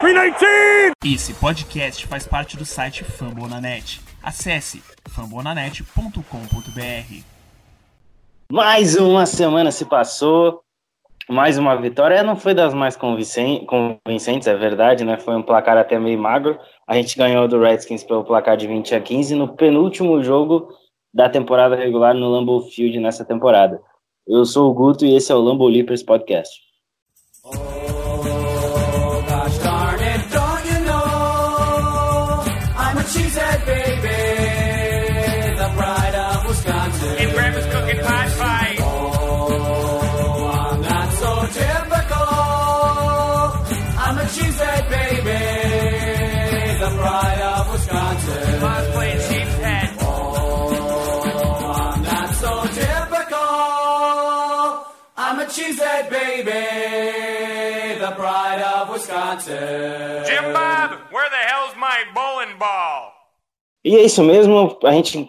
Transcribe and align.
319! 0.00 0.92
Esse 1.04 1.34
podcast 1.34 2.06
faz 2.06 2.24
parte 2.24 2.56
do 2.56 2.64
site 2.64 3.02
Fambonanet. 3.02 4.00
Acesse 4.22 4.80
fambonanet.com.br. 5.08 7.24
Mais 8.48 8.94
uma 8.94 9.26
semana 9.26 9.72
se 9.72 9.84
passou, 9.84 10.62
mais 11.28 11.58
uma 11.58 11.74
vitória. 11.74 12.22
Não 12.22 12.36
foi 12.36 12.54
das 12.54 12.72
mais 12.72 12.96
convincentes, 12.96 14.46
é 14.46 14.54
verdade, 14.54 15.02
né? 15.02 15.18
Foi 15.18 15.34
um 15.34 15.42
placar 15.42 15.76
até 15.76 15.98
meio 15.98 16.16
magro. 16.16 16.56
A 16.86 16.94
gente 16.94 17.18
ganhou 17.18 17.48
do 17.48 17.60
Redskins 17.60 18.04
pelo 18.04 18.22
placar 18.22 18.56
de 18.56 18.68
20 18.68 18.94
a 18.94 19.00
15 19.00 19.34
no 19.34 19.56
penúltimo 19.56 20.22
jogo 20.22 20.68
da 21.12 21.28
temporada 21.28 21.74
regular 21.74 22.14
no 22.14 22.30
Lambeau 22.30 22.60
Field 22.60 23.00
nessa 23.00 23.24
temporada. 23.24 23.82
Eu 24.24 24.44
sou 24.44 24.70
o 24.70 24.74
Guto 24.74 25.04
e 25.04 25.16
esse 25.16 25.32
é 25.32 25.34
o 25.34 25.40
Lambeau 25.40 25.68
Leapers 25.68 26.04
Podcast. 26.04 26.67
Jim 59.36 60.52
Bob, 60.52 61.12
where 61.12 61.28
the 61.28 61.36
hell's 61.36 61.74
my 61.76 62.04
bowling 62.14 62.56
ball? 62.58 63.12
E 63.84 63.94
é 63.96 64.02
isso 64.02 64.22
mesmo, 64.22 64.78
a 64.82 64.92
gente 64.92 65.28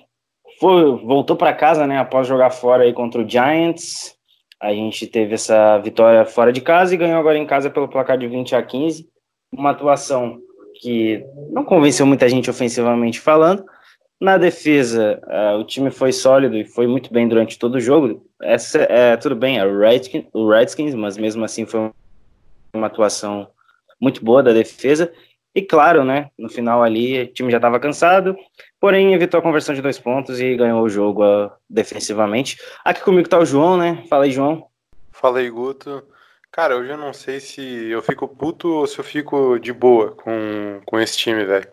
foi, 0.59 0.95
voltou 1.05 1.35
para 1.35 1.53
casa, 1.53 1.85
né, 1.85 1.97
após 1.97 2.27
jogar 2.27 2.49
fora 2.49 2.83
aí 2.83 2.93
contra 2.93 3.21
o 3.21 3.29
Giants. 3.29 4.15
A 4.61 4.73
gente 4.73 5.05
teve 5.07 5.33
essa 5.33 5.77
vitória 5.79 6.25
fora 6.25 6.51
de 6.51 6.61
casa 6.61 6.93
e 6.93 6.97
ganhou 6.97 7.19
agora 7.19 7.37
em 7.37 7.45
casa 7.45 7.69
pelo 7.69 7.87
placar 7.87 8.17
de 8.17 8.27
20 8.27 8.55
a 8.55 8.63
15. 8.63 9.07
Uma 9.51 9.71
atuação 9.71 10.39
que 10.81 11.25
não 11.51 11.65
convenceu 11.65 12.05
muita 12.05 12.27
gente 12.29 12.49
ofensivamente 12.49 13.19
falando, 13.19 13.65
na 14.19 14.37
defesa, 14.37 15.21
uh, 15.27 15.59
o 15.59 15.63
time 15.63 15.89
foi 15.91 16.11
sólido 16.11 16.57
e 16.57 16.65
foi 16.65 16.87
muito 16.87 17.11
bem 17.11 17.27
durante 17.27 17.57
todo 17.57 17.75
o 17.75 17.81
jogo. 17.81 18.25
Essa, 18.41 18.79
é, 18.79 19.15
tudo 19.15 19.35
bem, 19.35 19.59
é 19.59 19.65
o 19.65 19.77
Redskins, 19.77 20.25
o 20.33 20.49
Redskins, 20.49 20.93
mas 20.93 21.17
mesmo 21.17 21.43
assim 21.45 21.65
foi 21.65 21.89
uma 22.73 22.87
atuação 22.87 23.47
muito 23.99 24.23
boa 24.23 24.41
da 24.41 24.53
defesa. 24.53 25.11
E 25.53 25.61
claro, 25.61 26.03
né, 26.03 26.29
no 26.37 26.47
final 26.47 26.83
ali 26.83 27.23
o 27.23 27.27
time 27.33 27.51
já 27.51 27.57
estava 27.57 27.79
cansado, 27.79 28.37
porém 28.79 29.13
evitou 29.13 29.39
a 29.39 29.43
conversão 29.43 29.73
de 29.73 29.81
dois 29.81 29.97
pontos 29.97 30.39
e 30.39 30.55
ganhou 30.55 30.81
o 30.83 30.89
jogo 30.89 31.23
uh, 31.23 31.51
defensivamente. 31.69 32.57
Aqui 32.85 33.01
comigo 33.01 33.25
está 33.25 33.39
o 33.39 33.45
João, 33.45 33.75
né? 33.75 34.03
Fala 34.07 34.25
aí, 34.25 34.31
João. 34.31 34.67
Fala 35.11 35.39
aí, 35.39 35.49
Guto. 35.49 36.07
Cara, 36.51 36.77
hoje 36.77 36.91
eu 36.91 36.97
não 36.97 37.13
sei 37.13 37.39
se 37.39 37.61
eu 37.89 38.01
fico 38.01 38.27
puto 38.27 38.69
ou 38.69 38.87
se 38.87 38.99
eu 38.99 39.03
fico 39.03 39.59
de 39.59 39.73
boa 39.73 40.11
com, 40.15 40.81
com 40.85 40.99
esse 40.99 41.17
time, 41.17 41.43
velho. 41.45 41.67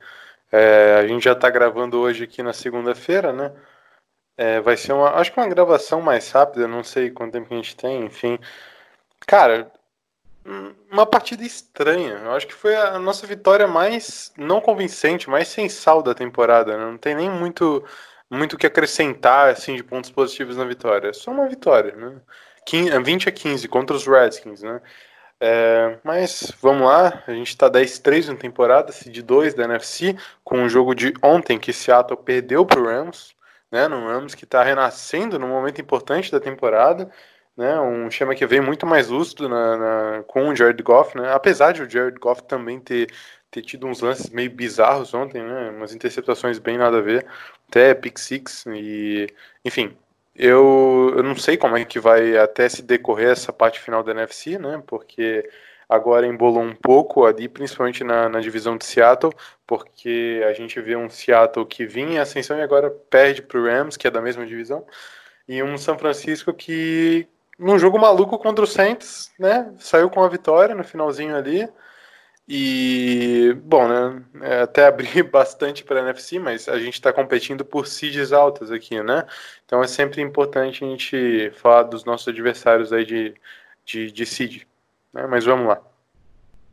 É, 0.51 0.97
a 1.01 1.07
gente 1.07 1.25
já 1.25 1.33
está 1.33 1.51
gravando 1.51 1.99
hoje 1.99 2.25
aqui 2.25 2.43
na 2.43 2.53
segunda-feira, 2.53 3.33
né? 3.33 3.53
É, 4.37 4.61
vai 4.61 4.77
ser 4.77 4.93
uma, 4.93 5.11
acho 5.17 5.33
que 5.33 5.41
uma 5.41 5.49
gravação 5.49 6.01
mais 6.03 6.31
rápida, 6.31 6.69
não 6.69 6.85
sei 6.85 7.11
quanto 7.11 7.33
tempo 7.33 7.53
a 7.53 7.57
gente 7.57 7.77
tem, 7.77 8.05
enfim. 8.05 8.39
Cara, 9.27 9.71
uma 10.91 11.06
partida 11.06 11.44
estranha. 11.44 12.20
Eu 12.25 12.33
acho 12.33 12.47
que 12.47 12.55
foi 12.55 12.75
a 12.77 12.98
nossa 12.98 13.27
vitória 13.27 13.66
mais 13.66 14.33
não 14.36 14.61
convincente, 14.61 15.28
mais 15.28 15.48
sem 15.48 15.69
sal 15.69 16.02
da 16.02 16.14
temporada. 16.14 16.77
Né? 16.77 16.84
Não 16.84 16.98
tem 16.98 17.14
nem 17.14 17.30
muito 17.30 17.84
muito 18.30 18.58
que 18.58 18.67
acrescentar 18.67 19.50
assim 19.50 19.77
de 19.77 19.84
pontos 19.84 20.11
positivos 20.11 20.56
na 20.56 20.64
vitória. 20.64 21.08
É 21.08 21.12
só 21.12 21.30
uma 21.30 21.48
vitória, 21.48 21.95
né? 21.95 22.20
20 23.05 23.29
a 23.29 23.33
15 23.33 23.68
contra 23.68 23.95
os 23.96 24.06
Redskins, 24.06 24.62
né? 24.62 24.80
É, 25.39 25.98
mas 26.02 26.52
vamos 26.62 26.86
lá, 26.86 27.23
a 27.27 27.33
gente 27.33 27.48
está 27.48 27.70
10-3 27.70 28.29
na 28.29 28.36
temporada, 28.36 28.92
de 28.92 29.23
2 29.23 29.55
da 29.55 29.64
NFC, 29.64 30.17
com 30.42 30.64
o 30.64 30.68
jogo 30.68 30.95
de 30.95 31.12
ontem 31.23 31.58
que 31.58 31.73
Seattle 31.73 32.18
perdeu 32.18 32.64
para 32.64 32.80
o 32.80 32.86
Rams, 32.86 33.35
né, 33.70 33.86
no 33.86 34.06
Rams 34.06 34.35
que 34.35 34.45
está 34.45 34.62
renascendo 34.62 35.39
no 35.39 35.46
momento 35.46 35.80
importante 35.80 36.33
da 36.33 36.40
temporada, 36.40 37.11
né, 37.56 37.80
um 37.80 38.11
chama 38.11 38.34
que 38.34 38.46
vem 38.46 38.61
muito 38.61 38.86
mais 38.86 39.08
lúcido 39.08 39.48
na, 39.48 39.77
na, 39.77 40.22
com 40.24 40.48
o 40.48 40.56
Jared 40.56 40.83
Goff, 40.83 41.17
né, 41.17 41.33
apesar 41.33 41.72
de 41.72 41.83
o 41.83 41.90
Jared 41.90 42.18
Goff 42.18 42.42
também 42.44 42.80
ter, 42.80 43.11
ter 43.50 43.62
tido 43.62 43.86
uns 43.86 44.00
lances 44.00 44.30
meio 44.30 44.50
bizarros 44.50 45.14
ontem, 45.14 45.42
né, 45.42 45.70
umas 45.70 45.94
interceptações 45.94 46.58
bem 46.58 46.77
nada 46.78 46.98
a 46.98 47.02
ver, 47.02 47.27
até 47.68 47.94
pick 47.94 48.18
six, 48.18 48.64
e 48.67 49.27
enfim, 49.64 49.96
eu, 50.39 51.12
eu 51.17 51.22
não 51.22 51.34
sei 51.36 51.56
como 51.56 51.77
é 51.77 51.84
que 51.84 51.98
vai 51.98 52.36
até 52.36 52.68
se 52.68 52.83
decorrer 52.83 53.30
essa 53.30 53.52
parte 53.52 53.80
final 53.80 54.02
da 54.02 54.12
NFC, 54.12 54.58
né? 54.58 54.83
Porque 54.86 55.48
agora 55.88 56.27
embolou 56.27 56.62
um 56.62 56.74
pouco 56.74 57.24
ali, 57.24 57.48
principalmente 57.48 58.05
na, 58.05 58.28
na 58.28 58.40
divisão 58.40 58.77
de 58.77 58.84
Seattle, 58.84 59.33
porque 59.67 60.42
a 60.46 60.52
gente 60.52 60.80
vê 60.80 60.96
um 60.96 61.08
Seattle 61.08 61.67
que 61.67 61.86
vinha 61.86 62.17
em 62.17 62.18
ascensão 62.18 62.58
e 62.58 62.62
agora 62.62 62.90
perde 62.90 63.42
para 63.42 63.58
o 63.58 63.64
Rams, 63.64 63.96
que 63.96 64.06
é 64.06 64.11
da 64.11 64.20
mesma 64.20 64.44
divisão, 64.46 64.86
e 65.48 65.62
um 65.62 65.78
São 65.78 65.98
Francisco 65.98 66.52
que, 66.52 67.27
num 67.58 67.78
jogo 67.78 67.98
maluco 67.98 68.39
contra 68.39 68.64
o 68.64 68.67
Saints, 68.67 69.33
né? 69.39 69.72
Saiu 69.78 70.11
com 70.11 70.22
a 70.22 70.28
vitória 70.28 70.74
no 70.74 70.84
finalzinho 70.84 71.36
ali. 71.36 71.68
E, 72.48 73.56
bom, 73.64 73.89
né, 73.89 74.22
é, 74.42 74.61
até 74.61 74.86
abri 74.86 75.22
bastante 75.22 75.83
para 75.83 76.00
a 76.00 76.02
NFC, 76.02 76.39
mas 76.39 76.68
a 76.68 76.78
gente 76.78 76.94
está 76.94 77.12
competindo 77.12 77.64
por 77.64 77.86
seeds 77.86 78.33
altas 78.33 78.70
aqui, 78.70 79.02
né? 79.02 79.27
Então 79.64 79.83
é 79.83 79.86
sempre 79.89 80.22
importante 80.22 80.84
a 80.84 80.89
gente 80.89 81.50
falar 81.56 81.84
dos 81.84 82.05
nossos 82.05 82.28
adversários 82.28 82.92
aí 82.92 83.05
de, 83.05 83.34
de, 83.84 84.12
de 84.12 84.27
seed, 84.27 84.62
né? 85.12 85.27
Mas 85.27 85.44
vamos 85.44 85.67
lá. 85.67 85.80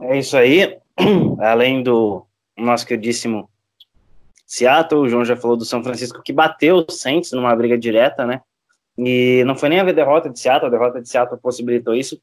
É 0.02 0.20
isso 0.20 0.38
aí. 0.38 0.78
Além 1.40 1.82
do 1.82 2.26
nosso 2.56 2.86
queridíssimo 2.86 3.50
Seattle, 4.46 5.02
o 5.02 5.10
João 5.10 5.26
já 5.26 5.36
falou 5.36 5.58
do 5.58 5.66
São 5.66 5.84
Francisco 5.84 6.22
que 6.22 6.32
bateu 6.32 6.86
o 6.88 6.92
Saints 6.92 7.32
numa 7.32 7.56
briga 7.56 7.76
direta, 7.78 8.28
né? 8.28 8.42
E 8.98 9.44
não 9.46 9.56
foi 9.56 9.70
nem 9.70 9.80
a 9.80 9.92
derrota 9.92 10.30
de 10.30 10.40
Seattle, 10.40 10.68
a 10.68 10.72
derrota 10.72 11.02
de 11.02 11.10
Seattle 11.10 11.40
possibilitou 11.40 11.96
isso, 11.96 12.22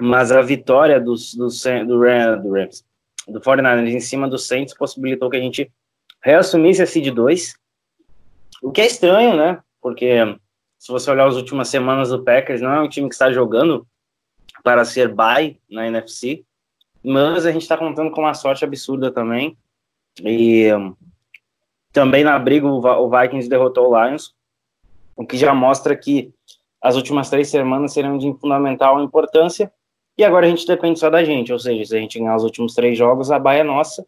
mas 0.00 0.32
a 0.32 0.40
vitória 0.40 1.00
dos, 1.00 1.34
do, 1.34 1.48
do, 1.48 1.86
do 1.86 2.00
Rams, 2.52 2.84
do 3.28 3.40
49ers 3.40 3.88
em 3.88 4.00
cima 4.00 4.28
do 4.28 4.38
Saints 4.38 4.74
possibilitou 4.74 5.28
que 5.30 5.36
a 5.36 5.40
gente 5.40 5.70
reassumisse 6.22 6.82
a 6.82 6.86
seed 6.86 7.12
2, 7.12 7.54
o 8.62 8.70
que 8.70 8.80
é 8.80 8.86
estranho, 8.86 9.36
né? 9.36 9.60
Porque 9.80 10.16
se 10.78 10.90
você 10.90 11.10
olhar 11.10 11.28
as 11.28 11.36
últimas 11.36 11.68
semanas 11.68 12.08
do 12.08 12.22
Packers, 12.22 12.60
não 12.60 12.72
é 12.72 12.80
um 12.80 12.88
time 12.88 13.08
que 13.08 13.14
está 13.14 13.32
jogando 13.32 13.86
para 14.62 14.84
ser 14.84 15.12
bye 15.12 15.58
na 15.70 15.86
NFC, 15.86 16.44
mas 17.04 17.44
a 17.44 17.52
gente 17.52 17.62
está 17.62 17.76
contando 17.76 18.10
com 18.10 18.20
uma 18.20 18.34
sorte 18.34 18.64
absurda 18.64 19.10
também. 19.10 19.56
E 20.20 20.68
também 21.92 22.22
na 22.22 22.38
briga 22.38 22.66
o 22.66 23.10
Vikings 23.10 23.48
derrotou 23.48 23.90
o 23.90 24.04
Lions, 24.04 24.34
o 25.16 25.26
que 25.26 25.36
já 25.36 25.54
mostra 25.54 25.96
que 25.96 26.32
as 26.80 26.96
últimas 26.96 27.30
três 27.30 27.48
semanas 27.48 27.92
serão 27.92 28.18
de 28.18 28.32
fundamental 28.40 29.02
importância 29.02 29.72
e 30.16 30.24
agora 30.24 30.46
a 30.46 30.48
gente 30.48 30.66
depende 30.66 30.98
só 30.98 31.08
da 31.08 31.24
gente, 31.24 31.52
ou 31.52 31.58
seja, 31.58 31.84
se 31.84 31.96
a 31.96 32.00
gente 32.00 32.18
ganhar 32.18 32.36
os 32.36 32.44
últimos 32.44 32.74
três 32.74 32.98
jogos, 32.98 33.30
a 33.30 33.38
baia 33.38 33.60
é 33.60 33.64
nossa 33.64 34.06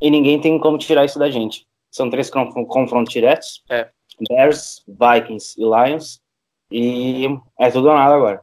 e 0.00 0.10
ninguém 0.10 0.40
tem 0.40 0.58
como 0.58 0.78
tirar 0.78 1.04
isso 1.04 1.18
da 1.18 1.30
gente. 1.30 1.66
São 1.90 2.10
três 2.10 2.30
confrontos 2.30 3.12
diretos: 3.12 3.62
é. 3.68 3.88
Bears, 4.28 4.84
Vikings 4.86 5.60
e 5.60 5.64
Lions, 5.64 6.20
e 6.70 7.26
é 7.58 7.70
tudo 7.70 7.88
ou 7.88 7.94
nada 7.94 8.14
agora. 8.14 8.42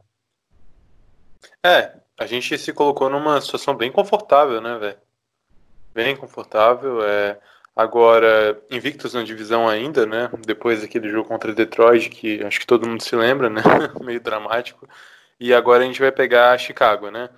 É, 1.64 1.92
a 2.18 2.26
gente 2.26 2.56
se 2.58 2.72
colocou 2.72 3.08
numa 3.08 3.40
situação 3.40 3.74
bem 3.74 3.90
confortável, 3.90 4.60
né, 4.60 4.76
velho? 4.78 4.98
Bem 5.94 6.16
confortável. 6.16 7.02
É... 7.02 7.38
Agora, 7.78 8.60
invictos 8.72 9.14
na 9.14 9.22
divisão 9.22 9.68
ainda, 9.68 10.04
né? 10.04 10.28
Depois 10.44 10.84
do 10.84 11.08
jogo 11.08 11.28
contra 11.28 11.54
Detroit, 11.54 12.10
que 12.10 12.42
acho 12.44 12.58
que 12.58 12.66
todo 12.66 12.88
mundo 12.88 13.00
se 13.04 13.14
lembra, 13.14 13.48
né? 13.48 13.62
Meio 14.02 14.20
dramático 14.20 14.84
e 15.38 15.54
agora 15.54 15.84
a 15.84 15.86
gente 15.86 16.00
vai 16.00 16.10
pegar 16.10 16.58
Chicago, 16.58 17.08
né? 17.08 17.30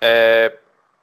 É, 0.00 0.56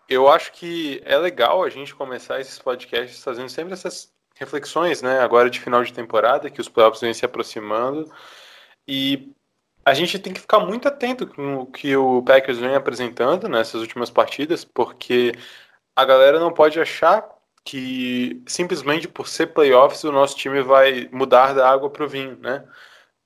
eu 0.07 0.29
acho 0.29 0.53
que 0.53 1.01
é 1.03 1.17
legal 1.17 1.61
a 1.65 1.69
gente 1.69 1.93
começar 1.93 2.39
esses 2.39 2.57
podcasts 2.59 3.21
fazendo 3.21 3.49
sempre 3.49 3.73
essas 3.73 4.09
reflexões, 4.35 5.01
né? 5.01 5.19
Agora 5.19 5.49
de 5.49 5.59
final 5.59 5.83
de 5.83 5.91
temporada, 5.91 6.49
que 6.49 6.61
os 6.61 6.69
playoffs 6.69 7.01
vêm 7.01 7.13
se 7.13 7.25
aproximando. 7.25 8.09
E 8.87 9.33
a 9.85 9.93
gente 9.93 10.17
tem 10.17 10.31
que 10.31 10.39
ficar 10.39 10.61
muito 10.61 10.87
atento 10.87 11.27
com 11.27 11.57
o 11.57 11.65
que 11.65 11.93
o 11.97 12.23
Packers 12.23 12.57
vem 12.59 12.73
apresentando 12.73 13.49
nessas 13.49 13.81
últimas 13.81 14.09
partidas, 14.09 14.63
porque 14.63 15.33
a 15.93 16.05
galera 16.05 16.39
não 16.39 16.53
pode 16.53 16.79
achar 16.79 17.40
que 17.63 18.41
simplesmente 18.47 19.07
por 19.07 19.27
ser 19.27 19.47
playoffs 19.47 20.03
o 20.03 20.11
nosso 20.11 20.35
time 20.35 20.61
vai 20.61 21.07
mudar 21.11 21.53
da 21.53 21.69
água 21.69 21.89
para 21.89 22.05
o 22.05 22.09
vinho, 22.09 22.37
né? 22.39 22.63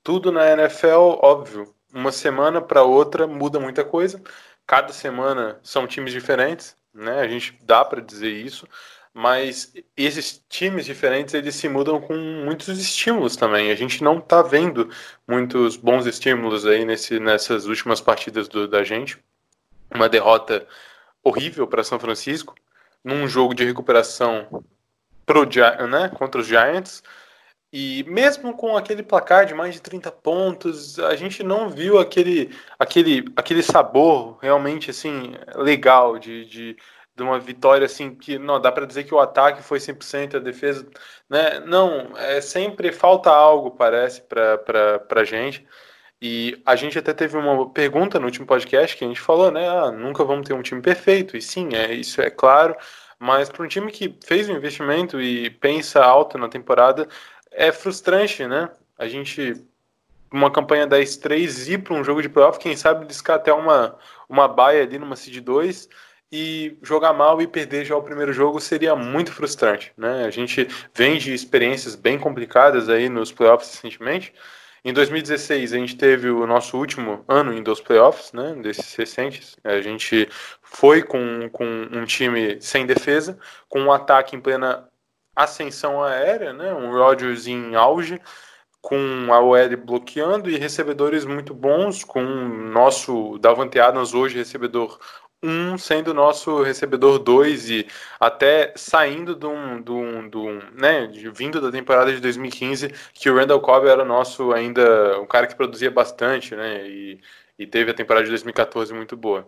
Tudo 0.03 0.31
na 0.31 0.51
NFL, 0.51 1.19
óbvio, 1.21 1.73
uma 1.93 2.11
semana 2.11 2.61
para 2.61 2.83
outra 2.83 3.25
muda 3.27 3.59
muita 3.59 3.83
coisa. 3.83 4.21
Cada 4.67 4.93
semana 4.93 5.59
são 5.63 5.87
times 5.87 6.11
diferentes, 6.13 6.75
né? 6.93 7.21
A 7.21 7.27
gente 7.27 7.57
dá 7.63 7.83
para 7.85 8.01
dizer 8.01 8.31
isso, 8.31 8.67
mas 9.13 9.73
esses 9.95 10.43
times 10.49 10.85
diferentes 10.85 11.33
eles 11.33 11.55
se 11.55 11.69
mudam 11.69 12.01
com 12.01 12.15
muitos 12.15 12.67
estímulos 12.67 13.35
também. 13.37 13.71
A 13.71 13.75
gente 13.75 14.03
não 14.03 14.19
está 14.19 14.41
vendo 14.41 14.89
muitos 15.27 15.77
bons 15.77 16.05
estímulos 16.05 16.65
aí 16.65 16.83
nesse, 16.85 17.19
nessas 17.19 17.65
últimas 17.65 18.01
partidas 18.01 18.47
do, 18.47 18.67
da 18.67 18.83
gente. 18.83 19.17
Uma 19.89 20.09
derrota 20.09 20.67
horrível 21.23 21.65
para 21.67 21.83
São 21.83 21.99
Francisco, 21.99 22.55
num 23.05 23.27
jogo 23.27 23.53
de 23.53 23.63
recuperação 23.63 24.65
pro, 25.25 25.45
né, 25.87 26.09
contra 26.17 26.41
os 26.41 26.47
Giants. 26.47 27.01
E 27.71 28.03
mesmo 28.07 28.53
com 28.55 28.75
aquele 28.75 29.03
placar 29.03 29.45
de 29.45 29.53
mais 29.53 29.75
de 29.75 29.81
30 29.81 30.11
pontos, 30.11 30.97
a 30.99 31.15
gente 31.15 31.43
não 31.43 31.69
viu 31.69 31.99
aquele, 31.99 32.55
aquele, 32.79 33.25
aquele 33.35 33.61
sabor 33.61 34.37
realmente 34.41 34.89
assim 34.91 35.33
legal 35.55 36.17
de, 36.19 36.45
de 36.45 36.77
de 37.15 37.23
uma 37.23 37.39
vitória 37.39 37.85
assim 37.85 38.13
que 38.13 38.37
não 38.37 38.59
dá 38.59 38.71
para 38.71 38.85
dizer 38.85 39.05
que 39.05 39.13
o 39.13 39.19
ataque 39.19 39.63
foi 39.63 39.79
100% 39.79 40.35
a 40.35 40.39
defesa, 40.39 40.85
né? 41.29 41.61
Não, 41.61 42.15
é 42.17 42.41
sempre 42.41 42.91
falta 42.91 43.29
algo 43.29 43.71
parece 43.71 44.21
para 44.21 44.57
para 44.57 45.23
gente. 45.23 45.65
E 46.27 46.59
a 46.65 46.75
gente 46.75 46.97
até 46.97 47.13
teve 47.13 47.37
uma 47.37 47.69
pergunta 47.69 48.19
no 48.19 48.25
último 48.25 48.47
podcast 48.47 48.97
que 48.97 49.05
a 49.05 49.07
gente 49.07 49.21
falou, 49.21 49.51
né? 49.51 49.69
Ah, 49.69 49.91
nunca 49.91 50.23
vamos 50.23 50.47
ter 50.47 50.55
um 50.55 50.61
time 50.63 50.81
perfeito. 50.81 51.37
E 51.37 51.41
sim, 51.41 51.75
é 51.75 51.93
isso 51.93 52.19
é 52.19 52.31
claro, 52.31 52.75
mas 53.19 53.47
para 53.47 53.63
um 53.63 53.67
time 53.67 53.91
que 53.91 54.17
fez 54.25 54.49
um 54.49 54.55
investimento 54.55 55.21
e 55.21 55.51
pensa 55.51 56.03
alto 56.03 56.39
na 56.39 56.49
temporada, 56.49 57.07
é 57.51 57.71
frustrante, 57.71 58.47
né? 58.47 58.71
A 58.97 59.07
gente 59.07 59.63
uma 60.31 60.49
campanha 60.49 60.87
10-3 60.87 61.67
ir 61.67 61.83
para 61.83 61.93
um 61.93 62.03
jogo 62.03 62.23
de 62.23 62.29
playoff, 62.29 62.57
quem 62.57 62.75
sabe 62.75 63.05
discar 63.05 63.35
até 63.35 63.53
uma 63.53 63.95
uma 64.27 64.47
baia 64.47 64.81
ali 64.81 64.97
numa 64.97 65.15
seed 65.15 65.37
2 65.41 65.87
e 66.31 66.75
jogar 66.81 67.13
mal 67.13 67.39
e 67.39 67.45
perder 67.45 67.85
já 67.85 67.95
o 67.95 68.01
primeiro 68.01 68.33
jogo 68.33 68.59
seria 68.59 68.95
muito 68.95 69.31
frustrante, 69.31 69.93
né? 69.95 70.25
A 70.25 70.31
gente 70.31 70.67
vem 70.91 71.19
de 71.19 71.35
experiências 71.35 71.93
bem 71.93 72.17
complicadas 72.17 72.89
aí 72.89 73.09
nos 73.09 73.31
playoffs 73.31 73.75
recentemente. 73.75 74.33
Em 74.85 74.93
2016 74.93 75.73
a 75.73 75.77
gente 75.77 75.97
teve 75.97 76.29
o 76.29 76.45
nosso 76.45 76.77
último 76.77 77.25
ano 77.27 77.51
em 77.51 77.63
dos 77.63 77.81
playoffs, 77.81 78.31
né? 78.31 78.53
Desses 78.61 78.93
recentes, 78.93 79.57
a 79.63 79.81
gente 79.81 80.29
foi 80.61 81.01
com, 81.01 81.49
com 81.51 81.65
um 81.65 82.05
time 82.05 82.61
sem 82.61 82.85
defesa, 82.85 83.35
com 83.67 83.81
um 83.81 83.91
ataque 83.91 84.35
em 84.35 84.39
plena 84.39 84.87
ascensão 85.35 86.03
aérea, 86.03 86.53
né? 86.53 86.71
Um 86.71 86.91
Rodgers 86.91 87.47
em 87.47 87.73
auge 87.73 88.21
com 88.79 89.33
a 89.33 89.39
OL 89.39 89.75
bloqueando 89.83 90.51
e 90.51 90.59
recebedores 90.59 91.25
muito 91.25 91.55
bons, 91.55 92.03
com 92.03 92.21
nosso 92.21 93.39
Davante 93.39 93.79
Adams 93.79 94.13
hoje 94.13 94.37
recebedor 94.37 94.99
um 95.43 95.77
sendo 95.77 96.13
nosso 96.13 96.61
recebedor 96.61 97.19
2 97.19 97.69
e 97.69 97.87
até 98.19 98.73
saindo 98.75 99.35
de 99.35 99.45
um, 99.45 99.81
de 99.81 99.91
um, 99.91 100.29
de 100.29 100.37
um 100.37 100.59
né, 100.73 101.07
vindo 101.33 101.61
da 101.61 101.71
temporada 101.71 102.13
de 102.13 102.19
2015, 102.19 102.89
que 103.13 103.29
o 103.29 103.35
Randall 103.35 103.61
Cobb 103.61 103.87
era 103.87 104.03
nosso 104.03 104.51
ainda, 104.51 105.19
um 105.19 105.25
cara 105.25 105.47
que 105.47 105.55
produzia 105.55 105.91
bastante, 105.91 106.55
né, 106.55 106.87
e, 106.87 107.21
e 107.59 107.67
teve 107.67 107.91
a 107.91 107.93
temporada 107.93 108.23
de 108.23 108.31
2014 108.31 108.93
muito 108.93 109.15
boa. 109.15 109.47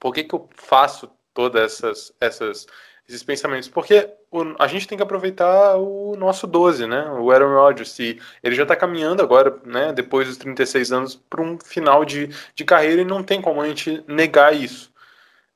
Por 0.00 0.14
que 0.14 0.24
que 0.24 0.34
eu 0.34 0.48
faço 0.54 1.10
todas 1.34 1.62
essas, 1.62 2.12
essas 2.20 2.66
esses 3.08 3.22
pensamentos? 3.22 3.68
Porque 3.68 4.08
o, 4.30 4.54
a 4.58 4.68
gente 4.68 4.86
tem 4.86 4.96
que 4.96 5.02
aproveitar 5.02 5.76
o 5.76 6.14
nosso 6.16 6.46
12, 6.46 6.86
né, 6.86 7.10
o 7.10 7.30
Aaron 7.30 7.54
Rodgers, 7.54 7.98
e 7.98 8.20
ele 8.42 8.54
já 8.54 8.62
está 8.62 8.76
caminhando 8.76 9.22
agora, 9.22 9.60
né, 9.64 9.92
depois 9.92 10.28
dos 10.28 10.36
36 10.36 10.92
anos, 10.92 11.16
para 11.16 11.42
um 11.42 11.58
final 11.58 12.04
de, 12.04 12.30
de 12.54 12.64
carreira 12.64 13.02
e 13.02 13.04
não 13.04 13.22
tem 13.22 13.42
como 13.42 13.60
a 13.60 13.66
gente 13.66 14.04
negar 14.06 14.54
isso. 14.54 14.89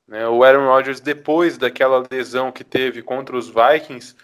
Né? 0.07 0.27
O 0.27 0.43
Aaron 0.43 0.67
Rodgers, 0.67 0.99
depois 0.99 1.57
daquela 1.57 2.03
lesão 2.09 2.51
que 2.51 2.63
teve 2.63 3.01
contra 3.01 3.35
os 3.35 3.49
Vikings, 3.49 4.15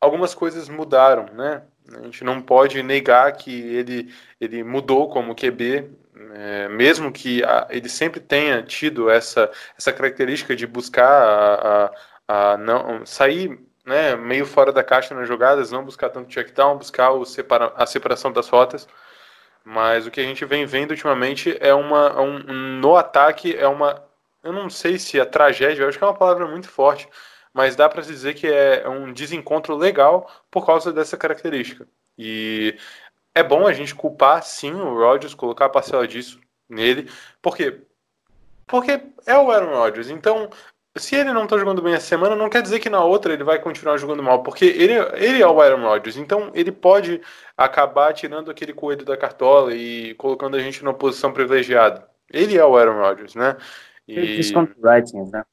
algumas 0.00 0.34
coisas 0.34 0.68
mudaram, 0.68 1.26
né? 1.32 1.62
A 1.96 2.02
gente 2.02 2.22
não 2.22 2.42
pode 2.42 2.82
negar 2.82 3.32
que 3.32 3.50
ele, 3.50 4.12
ele 4.38 4.62
mudou 4.62 5.08
como 5.08 5.34
QB, 5.34 5.90
é, 6.34 6.68
mesmo 6.68 7.10
que 7.10 7.42
a, 7.42 7.66
ele 7.70 7.88
sempre 7.88 8.20
tenha 8.20 8.62
tido 8.62 9.08
essa, 9.08 9.50
essa 9.76 9.92
característica 9.92 10.54
de 10.54 10.66
buscar 10.66 11.08
a, 11.08 11.90
a, 12.28 12.52
a 12.52 12.56
não 12.58 13.06
sair 13.06 13.58
né, 13.86 14.14
meio 14.16 14.44
fora 14.44 14.70
da 14.70 14.84
caixa 14.84 15.14
nas 15.14 15.26
jogadas, 15.26 15.72
não 15.72 15.84
buscar 15.84 16.10
tanto 16.10 16.28
check 16.28 16.52
down, 16.52 16.76
buscar 16.76 17.10
o 17.12 17.24
separa, 17.24 17.72
a 17.74 17.86
separação 17.86 18.30
das 18.30 18.48
rotas. 18.48 18.86
Mas 19.64 20.06
o 20.06 20.10
que 20.10 20.20
a 20.20 20.24
gente 20.24 20.44
vem 20.44 20.66
vendo 20.66 20.90
ultimamente 20.90 21.56
é 21.60 21.72
uma 21.72 22.20
um, 22.20 22.38
no 22.80 22.96
ataque 22.96 23.56
é 23.56 23.66
uma 23.66 24.02
eu 24.42 24.52
não 24.52 24.70
sei 24.70 24.98
se 24.98 25.20
a 25.20 25.26
tragédia, 25.26 25.82
eu 25.82 25.88
acho 25.88 25.98
que 25.98 26.04
é 26.04 26.06
uma 26.06 26.14
palavra 26.14 26.46
muito 26.46 26.68
forte, 26.68 27.08
mas 27.52 27.76
dá 27.76 27.88
para 27.88 28.02
dizer 28.02 28.34
que 28.34 28.46
é 28.46 28.88
um 28.88 29.12
desencontro 29.12 29.76
legal 29.76 30.30
por 30.50 30.64
causa 30.66 30.92
dessa 30.92 31.16
característica. 31.16 31.86
E 32.16 32.76
é 33.34 33.42
bom 33.42 33.66
a 33.66 33.72
gente 33.72 33.94
culpar 33.94 34.42
sim 34.42 34.72
o 34.72 34.94
Rodgers, 34.94 35.34
colocar 35.34 35.66
a 35.66 35.70
parcela 35.70 36.06
disso 36.06 36.40
nele, 36.68 37.10
porque 37.42 37.82
porque 38.66 39.00
é 39.26 39.36
o 39.38 39.50
Aaron 39.50 39.74
Rodgers. 39.74 40.10
Então, 40.10 40.50
se 40.96 41.16
ele 41.16 41.32
não 41.32 41.46
tá 41.46 41.56
jogando 41.56 41.80
bem 41.82 41.94
essa 41.94 42.06
semana, 42.06 42.36
não 42.36 42.50
quer 42.50 42.62
dizer 42.62 42.80
que 42.80 42.90
na 42.90 43.02
outra 43.02 43.32
ele 43.32 43.44
vai 43.44 43.58
continuar 43.58 43.96
jogando 43.96 44.22
mal, 44.22 44.42
porque 44.42 44.64
ele, 44.66 44.94
ele 45.14 45.42
é 45.42 45.46
o 45.46 45.60
Aaron 45.60 45.82
Rodgers, 45.82 46.16
então 46.16 46.50
ele 46.54 46.72
pode 46.72 47.20
acabar 47.56 48.12
tirando 48.12 48.50
aquele 48.50 48.72
coelho 48.72 49.04
da 49.04 49.16
cartola 49.16 49.74
e 49.74 50.14
colocando 50.14 50.56
a 50.56 50.60
gente 50.60 50.84
numa 50.84 50.94
posição 50.94 51.32
privilegiada. 51.32 52.08
Ele 52.30 52.58
é 52.58 52.64
o 52.64 52.76
Aaron 52.76 53.00
Rodgers, 53.00 53.34
né? 53.34 53.56
Ele 54.08 54.42
né? 55.30 55.44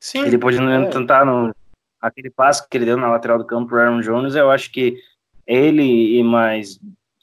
Sim. 0.00 0.22
Ele 0.22 0.38
pode 0.38 0.56
é. 0.58 0.88
tentar 0.88 1.24
no 1.24 1.54
aquele 2.00 2.30
passo 2.30 2.66
que 2.68 2.76
ele 2.76 2.84
deu 2.84 2.96
na 2.96 3.10
lateral 3.10 3.38
do 3.38 3.44
campo 3.44 3.70
para 3.70 3.84
Aaron 3.84 4.00
Jones, 4.00 4.34
eu 4.34 4.50
acho 4.50 4.70
que 4.70 4.96
ele 5.46 6.18
e 6.18 6.22
mais 6.22 6.78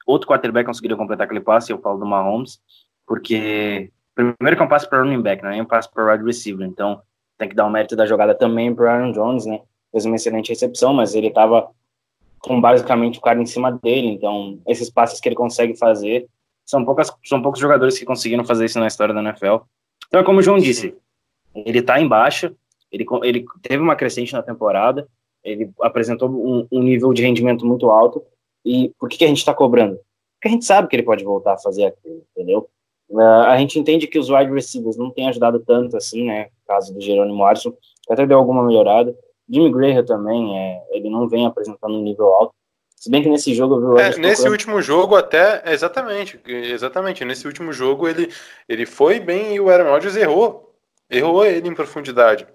outro 0.06 0.28
quarterback 0.28 0.66
conseguiram 0.66 0.98
completar 0.98 1.26
aquele 1.26 1.42
passe, 1.42 1.72
eu 1.72 1.80
falo 1.80 1.98
do 1.98 2.06
Mahomes, 2.06 2.60
porque 3.06 3.92
primeiro 4.14 4.56
que 4.56 4.62
é 4.62 4.66
um 4.66 4.70
passe 4.70 4.90
para 4.90 5.00
running 5.00 5.22
back, 5.22 5.44
não 5.44 5.52
é 5.52 5.62
um 5.62 5.66
passe 5.66 5.90
para 5.90 6.12
wide 6.12 6.24
receiver, 6.24 6.68
então 6.68 7.02
tem 7.38 7.50
que 7.50 7.56
dar 7.56 7.66
o 7.66 7.70
mérito 7.70 7.96
da 7.96 8.06
jogada 8.06 8.36
também 8.36 8.74
para 8.74 8.94
Aaron 8.94 9.12
Jones, 9.12 9.46
né? 9.46 9.62
Fez 9.92 10.06
uma 10.06 10.16
excelente 10.16 10.50
recepção, 10.50 10.94
mas 10.94 11.16
ele 11.16 11.28
estava 11.28 11.70
com 12.40 12.60
basicamente 12.62 13.18
o 13.18 13.22
cara 13.22 13.42
em 13.42 13.46
cima 13.46 13.72
dele, 13.72 14.08
então 14.08 14.60
esses 14.68 14.90
passes 14.90 15.20
que 15.20 15.28
ele 15.28 15.36
consegue 15.36 15.76
fazer 15.76 16.28
são 16.66 16.84
poucas 16.84 17.12
são 17.24 17.42
poucos 17.42 17.60
jogadores 17.60 17.98
que 17.98 18.06
conseguiram 18.06 18.44
fazer 18.44 18.66
isso 18.66 18.80
na 18.80 18.88
história 18.88 19.14
da 19.14 19.22
NFL. 19.22 19.58
Então, 20.08 20.24
como 20.24 20.40
o 20.40 20.42
João 20.42 20.58
disse, 20.58 20.96
ele 21.54 21.80
está 21.80 22.00
em 22.00 22.08
baixa, 22.08 22.54
ele, 22.92 23.06
ele 23.24 23.46
teve 23.62 23.82
uma 23.82 23.96
crescente 23.96 24.34
na 24.34 24.42
temporada, 24.42 25.08
ele 25.44 25.70
apresentou 25.82 26.30
um, 26.30 26.68
um 26.72 26.82
nível 26.82 27.14
de 27.14 27.22
rendimento 27.22 27.66
muito 27.66 27.90
alto. 27.90 28.24
E 28.64 28.92
por 29.00 29.10
que, 29.10 29.18
que 29.18 29.26
a 29.26 29.28
gente 29.28 29.38
está 29.38 29.54
cobrando? 29.54 30.00
Porque 30.36 30.48
a 30.48 30.52
gente 30.52 30.66
sabe 30.66 30.88
que 30.88 30.96
ele 30.96 31.04
pode 31.04 31.24
voltar 31.24 31.54
a 31.54 31.58
fazer 31.58 31.86
aquilo, 31.86 32.24
entendeu? 32.32 32.68
Uh, 33.10 33.22
a 33.22 33.58
gente 33.58 33.78
entende 33.78 34.08
que 34.08 34.18
os 34.18 34.30
wide 34.30 34.52
receivers 34.52 34.98
não 34.98 35.12
têm 35.12 35.30
ajudado 35.30 35.60
tanto 35.60 35.96
assim, 35.96 36.26
né? 36.26 36.50
Caso 36.68 36.94
do 36.94 37.00
Jerônimo 37.00 37.44
Arson, 37.44 37.74
até 38.10 38.26
deu 38.26 38.38
alguma 38.38 38.64
melhorada. 38.64 39.16
Jimmy 39.48 39.72
Graham 39.72 40.04
também, 40.04 40.58
é, 40.58 40.84
ele 40.90 41.10
não 41.10 41.28
vem 41.30 41.46
apresentando 41.46 41.94
um 41.94 42.02
nível 42.02 42.26
alto. 42.34 42.56
Se 42.96 43.10
bem 43.10 43.22
que 43.22 43.30
nesse 43.30 43.54
jogo 43.54 43.76
eu 43.76 43.96
vi 43.96 44.02
é, 44.02 44.18
Nesse 44.18 44.48
último 44.50 44.82
jogo, 44.82 45.16
até. 45.16 45.62
Exatamente. 45.66 46.40
Exatamente. 46.46 47.24
Nesse 47.26 47.46
último 47.46 47.72
jogo 47.72 48.08
ele, 48.08 48.32
ele 48.68 48.86
foi 48.86 49.20
bem 49.20 49.56
e 49.56 49.60
o 49.60 49.70
Aaron 49.70 49.92
Rodgers 49.92 50.16
errou. 50.16 50.74
Errou 51.10 51.46
ele 51.46 51.68
em 51.68 51.76
profundidade. 51.76 52.48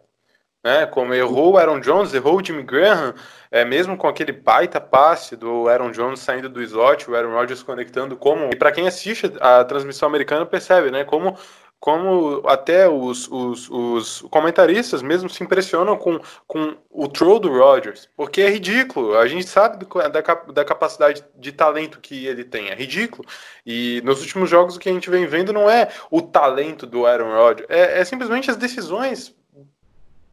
Né? 0.63 0.85
Como 0.87 1.15
errou 1.15 1.53
o 1.53 1.59
Aaron 1.59 1.81
Jones, 1.81 2.13
errou 2.13 2.39
o 2.39 2.45
Jimmy 2.45 2.63
Graham, 2.63 3.15
é, 3.51 3.65
mesmo 3.65 3.97
com 3.97 4.07
aquele 4.07 4.33
baita 4.33 4.79
passe 4.81 5.35
do 5.35 5.69
Aaron 5.69 5.91
Jones 5.91 6.21
saindo 6.21 6.51
do 6.51 6.63
slot, 6.63 7.11
o 7.11 7.15
Aaron 7.15 7.33
Rodgers 7.33 7.63
conectando 7.63 8.17
como. 8.17 8.51
E 8.53 8.57
para 8.57 8.73
quem 8.73 8.87
assiste 8.87 9.33
a 9.41 9.65
transmissão 9.65 10.09
americana 10.09 10.45
percebe, 10.45 10.91
né? 10.91 11.05
Como 11.05 11.37
como 11.81 12.47
até 12.47 12.87
os, 12.87 13.27
os, 13.29 13.71
os, 13.71 14.21
comentaristas 14.31 15.01
mesmo 15.01 15.31
se 15.31 15.43
impressionam 15.43 15.97
com, 15.97 16.21
com 16.47 16.77
o 16.91 17.09
throw 17.09 17.41
do 17.41 17.49
Rodgers, 17.49 18.07
porque 18.15 18.43
é 18.43 18.51
ridículo. 18.51 19.17
A 19.17 19.27
gente 19.27 19.47
sabe 19.47 19.79
do, 19.79 19.87
da, 19.87 20.21
da 20.53 20.65
capacidade 20.65 21.25
de 21.39 21.51
talento 21.51 21.99
que 21.99 22.27
ele 22.27 22.45
tem, 22.45 22.69
é 22.69 22.75
ridículo. 22.75 23.27
E 23.65 24.03
nos 24.05 24.21
últimos 24.21 24.51
jogos 24.51 24.77
o 24.77 24.79
que 24.79 24.91
a 24.91 24.93
gente 24.93 25.09
vem 25.09 25.27
vendo 25.27 25.55
não 25.55 25.71
é 25.71 25.89
o 26.11 26.21
talento 26.21 26.87
do 26.87 27.07
Aaron 27.07 27.35
Rodgers, 27.35 27.67
é, 27.71 28.01
é 28.01 28.05
simplesmente 28.05 28.51
as 28.51 28.59
decisões 28.59 29.35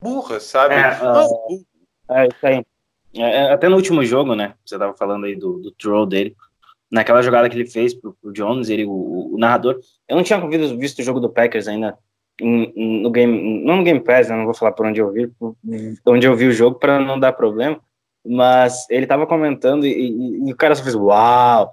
burras, 0.01 0.44
sabe? 0.44 0.75
É, 0.75 1.00
uh, 1.01 1.66
é 2.10 2.27
isso 2.27 2.46
aí. 2.46 2.66
É, 3.16 3.54
até 3.54 3.70
no 3.70 3.77
último 3.77 4.04
jogo, 4.04 4.36
né? 4.36 4.54
Você 4.66 4.75
estava 4.75 4.94
falando 4.94 5.25
aí 5.25 5.36
do, 5.36 5.60
do 5.60 5.72
throw 5.72 6.06
dele 6.06 6.36
naquela 6.91 7.22
jogada 7.22 7.50
que 7.50 7.56
ele 7.56 7.70
fez 7.70 7.94
pro, 7.94 8.13
pro 8.22 8.34
Jones, 8.34 8.70
ele, 8.70 8.86
o, 8.86 9.34
o, 9.34 9.38
narrador, 9.38 9.79
eu 10.08 10.15
não 10.15 10.24
tinha 10.24 10.39
visto 10.77 11.00
o 11.00 11.03
jogo 11.03 11.20
do 11.20 11.29
Packers 11.29 11.67
ainda 11.67 11.98
no 12.39 13.10
game, 13.10 13.63
não 13.65 13.77
no 13.77 13.84
Game 13.84 14.00
Pass, 14.00 14.29
né, 14.29 14.36
não 14.36 14.46
vou 14.46 14.53
falar 14.53 14.72
por 14.72 14.86
onde 14.86 15.01
eu 15.01 15.12
vi, 15.12 15.32
onde 16.06 16.27
eu 16.27 16.36
vi 16.36 16.46
o 16.48 16.51
jogo 16.51 16.77
para 16.77 17.00
não 17.00 17.20
dar 17.20 17.34
problema, 17.34 17.79
mas 18.25 18.88
ele 18.89 19.08
tava 19.08 19.25
comentando 19.25 19.86
e, 19.86 19.91
e, 19.91 20.48
e, 20.48 20.53
o 20.53 20.56
cara 20.56 20.75
só 20.75 20.84
fez 20.84 20.96
uau, 20.96 21.72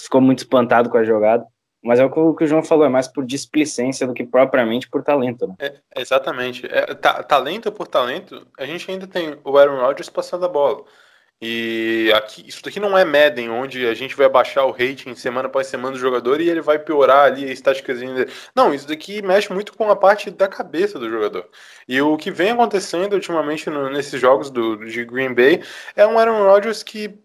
ficou 0.00 0.20
muito 0.20 0.38
espantado 0.38 0.88
com 0.88 0.96
a 0.96 1.04
jogada, 1.04 1.44
Mas 1.82 1.98
é 1.98 2.04
o 2.04 2.10
que 2.10 2.18
o, 2.18 2.34
que 2.34 2.44
o 2.44 2.46
João 2.46 2.62
falou, 2.62 2.84
é 2.84 2.88
mais 2.88 3.08
por 3.08 3.24
displicência 3.24 4.06
do 4.06 4.14
que 4.14 4.24
propriamente 4.24 4.88
por 4.88 5.02
talento, 5.02 5.46
né? 5.46 5.54
É, 5.58 5.74
exatamente. 5.96 6.66
É, 6.66 6.94
ta- 6.94 7.22
talento 7.22 7.72
por 7.72 7.86
talento, 7.86 8.46
a 8.58 8.64
gente 8.64 8.90
ainda 8.90 9.06
tem 9.06 9.36
o 9.44 9.56
Aaron 9.58 9.80
Rodgers 9.80 10.08
passando 10.08 10.44
a 10.44 10.48
bola. 10.48 10.84
E 11.40 12.10
aqui, 12.14 12.48
isso 12.48 12.62
daqui 12.62 12.80
não 12.80 12.96
é 12.96 13.04
Madden, 13.04 13.50
onde 13.50 13.86
a 13.86 13.92
gente 13.92 14.16
vai 14.16 14.26
baixar 14.28 14.64
o 14.64 14.70
rating 14.70 15.14
semana 15.14 15.48
após 15.48 15.66
semana 15.66 15.92
do 15.92 15.98
jogador 15.98 16.40
e 16.40 16.48
ele 16.48 16.62
vai 16.62 16.78
piorar 16.78 17.26
ali 17.26 17.44
a 17.44 17.52
estatística 17.52 17.94
dele. 17.94 18.32
Não, 18.54 18.72
isso 18.72 18.88
daqui 18.88 19.20
mexe 19.20 19.52
muito 19.52 19.74
com 19.74 19.90
a 19.90 19.96
parte 19.96 20.30
da 20.30 20.48
cabeça 20.48 20.98
do 20.98 21.10
jogador. 21.10 21.46
E 21.86 22.00
o 22.00 22.16
que 22.16 22.30
vem 22.30 22.50
acontecendo 22.52 23.12
ultimamente 23.12 23.68
no- 23.68 23.90
nesses 23.90 24.18
jogos 24.18 24.50
do, 24.50 24.76
de 24.76 25.04
Green 25.04 25.34
Bay 25.34 25.62
é 25.94 26.06
um 26.06 26.18
Aaron 26.18 26.42
Rodgers 26.42 26.82
que 26.82 27.18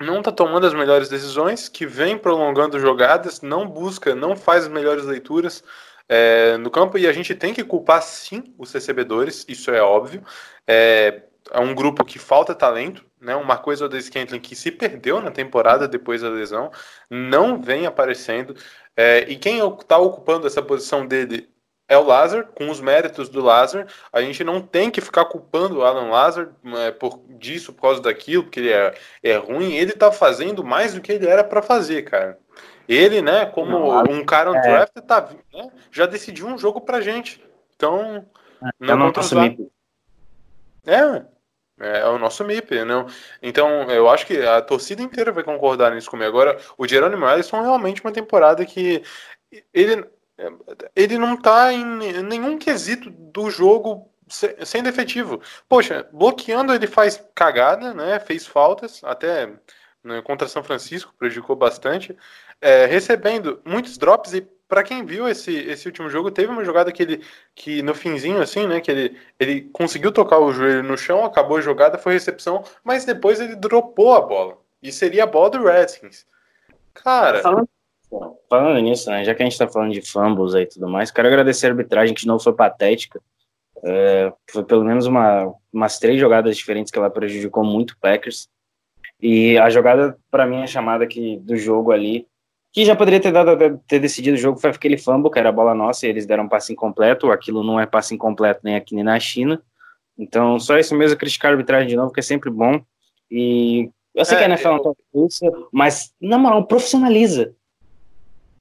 não 0.00 0.22
tá 0.22 0.32
tomando 0.32 0.66
as 0.66 0.74
melhores 0.74 1.08
decisões, 1.08 1.68
que 1.68 1.86
vem 1.86 2.18
prolongando 2.18 2.78
jogadas, 2.78 3.40
não 3.42 3.66
busca, 3.68 4.14
não 4.14 4.36
faz 4.36 4.64
as 4.64 4.70
melhores 4.70 5.04
leituras 5.04 5.62
é, 6.08 6.56
no 6.58 6.70
campo, 6.70 6.98
e 6.98 7.06
a 7.06 7.12
gente 7.12 7.34
tem 7.34 7.52
que 7.54 7.64
culpar 7.64 8.02
sim 8.02 8.54
os 8.58 8.72
recebedores, 8.72 9.44
isso 9.48 9.70
é 9.70 9.80
óbvio. 9.82 10.22
É, 10.66 11.22
é 11.50 11.60
um 11.60 11.74
grupo 11.74 12.04
que 12.04 12.18
falta 12.18 12.54
talento, 12.54 13.04
né? 13.20 13.34
Uma 13.36 13.56
coisa 13.56 13.88
do 13.88 14.00
Scantling 14.00 14.40
que 14.40 14.56
se 14.56 14.70
perdeu 14.70 15.20
na 15.20 15.30
temporada 15.30 15.86
depois 15.88 16.22
da 16.22 16.28
lesão, 16.28 16.70
não 17.10 17.60
vem 17.60 17.86
aparecendo. 17.86 18.54
É, 18.96 19.20
e 19.28 19.36
quem 19.36 19.58
está 19.66 19.98
ocupando 19.98 20.46
essa 20.46 20.62
posição 20.62 21.06
dele 21.06 21.48
é 21.88 21.96
o 21.96 22.02
Lazar, 22.02 22.46
com 22.48 22.68
os 22.68 22.80
méritos 22.80 23.28
do 23.28 23.40
Lazar. 23.40 23.86
A 24.12 24.20
gente 24.20 24.42
não 24.42 24.60
tem 24.60 24.90
que 24.90 25.00
ficar 25.00 25.24
culpando 25.26 25.78
o 25.78 25.84
Alan 25.84 26.10
Lazar 26.10 26.50
é, 26.78 26.90
por 26.90 27.20
disso, 27.28 27.72
por 27.72 27.82
causa 27.82 28.02
daquilo, 28.02 28.42
porque 28.44 28.60
ele 28.60 28.72
é, 28.72 28.94
é 29.22 29.36
ruim. 29.36 29.72
Ele 29.74 29.92
tá 29.92 30.10
fazendo 30.10 30.64
mais 30.64 30.94
do 30.94 31.00
que 31.00 31.12
ele 31.12 31.26
era 31.26 31.44
para 31.44 31.62
fazer, 31.62 32.02
cara. 32.02 32.38
Ele, 32.88 33.20
né, 33.20 33.46
como 33.46 33.70
Não, 33.70 34.02
um 34.12 34.24
cara 34.24 34.50
on 34.50 34.60
draft, 34.60 34.94
tá, 35.06 35.28
né, 35.52 35.70
já 35.90 36.06
decidiu 36.06 36.46
um 36.46 36.56
jogo 36.58 36.80
pra 36.80 37.00
gente. 37.00 37.44
Então, 37.74 38.24
É 38.62 38.92
o 38.92 38.96
não 38.96 38.96
nosso 38.98 39.20
os 39.20 39.32
MIP. 39.32 39.68
é, 40.86 41.24
é 41.78 42.06
o 42.06 42.18
nosso 42.18 42.42
MIP, 42.44 42.84
não? 42.84 43.06
Então, 43.42 43.90
eu 43.90 44.08
acho 44.08 44.26
que 44.26 44.38
a 44.42 44.62
torcida 44.62 45.02
inteira 45.02 45.32
vai 45.32 45.44
concordar 45.44 45.94
nisso 45.94 46.10
comigo. 46.10 46.28
Agora, 46.28 46.58
o 46.78 46.86
Jerome 46.88 47.16
Ellison 47.26 47.60
realmente 47.62 48.02
uma 48.02 48.12
temporada 48.12 48.64
que 48.64 49.02
ele, 49.72 50.04
ele 50.94 51.18
não 51.18 51.36
tá 51.40 51.72
em 51.72 51.84
nenhum 52.22 52.58
quesito 52.58 53.10
do 53.10 53.50
jogo 53.50 54.10
se- 54.28 54.56
sendo 54.64 54.88
efetivo. 54.88 55.40
Poxa, 55.68 56.08
bloqueando 56.12 56.74
ele 56.74 56.86
faz 56.86 57.22
cagada, 57.34 57.94
né? 57.94 58.18
Fez 58.20 58.46
faltas, 58.46 59.02
até 59.04 59.46
né, 60.02 60.22
contra 60.22 60.48
São 60.48 60.62
Francisco 60.64 61.14
prejudicou 61.18 61.56
bastante. 61.56 62.16
É, 62.60 62.86
recebendo 62.86 63.60
muitos 63.64 63.98
drops 63.98 64.32
e 64.34 64.48
para 64.68 64.82
quem 64.82 65.04
viu 65.04 65.28
esse, 65.28 65.54
esse 65.54 65.86
último 65.86 66.08
jogo, 66.10 66.30
teve 66.30 66.50
uma 66.50 66.64
jogada 66.64 66.92
que 66.92 67.02
ele 67.02 67.22
que 67.54 67.82
no 67.82 67.94
finzinho 67.94 68.40
assim, 68.40 68.66
né, 68.66 68.80
que 68.80 68.90
ele, 68.90 69.16
ele 69.38 69.62
conseguiu 69.72 70.12
tocar 70.12 70.38
o 70.38 70.52
joelho 70.52 70.82
no 70.82 70.96
chão, 70.96 71.24
acabou 71.24 71.56
a 71.56 71.60
jogada, 71.60 71.98
foi 71.98 72.14
recepção, 72.14 72.64
mas 72.82 73.04
depois 73.04 73.40
ele 73.40 73.56
dropou 73.56 74.14
a 74.14 74.20
bola. 74.20 74.58
E 74.82 74.92
seria 74.92 75.24
a 75.24 75.26
bola 75.26 75.50
do 75.50 75.64
Redskins. 75.64 76.26
Cara, 76.94 77.42
Falando, 78.48 78.80
nisso, 78.80 79.10
né, 79.10 79.24
já 79.24 79.34
que 79.34 79.42
a 79.42 79.46
gente 79.46 79.58
tá 79.58 79.66
falando 79.66 79.92
de 79.92 80.00
fumbles 80.00 80.54
e 80.54 80.66
tudo 80.66 80.88
mais, 80.88 81.10
quero 81.10 81.26
agradecer 81.26 81.66
a 81.66 81.70
arbitragem, 81.70 82.14
que 82.14 82.20
de 82.22 82.26
novo 82.26 82.42
foi 82.42 82.52
patética. 82.52 83.20
É, 83.82 84.32
foi 84.50 84.64
pelo 84.64 84.84
menos 84.84 85.06
uma, 85.06 85.52
umas 85.72 85.98
três 85.98 86.18
jogadas 86.18 86.56
diferentes 86.56 86.90
que 86.90 86.98
ela 86.98 87.10
prejudicou 87.10 87.64
muito 87.64 87.92
o 87.92 87.98
Packers. 87.98 88.48
E 89.20 89.58
a 89.58 89.68
jogada, 89.70 90.16
para 90.30 90.46
mim, 90.46 90.62
a 90.62 90.66
chamada 90.66 91.06
que, 91.06 91.38
do 91.38 91.56
jogo 91.56 91.90
ali, 91.90 92.26
que 92.76 92.84
já 92.84 92.94
poderia 92.94 93.18
ter, 93.18 93.32
dado, 93.32 93.78
ter 93.88 93.98
decidido 93.98 94.34
o 94.36 94.38
jogo, 94.38 94.60
foi 94.60 94.68
aquele 94.68 94.98
fumble, 94.98 95.30
que 95.30 95.38
era 95.38 95.48
a 95.48 95.52
bola 95.52 95.74
nossa, 95.74 96.06
e 96.06 96.10
eles 96.10 96.26
deram 96.26 96.44
um 96.44 96.48
passe 96.48 96.74
incompleto. 96.74 97.30
Aquilo 97.30 97.64
não 97.64 97.80
é 97.80 97.86
passe 97.86 98.14
incompleto 98.14 98.60
nem 98.62 98.76
aqui 98.76 98.94
nem 98.94 99.02
na 99.02 99.18
China. 99.18 99.62
Então, 100.18 100.60
só 100.60 100.76
isso 100.78 100.94
mesmo, 100.94 101.16
criticar 101.16 101.50
a 101.50 101.54
arbitragem 101.54 101.88
de 101.88 101.96
novo, 101.96 102.12
que 102.12 102.20
é 102.20 102.22
sempre 102.22 102.50
bom. 102.50 102.78
E 103.30 103.88
eu 104.14 104.26
sei 104.26 104.36
É, 104.36 104.40
que 104.40 104.44
a 104.44 104.48
NFL 104.48 104.68
não 104.68 104.82
tá 104.82 104.90
isso, 105.26 105.68
mas, 105.72 106.12
na 106.20 106.36
moral, 106.36 106.66
profissionaliza. 106.66 107.54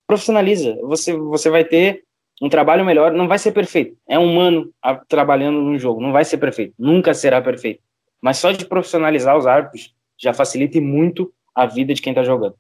Profissionaliza. 0.08 0.78
Você, 0.84 1.14
você 1.18 1.50
vai 1.50 1.66
ter 1.66 2.06
um 2.42 2.48
trabalho 2.48 2.86
melhor, 2.86 3.12
não 3.12 3.28
vai 3.28 3.38
ser 3.38 3.52
perfeito. 3.52 3.98
É 4.08 4.18
humano 4.18 4.72
a- 4.82 4.96
trabalhando 4.96 5.60
num 5.60 5.78
jogo, 5.78 6.00
não 6.00 6.14
vai 6.14 6.24
ser 6.24 6.38
perfeito. 6.38 6.74
Nunca 6.80 7.14
será 7.14 7.42
perfeito. 7.42 7.82
Mas 8.22 8.38
só 8.38 8.54
de 8.54 8.66
profissionalizar 8.66 9.38
os 9.38 9.46
árbitros 9.46 9.94
já 10.18 10.34
facilita 10.34 10.80
muito 10.80 11.34
a 11.54 11.66
vida 11.66 11.94
de 11.94 12.02
quem 12.02 12.14
tá 12.14 12.24
jogando. 12.24 12.56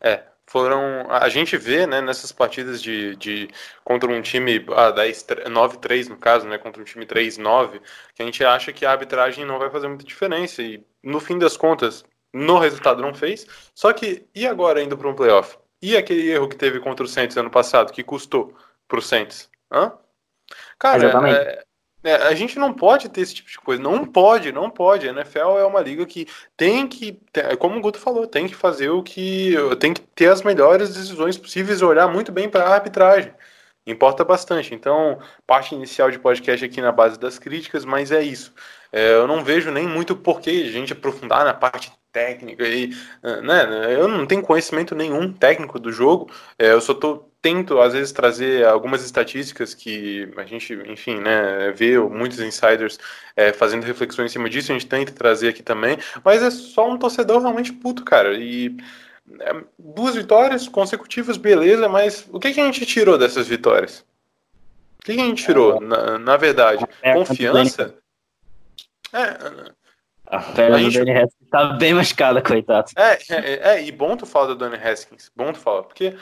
É, 0.00 0.22
foram. 0.46 1.06
A 1.10 1.28
gente 1.28 1.56
vê, 1.56 1.86
né, 1.86 2.00
nessas 2.00 2.32
partidas 2.32 2.82
de, 2.82 3.16
de 3.16 3.48
contra 3.84 4.10
um 4.10 4.20
time 4.22 4.64
ah, 4.74 4.90
10, 4.90 5.26
9-3 5.50 6.08
no 6.08 6.16
caso, 6.16 6.46
né, 6.46 6.58
contra 6.58 6.80
um 6.80 6.84
time 6.84 7.04
3-9, 7.06 7.80
que 8.14 8.22
a 8.22 8.24
gente 8.24 8.44
acha 8.44 8.72
que 8.72 8.86
a 8.86 8.90
arbitragem 8.92 9.44
não 9.44 9.58
vai 9.58 9.70
fazer 9.70 9.88
muita 9.88 10.04
diferença. 10.04 10.62
E 10.62 10.84
no 11.02 11.20
fim 11.20 11.38
das 11.38 11.56
contas, 11.56 12.04
no 12.32 12.58
resultado 12.58 13.02
não 13.02 13.14
fez. 13.14 13.46
Só 13.74 13.92
que, 13.92 14.26
e 14.34 14.46
agora 14.46 14.82
indo 14.82 14.96
para 14.96 15.08
um 15.08 15.14
playoff? 15.14 15.58
E 15.80 15.96
aquele 15.96 16.30
erro 16.30 16.48
que 16.48 16.56
teve 16.56 16.80
contra 16.80 17.04
o 17.04 17.08
Saints 17.08 17.36
ano 17.36 17.50
passado, 17.50 17.92
que 17.92 18.02
custou 18.02 18.54
pro 18.88 19.00
Saints? 19.00 19.48
Hã? 19.70 19.92
Cara, 20.78 21.04
Exatamente. 21.04 21.38
é- 21.40 21.67
é, 22.02 22.14
a 22.14 22.34
gente 22.34 22.58
não 22.58 22.72
pode 22.72 23.08
ter 23.08 23.22
esse 23.22 23.34
tipo 23.34 23.50
de 23.50 23.58
coisa. 23.58 23.82
Não 23.82 24.04
pode, 24.04 24.52
não 24.52 24.70
pode. 24.70 25.08
A 25.08 25.12
NFL 25.12 25.58
é 25.58 25.64
uma 25.64 25.80
liga 25.80 26.06
que 26.06 26.26
tem 26.56 26.86
que, 26.86 27.20
como 27.58 27.78
o 27.78 27.80
Guto 27.80 27.98
falou, 27.98 28.26
tem 28.26 28.46
que 28.46 28.54
fazer 28.54 28.90
o 28.90 29.02
que. 29.02 29.54
tem 29.80 29.92
que 29.92 30.00
ter 30.00 30.30
as 30.30 30.42
melhores 30.42 30.94
decisões 30.94 31.36
possíveis 31.36 31.80
e 31.80 31.84
olhar 31.84 32.08
muito 32.08 32.30
bem 32.30 32.48
para 32.48 32.64
a 32.64 32.74
arbitragem. 32.74 33.32
Importa 33.88 34.22
bastante. 34.22 34.74
Então, 34.74 35.18
parte 35.46 35.74
inicial 35.74 36.10
de 36.10 36.18
podcast 36.18 36.64
aqui 36.64 36.80
na 36.80 36.92
base 36.92 37.18
das 37.18 37.38
críticas, 37.38 37.84
mas 37.84 38.12
é 38.12 38.22
isso. 38.22 38.52
É, 38.92 39.14
eu 39.14 39.26
não 39.26 39.42
vejo 39.42 39.70
nem 39.70 39.86
muito 39.88 40.14
porquê 40.14 40.50
a 40.50 40.70
gente 40.70 40.92
aprofundar 40.92 41.44
na 41.44 41.54
parte 41.54 41.90
técnica 42.12 42.66
e, 42.66 42.90
né, 43.42 43.94
eu 43.94 44.08
não 44.08 44.26
tenho 44.26 44.42
conhecimento 44.42 44.94
nenhum 44.94 45.32
técnico 45.32 45.78
do 45.78 45.92
jogo, 45.92 46.30
é, 46.58 46.72
eu 46.72 46.80
só 46.80 46.94
tô, 46.94 47.28
tento 47.40 47.78
às 47.80 47.92
vezes 47.92 48.12
trazer 48.12 48.66
algumas 48.66 49.04
estatísticas 49.04 49.74
que 49.74 50.28
a 50.36 50.44
gente, 50.44 50.72
enfim, 50.86 51.20
né, 51.20 51.70
vê 51.76 51.98
muitos 51.98 52.40
insiders 52.40 52.98
é, 53.36 53.52
fazendo 53.52 53.84
reflexões 53.84 54.30
em 54.30 54.32
cima 54.32 54.48
disso, 54.48 54.72
a 54.72 54.74
gente 54.74 54.88
tenta 54.88 55.12
trazer 55.12 55.48
aqui 55.48 55.62
também, 55.62 55.98
mas 56.24 56.42
é 56.42 56.50
só 56.50 56.90
um 56.90 56.98
torcedor 56.98 57.40
realmente 57.42 57.72
puto, 57.72 58.02
cara, 58.04 58.34
e 58.34 58.74
duas 59.78 60.14
vitórias 60.14 60.68
consecutivas, 60.68 61.36
beleza, 61.36 61.88
mas 61.88 62.26
o 62.32 62.38
que, 62.38 62.52
que 62.52 62.60
a 62.60 62.64
gente 62.64 62.84
tirou 62.86 63.16
dessas 63.18 63.46
vitórias? 63.48 64.04
O 65.00 65.04
que, 65.04 65.14
que 65.14 65.20
a 65.20 65.24
gente 65.24 65.44
tirou, 65.44 65.80
na, 65.80 66.18
na 66.18 66.36
verdade? 66.36 66.84
É, 67.02 67.14
Confiança? 67.14 67.94
É, 69.12 69.72
A 70.26 70.40
perna 70.40 70.76
A 70.76 70.80
do 70.80 70.90
gente- 70.90 70.98
Danny 70.98 71.12
Haskins 71.18 71.48
tá 71.50 71.64
bem 71.74 71.94
machucada, 71.94 72.42
coitado. 72.42 72.90
É, 72.96 73.18
é, 73.30 73.54
é, 73.76 73.82
e 73.84 73.90
bom 73.90 74.16
tu 74.16 74.26
falar 74.26 74.48
do 74.48 74.56
Danny 74.56 74.76
Haskins, 74.76 75.30
bom 75.34 75.52
tu 75.52 75.58
falar, 75.58 75.84
porque, 75.84 76.14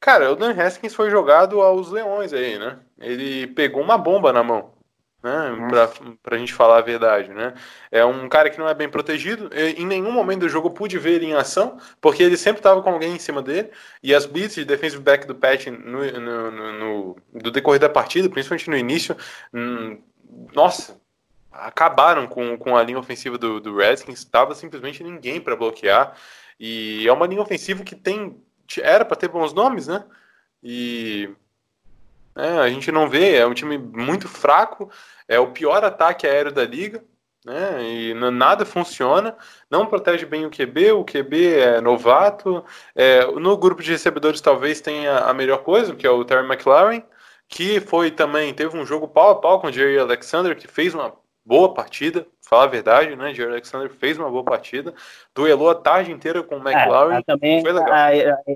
cara, 0.00 0.32
o 0.32 0.36
Danny 0.36 0.60
Haskins 0.60 0.94
foi 0.94 1.10
jogado 1.10 1.60
aos 1.60 1.90
leões 1.92 2.32
aí, 2.32 2.58
né? 2.58 2.78
Ele 2.98 3.46
pegou 3.48 3.82
uma 3.82 3.96
bomba 3.96 4.32
na 4.32 4.42
mão, 4.42 4.73
né? 5.24 5.66
Pra, 5.68 5.90
pra 6.22 6.38
gente 6.38 6.52
falar 6.54 6.78
a 6.78 6.82
verdade, 6.82 7.30
né? 7.32 7.54
É 7.90 8.04
um 8.04 8.28
cara 8.28 8.50
que 8.50 8.58
não 8.58 8.68
é 8.68 8.74
bem 8.74 8.88
protegido, 8.88 9.50
em 9.54 9.86
nenhum 9.86 10.12
momento 10.12 10.40
do 10.40 10.48
jogo 10.48 10.68
eu 10.68 10.72
pude 10.72 10.98
ver 10.98 11.14
ele 11.14 11.26
em 11.26 11.34
ação, 11.34 11.78
porque 12.00 12.22
ele 12.22 12.36
sempre 12.36 12.62
tava 12.62 12.82
com 12.82 12.90
alguém 12.90 13.14
em 13.14 13.18
cima 13.18 13.42
dele, 13.42 13.70
e 14.02 14.14
as 14.14 14.26
blitz 14.26 14.54
de 14.54 14.64
defensive 14.64 15.02
back 15.02 15.26
do 15.26 15.34
Pat 15.34 15.66
no, 15.66 16.04
no, 16.20 16.50
no- 16.50 16.72
no- 16.72 17.16
do 17.40 17.50
decorrer 17.50 17.80
da 17.80 17.88
partida, 17.88 18.28
principalmente 18.28 18.68
no 18.70 18.76
início, 18.76 19.16
hum, 19.52 19.98
nossa, 20.54 21.00
acabaram 21.52 22.26
com, 22.26 22.56
com 22.58 22.76
a 22.76 22.82
linha 22.82 22.98
ofensiva 22.98 23.38
do, 23.38 23.60
do 23.60 23.76
Redskins, 23.76 24.18
estava 24.18 24.54
simplesmente 24.54 25.02
ninguém 25.02 25.40
para 25.40 25.56
bloquear. 25.56 26.16
E 26.58 27.06
é 27.06 27.12
uma 27.12 27.26
linha 27.26 27.42
ofensiva 27.42 27.82
que 27.84 27.94
tem. 27.94 28.40
Era 28.80 29.04
para 29.04 29.16
ter 29.16 29.28
bons 29.28 29.52
nomes, 29.52 29.86
né? 29.86 30.04
E 30.62 31.30
é, 32.36 32.58
a 32.58 32.68
gente 32.68 32.90
não 32.90 33.08
vê, 33.08 33.36
é 33.36 33.46
um 33.46 33.54
time 33.54 33.78
muito 33.78 34.28
fraco, 34.28 34.90
é 35.28 35.38
o 35.38 35.52
pior 35.52 35.84
ataque 35.84 36.26
aéreo 36.26 36.52
da 36.52 36.64
liga, 36.64 37.04
né? 37.44 37.82
E 37.82 38.14
nada 38.14 38.64
funciona, 38.64 39.36
não 39.70 39.86
protege 39.86 40.24
bem 40.26 40.46
o 40.46 40.50
QB, 40.50 40.92
o 40.92 41.04
QB 41.04 41.54
é 41.58 41.80
novato. 41.80 42.64
É, 42.94 43.26
no 43.26 43.56
grupo 43.56 43.82
de 43.82 43.92
recebedores 43.92 44.40
talvez 44.40 44.80
tenha 44.80 45.18
a 45.18 45.34
melhor 45.34 45.58
coisa, 45.62 45.94
que 45.94 46.06
é 46.06 46.10
o 46.10 46.24
Terry 46.24 46.46
McLaurin, 46.46 47.04
que 47.48 47.80
foi 47.80 48.10
também, 48.10 48.54
teve 48.54 48.76
um 48.76 48.86
jogo 48.86 49.06
pau 49.08 49.30
a 49.30 49.40
pau 49.40 49.60
com 49.60 49.68
o 49.68 49.72
Jerry 49.72 49.98
Alexander, 49.98 50.56
que 50.56 50.66
fez 50.66 50.94
uma 50.94 51.14
boa 51.46 51.74
partida, 51.74 52.26
falar 52.48 52.64
a 52.64 52.68
verdade, 52.68 53.14
né? 53.16 53.34
Jerry 53.34 53.50
Alexander 53.52 53.90
fez 53.90 54.18
uma 54.18 54.30
boa 54.30 54.42
partida, 54.44 54.94
duelou 55.34 55.68
a 55.70 55.74
tarde 55.74 56.10
inteira 56.10 56.42
com 56.42 56.56
o 56.56 56.58
McLaurin. 56.68 57.16
É, 57.16 57.22
também, 57.22 57.60
foi 57.60 57.72
legal. 57.72 57.92
ah, 57.92 58.14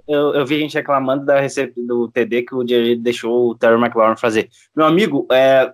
eu, 0.08 0.34
eu 0.34 0.46
vi 0.46 0.58
gente 0.60 0.74
reclamando 0.74 1.24
da 1.26 1.38
recep- 1.40 1.74
do 1.76 2.08
TD 2.08 2.42
que 2.42 2.54
o 2.54 2.66
Jerry 2.66 2.96
deixou 2.96 3.50
o 3.50 3.54
Terry 3.54 3.74
McLaurin 3.80 4.16
fazer. 4.16 4.48
Meu 4.74 4.86
amigo, 4.86 5.26
é, 5.30 5.72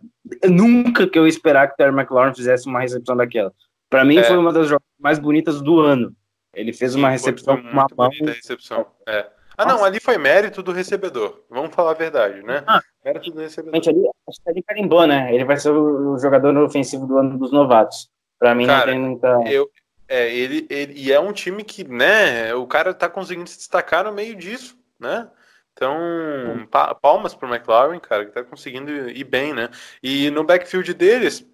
nunca 0.48 1.06
que 1.06 1.18
eu 1.18 1.24
ia 1.24 1.28
esperar 1.28 1.68
que 1.68 1.74
o 1.74 1.76
Terry 1.76 1.94
McLaurin 1.94 2.34
fizesse 2.34 2.66
uma 2.66 2.80
recepção 2.80 3.16
daquela. 3.16 3.52
Para 3.88 4.04
mim, 4.04 4.16
É. 4.18 4.24
foi 4.24 4.36
uma 4.36 4.52
das 4.52 4.64
jogadas 4.66 4.86
mais 4.98 5.18
bonitas 5.18 5.60
do 5.62 5.78
ano. 5.80 6.14
Ele 6.54 6.72
fez 6.72 6.92
Sim, 6.92 6.98
uma 6.98 7.10
recepção 7.10 7.56
com 7.56 7.68
uma 7.68 7.82
muito 7.82 7.96
mão. 7.96 8.06
a 8.06 8.30
recepção. 8.32 8.86
É. 9.08 9.26
Ah, 9.56 9.64
não, 9.64 9.74
Nossa. 9.74 9.86
ali 9.86 10.00
foi 10.00 10.18
mérito 10.18 10.62
do 10.62 10.72
recebedor. 10.72 11.44
Vamos 11.48 11.74
falar 11.74 11.92
a 11.92 11.94
verdade, 11.94 12.42
né? 12.42 12.64
Ah. 12.66 12.80
mérito 13.04 13.30
do 13.30 13.40
recebedor. 13.40 13.80
Ali, 13.86 14.10
acho 14.28 14.42
que 14.42 14.50
ali 14.50 14.62
carimbou, 14.62 15.06
né? 15.06 15.32
Ele 15.32 15.44
vai 15.44 15.56
ser 15.56 15.70
o, 15.70 16.18
jogador 16.18 16.56
ofensivo 16.58 17.06
do 17.06 17.18
ano 17.18 17.38
dos 17.38 17.52
novatos. 17.52 18.10
Pra 18.38 18.54
mim 18.54 18.66
Cara, 18.66 18.86
não 18.86 18.92
tem 18.92 19.00
muita. 19.00 19.50
Eu, 19.50 19.70
é, 20.08 20.34
ele, 20.34 20.66
ele, 20.68 20.94
e 20.96 21.12
é 21.12 21.20
um 21.20 21.32
time 21.32 21.62
que, 21.64 21.84
né, 21.84 22.54
o 22.54 22.66
cara 22.66 22.92
tá 22.92 23.08
conseguindo 23.08 23.48
se 23.48 23.58
destacar 23.58 24.04
no 24.04 24.12
meio 24.12 24.34
disso, 24.34 24.76
né? 24.98 25.28
Então, 25.72 26.66
pa- 26.70 26.94
palmas 26.94 27.34
pro 27.34 27.52
McLaren, 27.52 27.98
cara, 27.98 28.24
que 28.24 28.32
tá 28.32 28.44
conseguindo 28.44 29.10
ir 29.10 29.24
bem, 29.24 29.52
né? 29.52 29.68
E 30.02 30.30
no 30.30 30.44
backfield 30.44 30.94
deles, 30.94 31.44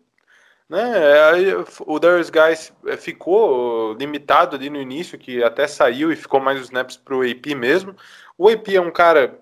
né, 0.70 1.30
aí 1.32 1.52
o 1.84 1.98
Darius 1.98 2.30
Guys 2.30 2.72
ficou 2.98 3.94
limitado 3.94 4.54
ali 4.54 4.70
no 4.70 4.80
início, 4.80 5.18
que 5.18 5.42
até 5.42 5.66
saiu 5.66 6.12
e 6.12 6.16
ficou 6.16 6.38
mais 6.38 6.60
os 6.60 6.66
snaps 6.66 6.96
pro 6.96 7.28
AP 7.28 7.54
mesmo. 7.56 7.96
O 8.38 8.48
AP 8.48 8.68
é 8.68 8.80
um 8.80 8.92
cara 8.92 9.40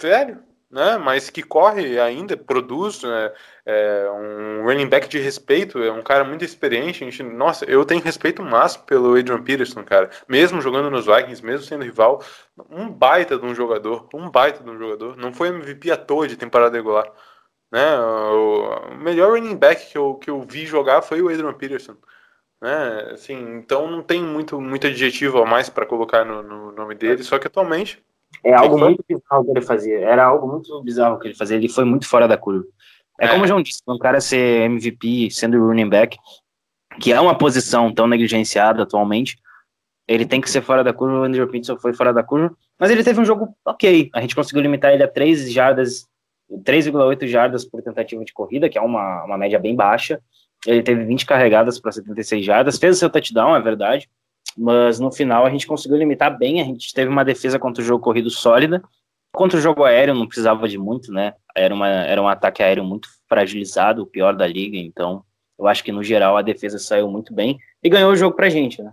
velho, 0.00 0.38
né, 0.70 0.96
mas 0.98 1.30
que 1.30 1.42
corre 1.42 1.98
ainda, 1.98 2.36
produz, 2.36 3.02
né, 3.02 3.32
é 3.66 4.08
um 4.10 4.64
running 4.64 4.86
back 4.86 5.08
de 5.08 5.18
respeito, 5.18 5.82
é 5.82 5.90
um 5.90 6.02
cara 6.02 6.22
muito 6.22 6.44
experiente. 6.44 7.00
Gente, 7.00 7.22
nossa, 7.22 7.64
eu 7.64 7.84
tenho 7.84 8.00
respeito 8.00 8.42
máximo 8.42 8.84
pelo 8.84 9.16
Adrian 9.18 9.42
Peterson, 9.42 9.82
cara. 9.82 10.10
Mesmo 10.28 10.60
jogando 10.60 10.90
nos 10.90 11.06
Vikings, 11.06 11.44
mesmo 11.44 11.66
sendo 11.66 11.84
rival, 11.84 12.22
um 12.70 12.88
baita 12.88 13.36
de 13.36 13.44
um 13.44 13.54
jogador, 13.54 14.08
um 14.14 14.30
baita 14.30 14.62
de 14.62 14.70
um 14.70 14.78
jogador. 14.78 15.16
Não 15.16 15.32
foi 15.32 15.48
MVP 15.48 15.90
à 15.90 15.96
toa 15.96 16.28
de 16.28 16.36
temporada 16.36 16.76
regular. 16.76 17.10
Né? 17.70 17.98
O 18.00 18.94
melhor 18.96 19.32
running 19.32 19.56
back 19.56 19.90
que 19.90 19.98
eu, 19.98 20.14
que 20.14 20.30
eu 20.30 20.40
vi 20.42 20.66
jogar 20.66 21.02
foi 21.02 21.20
o 21.20 21.28
Adrian 21.28 21.52
Peterson. 21.52 21.96
Né? 22.60 23.10
Assim, 23.12 23.38
então 23.56 23.90
não 23.90 24.02
tem 24.02 24.22
muito, 24.22 24.60
muito 24.60 24.86
adjetivo 24.86 25.38
a 25.42 25.46
mais 25.46 25.68
para 25.68 25.86
colocar 25.86 26.24
no, 26.24 26.42
no 26.42 26.72
nome 26.72 26.94
dele, 26.94 27.22
só 27.22 27.38
que 27.38 27.46
atualmente 27.46 28.02
É 28.42 28.52
algo 28.54 28.78
muito 28.78 29.04
bizarro 29.08 29.44
que 29.44 29.50
ele 29.50 29.60
fazia. 29.60 29.98
Era 30.00 30.24
algo 30.24 30.48
muito 30.48 30.82
bizarro 30.82 31.18
que 31.18 31.28
ele 31.28 31.34
fazia. 31.34 31.56
Ele 31.56 31.68
foi 31.68 31.84
muito 31.84 32.06
fora 32.08 32.26
da 32.26 32.36
curva. 32.36 32.64
É, 33.20 33.26
É. 33.26 33.28
como 33.28 33.44
o 33.44 33.46
João 33.46 33.62
disse, 33.62 33.82
um 33.86 33.98
cara 33.98 34.20
ser 34.20 34.62
MVP 34.62 35.30
sendo 35.30 35.58
running 35.64 35.88
back, 35.88 36.16
que 37.00 37.12
é 37.12 37.20
uma 37.20 37.36
posição 37.36 37.92
tão 37.92 38.06
negligenciada 38.06 38.82
atualmente, 38.82 39.38
ele 40.06 40.24
tem 40.24 40.40
que 40.40 40.50
ser 40.50 40.62
fora 40.62 40.82
da 40.82 40.92
curva. 40.92 41.20
O 41.20 41.22
Andrew 41.24 41.46
Peterson 41.46 41.76
foi 41.76 41.92
fora 41.92 42.12
da 42.12 42.22
curva, 42.22 42.56
mas 42.78 42.90
ele 42.90 43.04
teve 43.04 43.20
um 43.20 43.24
jogo 43.24 43.54
ok. 43.64 44.10
A 44.14 44.20
gente 44.20 44.34
conseguiu 44.34 44.62
limitar 44.62 44.92
ele 44.92 45.02
a 45.02 45.08
3 45.08 45.52
jardas, 45.52 46.08
3,8 46.50 47.26
jardas 47.26 47.64
por 47.64 47.82
tentativa 47.82 48.24
de 48.24 48.32
corrida, 48.32 48.68
que 48.68 48.78
é 48.78 48.80
uma, 48.80 49.24
uma 49.24 49.38
média 49.38 49.58
bem 49.58 49.74
baixa. 49.74 50.20
Ele 50.66 50.82
teve 50.82 51.04
20 51.04 51.26
carregadas 51.26 51.78
para 51.78 51.92
76 51.92 52.44
jardas, 52.44 52.78
fez 52.78 52.96
o 52.96 52.98
seu 52.98 53.10
touchdown, 53.10 53.54
é 53.54 53.60
verdade, 53.60 54.08
mas 54.56 54.98
no 54.98 55.12
final 55.12 55.46
a 55.46 55.50
gente 55.50 55.66
conseguiu 55.66 55.96
limitar 55.96 56.36
bem. 56.36 56.60
A 56.60 56.64
gente 56.64 56.92
teve 56.92 57.10
uma 57.10 57.24
defesa 57.24 57.58
contra 57.58 57.82
o 57.82 57.86
jogo 57.86 58.02
corrido 58.02 58.30
sólida. 58.30 58.82
Contra 59.32 59.58
o 59.58 59.62
jogo 59.62 59.84
aéreo 59.84 60.14
não 60.14 60.26
precisava 60.26 60.66
de 60.66 60.78
muito, 60.78 61.12
né? 61.12 61.34
Era, 61.54 61.74
uma, 61.74 61.88
era 61.88 62.20
um 62.20 62.26
ataque 62.26 62.62
aéreo 62.62 62.84
muito 62.84 63.08
fragilizado, 63.28 64.02
o 64.02 64.06
pior 64.06 64.34
da 64.34 64.46
liga, 64.46 64.78
então 64.78 65.22
eu 65.58 65.66
acho 65.66 65.84
que 65.84 65.92
no 65.92 66.02
geral 66.02 66.36
a 66.36 66.42
defesa 66.42 66.78
saiu 66.78 67.10
muito 67.10 67.34
bem 67.34 67.58
e 67.82 67.88
ganhou 67.88 68.12
o 68.12 68.16
jogo 68.16 68.34
pra 68.34 68.48
gente, 68.48 68.82
né? 68.82 68.92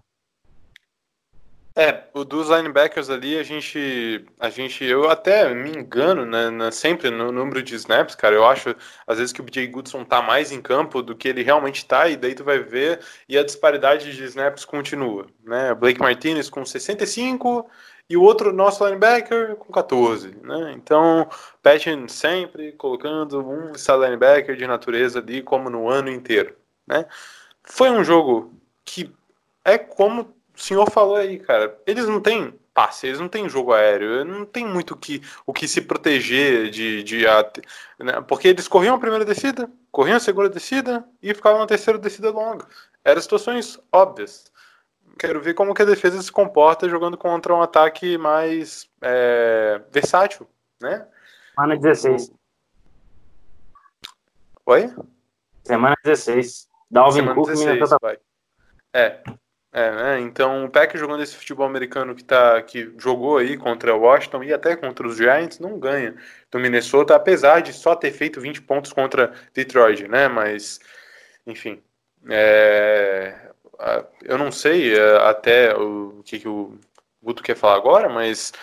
É, 1.77 2.05
o 2.13 2.23
dos 2.23 2.47
linebackers 2.49 3.09
ali, 3.09 3.37
a 3.37 3.43
gente, 3.43 4.25
a 4.39 4.49
gente, 4.49 4.81
eu 4.85 5.09
até 5.09 5.53
me 5.53 5.71
engano, 5.71 6.25
né, 6.25 6.49
na- 6.49 6.71
sempre 6.71 7.09
no 7.09 7.33
número 7.33 7.61
de 7.61 7.75
snaps, 7.75 8.15
cara, 8.15 8.33
eu 8.33 8.45
acho, 8.47 8.73
às 9.05 9.17
vezes, 9.17 9.33
que 9.33 9.41
o 9.41 9.43
BJ 9.43 9.67
Goodson 9.67 10.05
tá 10.05 10.21
mais 10.21 10.53
em 10.53 10.61
campo 10.61 11.01
do 11.01 11.13
que 11.13 11.27
ele 11.27 11.43
realmente 11.43 11.85
tá, 11.85 12.07
e 12.07 12.15
daí 12.15 12.33
tu 12.33 12.45
vai 12.45 12.59
ver, 12.59 13.01
e 13.27 13.37
a 13.37 13.43
disparidade 13.43 14.15
de 14.15 14.23
snaps 14.23 14.63
continua, 14.63 15.27
né, 15.43 15.73
Blake 15.75 15.99
Martinez 15.99 16.49
com 16.49 16.65
65, 16.65 17.69
e 18.09 18.15
o 18.15 18.21
outro 18.23 18.53
nosso 18.53 18.85
linebacker 18.85 19.57
com 19.57 19.73
14, 19.73 20.29
né, 20.43 20.71
então, 20.77 21.27
Patchen 21.61 22.07
sempre 22.07 22.71
colocando 22.71 23.41
um 23.45 23.73
linebacker 23.73 24.55
de 24.55 24.65
natureza 24.65 25.19
ali, 25.19 25.41
como 25.41 25.69
no 25.69 25.89
ano 25.89 26.09
inteiro, 26.09 26.55
né, 26.87 27.05
foi 27.63 27.89
um 27.89 28.03
jogo 28.03 28.53
que 28.85 29.11
é 29.65 29.77
como 29.77 30.33
o 30.55 30.59
senhor 30.59 30.89
falou 30.89 31.15
aí, 31.15 31.39
cara, 31.39 31.77
eles 31.85 32.07
não 32.07 32.21
têm 32.21 32.53
passe, 32.73 33.07
eles 33.07 33.19
não 33.19 33.29
têm 33.29 33.47
jogo 33.47 33.73
aéreo, 33.73 34.25
não 34.25 34.45
tem 34.45 34.65
muito 34.65 34.95
o 34.95 34.97
que, 34.97 35.21
o 35.45 35.53
que 35.53 35.67
se 35.67 35.81
proteger 35.81 36.69
de. 36.69 37.03
de 37.03 37.25
né? 37.99 38.21
Porque 38.27 38.49
eles 38.49 38.67
corriam 38.67 38.95
a 38.95 38.99
primeira 38.99 39.23
descida, 39.23 39.69
corriam 39.91 40.17
a 40.17 40.19
segunda 40.19 40.49
descida 40.49 41.07
e 41.21 41.33
ficavam 41.33 41.59
na 41.59 41.65
terceira 41.65 41.97
descida 41.97 42.29
longa. 42.29 42.67
Eram 43.03 43.21
situações 43.21 43.79
óbvias. 43.91 44.51
Quero 45.17 45.41
ver 45.41 45.53
como 45.53 45.73
que 45.73 45.81
a 45.81 45.85
defesa 45.85 46.21
se 46.21 46.31
comporta 46.31 46.89
jogando 46.89 47.17
contra 47.17 47.55
um 47.55 47.61
ataque 47.61 48.17
mais 48.17 48.89
é, 49.01 49.81
versátil, 49.89 50.45
né? 50.81 51.07
Semana 51.55 51.77
16. 51.77 52.33
Oi? 54.65 54.93
Semana 55.63 55.95
16. 56.03 56.67
Dalvin 56.91 57.19
Semana 57.19 57.35
Cook, 57.35 57.47
16, 57.47 57.73
Minnesota. 57.73 57.97
vai. 58.01 58.19
É. 58.93 59.23
É, 59.75 59.91
né? 59.91 60.19
Então 60.21 60.63
o 60.63 60.69
Pack 60.69 60.97
jogando 60.97 61.21
esse 61.21 61.35
futebol 61.35 61.65
americano 61.65 62.15
que, 62.15 62.23
tá, 62.23 62.61
que 62.61 62.93
jogou 62.97 63.39
aí 63.39 63.57
contra 63.57 63.93
o 63.93 63.99
Washington 63.99 64.41
e 64.41 64.53
até 64.53 64.73
contra 64.73 65.05
os 65.05 65.17
Giants 65.17 65.59
não 65.59 65.77
ganha 65.77 66.15
do 66.49 66.57
Minnesota, 66.57 67.13
apesar 67.13 67.59
de 67.61 67.73
só 67.73 67.93
ter 67.93 68.13
feito 68.13 68.39
20 68.39 68.61
pontos 68.61 68.93
contra 68.93 69.33
Detroit, 69.53 70.07
né? 70.07 70.29
Mas, 70.29 70.79
enfim. 71.45 71.83
é, 72.29 73.35
eu 74.23 74.37
não 74.37 74.49
sei 74.49 74.97
é, 74.97 75.17
até 75.27 75.75
o 75.75 76.21
que, 76.23 76.39
que 76.39 76.47
o 76.47 76.79
Guto 77.21 77.43
quer 77.43 77.55
falar 77.57 77.75
agora, 77.75 78.07
mas 78.07 78.53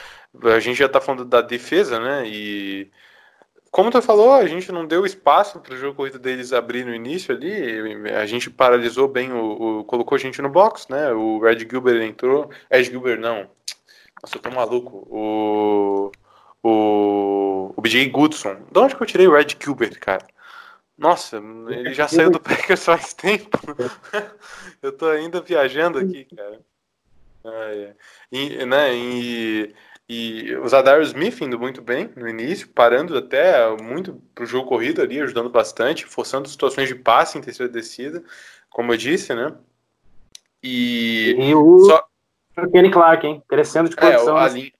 a 0.45 0.61
gente 0.61 0.79
já 0.79 0.89
tá 0.89 0.99
falando 1.01 1.27
da 1.27 1.43
defesa, 1.43 2.01
né? 2.01 2.27
E 2.27 2.91
como 3.73 3.91
tu 3.91 4.01
falou, 4.01 4.35
a 4.35 4.47
gente 4.47 4.71
não 4.71 4.87
deu 4.87 5.05
espaço 5.05 5.59
para 5.59 5.75
o 5.75 5.77
jogo 5.77 5.97
corrido 5.97 6.19
deles 6.21 6.53
abrir 6.53 6.85
no 6.85 6.95
início 6.95 7.35
ali. 7.35 8.07
A 8.13 8.27
gente 8.27 8.49
paralisou 8.51 9.09
bem 9.09 9.33
o, 9.33 9.81
o- 9.81 9.85
colocou 9.85 10.15
a 10.15 10.19
gente 10.19 10.41
no 10.41 10.49
box, 10.51 10.87
né? 10.91 11.11
O 11.13 11.41
Red 11.41 11.61
Gilbert 11.61 12.03
entrou, 12.03 12.51
Ed 12.71 12.85
Gilbert 12.91 13.19
não. 13.19 13.49
Nossa, 14.23 14.37
eu 14.37 14.41
tô 14.43 14.51
maluco. 14.51 15.09
O 15.11 16.13
o, 16.63 17.73
o 17.77 17.81
BJ 17.81 18.09
Goodson. 18.11 18.57
De 18.71 18.79
onde 18.79 18.95
que 18.95 19.03
eu 19.03 19.07
tirei 19.07 19.27
o 19.27 19.33
Red 19.35 19.49
Gilbert, 19.61 19.99
cara? 19.99 20.25
Nossa, 20.97 21.39
ele 21.69 21.93
já 21.95 22.07
saiu 22.07 22.31
do 22.31 22.39
Packers 22.39 22.85
faz 22.85 23.13
tempo. 23.15 23.59
eu 24.83 24.93
tô 24.93 25.09
ainda 25.09 25.41
viajando 25.41 25.99
aqui, 25.99 26.25
cara. 26.37 26.61
Ah, 27.45 27.75
é. 27.75 27.95
E, 28.31 28.65
né, 28.65 28.95
e, 28.95 29.75
e 30.15 30.57
o 30.57 30.69
Zadar 30.69 31.01
Smith 31.03 31.41
indo 31.41 31.59
muito 31.59 31.81
bem 31.81 32.11
no 32.17 32.29
início, 32.29 32.69
parando 32.69 33.17
até 33.17 33.69
muito 33.83 34.21
pro 34.35 34.45
jogo 34.45 34.69
corrido 34.69 35.01
ali, 35.01 35.21
ajudando 35.21 35.49
bastante, 35.49 36.05
forçando 36.05 36.49
situações 36.49 36.89
de 36.89 36.95
passe 36.95 37.39
em 37.39 37.41
terceira 37.41 37.73
descida, 37.73 38.23
como 38.69 38.93
eu 38.93 38.97
disse, 38.97 39.35
né? 39.35 39.55
E 40.63 41.35
E 41.39 41.55
o 41.55 41.79
só 41.87 42.05
Kenny 42.71 42.91
Clark, 42.91 43.27
hein? 43.27 43.43
Crescendo 43.49 43.89
de 43.89 43.97
é, 43.97 43.99
produção. 44.01 44.37
a 44.37 44.45
nesse- 44.45 44.57
linha, 44.57 44.73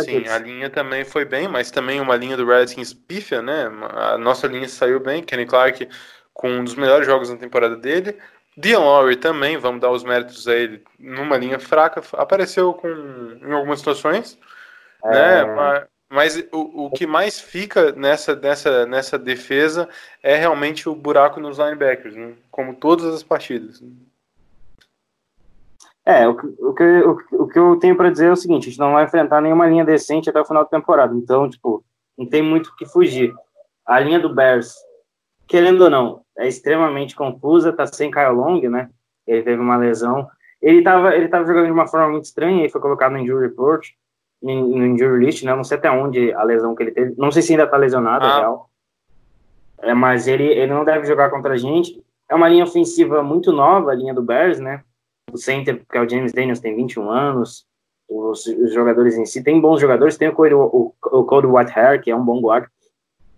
sim, 0.00 0.26
a 0.28 0.38
linha 0.38 0.70
também 0.70 1.04
foi 1.04 1.24
bem, 1.24 1.46
mas 1.48 1.70
também 1.70 2.00
uma 2.00 2.16
linha 2.16 2.36
do 2.36 2.46
Redskins 2.46 2.94
pífia, 2.94 3.42
né? 3.42 3.66
A 3.92 4.16
nossa 4.16 4.46
linha 4.46 4.68
saiu 4.68 5.00
bem, 5.00 5.22
Kenny 5.22 5.44
Clark 5.46 5.86
com 6.32 6.50
um 6.50 6.64
dos 6.64 6.74
melhores 6.74 7.06
jogos 7.06 7.28
da 7.28 7.36
temporada 7.36 7.76
dele. 7.76 8.16
Dion 8.56 8.82
Lowry 8.82 9.16
também, 9.16 9.56
vamos 9.56 9.80
dar 9.80 9.90
os 9.90 10.02
méritos 10.02 10.48
a 10.48 10.54
ele, 10.54 10.82
numa 10.98 11.36
linha 11.36 11.58
fraca, 11.60 12.02
apareceu 12.14 12.72
com, 12.74 12.88
em 12.88 13.52
algumas 13.52 13.78
situações, 13.78 14.38
né? 15.04 15.44
Ma- 15.54 15.86
Mas 16.10 16.36
o, 16.52 16.86
o 16.86 16.90
que 16.90 17.06
mais 17.06 17.38
fica 17.38 17.92
nessa, 17.92 18.34
nessa, 18.34 18.86
nessa 18.86 19.18
defesa 19.18 19.88
é 20.22 20.36
realmente 20.36 20.88
o 20.88 20.94
buraco 20.94 21.38
nos 21.40 21.58
linebackers, 21.58 22.16
né? 22.16 22.34
como 22.50 22.74
todas 22.74 23.06
as 23.14 23.22
partidas. 23.22 23.82
É, 26.04 26.26
o, 26.26 26.34
que- 26.34 26.46
o, 26.58 26.74
que, 26.74 26.82
o, 26.82 27.42
o 27.42 27.48
que 27.48 27.58
eu 27.58 27.78
tenho 27.78 27.96
pra 27.96 28.10
dizer 28.10 28.28
é 28.28 28.32
o 28.32 28.36
seguinte: 28.36 28.68
a 28.68 28.70
gente 28.70 28.78
não 28.78 28.92
vai 28.94 29.04
enfrentar 29.04 29.40
nenhuma 29.42 29.66
linha 29.66 29.84
decente 29.84 30.30
até 30.30 30.40
o 30.40 30.44
final 30.44 30.64
da 30.64 30.70
temporada. 30.70 31.14
Então, 31.14 31.48
tipo, 31.48 31.84
não 32.16 32.26
tem 32.26 32.42
muito 32.42 32.68
o 32.68 32.76
que 32.76 32.86
fugir. 32.86 33.34
A 33.86 34.00
linha 34.00 34.18
do 34.18 34.34
Bears, 34.34 34.74
querendo 35.46 35.82
ou 35.84 35.90
não, 35.90 36.22
é 36.38 36.48
extremamente 36.48 37.14
confusa, 37.14 37.72
tá 37.72 37.86
sem 37.86 38.10
Kyle 38.10 38.32
Long, 38.32 38.60
né? 38.70 38.88
Ele 39.26 39.42
teve 39.42 39.60
uma 39.60 39.76
lesão. 39.76 40.26
Ele 40.60 40.82
tava, 40.82 41.14
ele 41.14 41.28
tava 41.28 41.46
jogando 41.46 41.66
de 41.66 41.72
uma 41.72 41.86
forma 41.86 42.08
muito 42.08 42.24
estranha 42.24 42.64
e 42.64 42.70
foi 42.70 42.80
colocado 42.80 43.12
no 43.12 43.18
injury 43.18 43.46
report, 43.46 43.90
no 44.42 44.86
injury 44.86 45.24
list, 45.24 45.42
né? 45.44 45.54
Não 45.54 45.64
sei 45.64 45.76
até 45.78 45.90
onde 45.90 46.32
a 46.32 46.42
lesão 46.42 46.74
que 46.74 46.82
ele 46.82 46.92
teve. 46.92 47.14
Não 47.18 47.30
sei 47.30 47.42
se 47.42 47.52
ainda 47.52 47.66
tá 47.66 47.76
lesionado, 47.76 48.24
é 48.24 48.28
Ah. 48.28 48.38
real. 48.38 48.70
É, 49.80 49.94
mas 49.94 50.26
ele, 50.26 50.44
ele 50.44 50.72
não 50.72 50.84
deve 50.84 51.06
jogar 51.06 51.30
contra 51.30 51.54
a 51.54 51.56
gente. 51.56 52.02
É 52.28 52.34
uma 52.34 52.48
linha 52.48 52.64
ofensiva 52.64 53.22
muito 53.22 53.52
nova, 53.52 53.90
a 53.90 53.94
linha 53.94 54.12
do 54.12 54.22
Bears, 54.22 54.58
né? 54.58 54.82
O 55.32 55.36
center, 55.38 55.82
que 55.90 55.96
é 55.96 56.00
o 56.00 56.08
James 56.08 56.32
Daniels, 56.32 56.60
tem 56.60 56.74
21 56.74 57.10
anos. 57.10 57.66
Os, 58.08 58.46
os 58.46 58.72
jogadores 58.72 59.16
em 59.16 59.26
si, 59.26 59.42
tem 59.42 59.60
bons 59.60 59.80
jogadores. 59.80 60.16
Tem 60.16 60.28
o 60.28 60.32
Cody, 60.32 60.54
o, 60.54 60.94
o 61.02 61.24
Cody 61.24 61.46
Whitehair, 61.46 62.00
que 62.02 62.10
é 62.10 62.16
um 62.16 62.24
bom 62.24 62.40
guarda, 62.40 62.70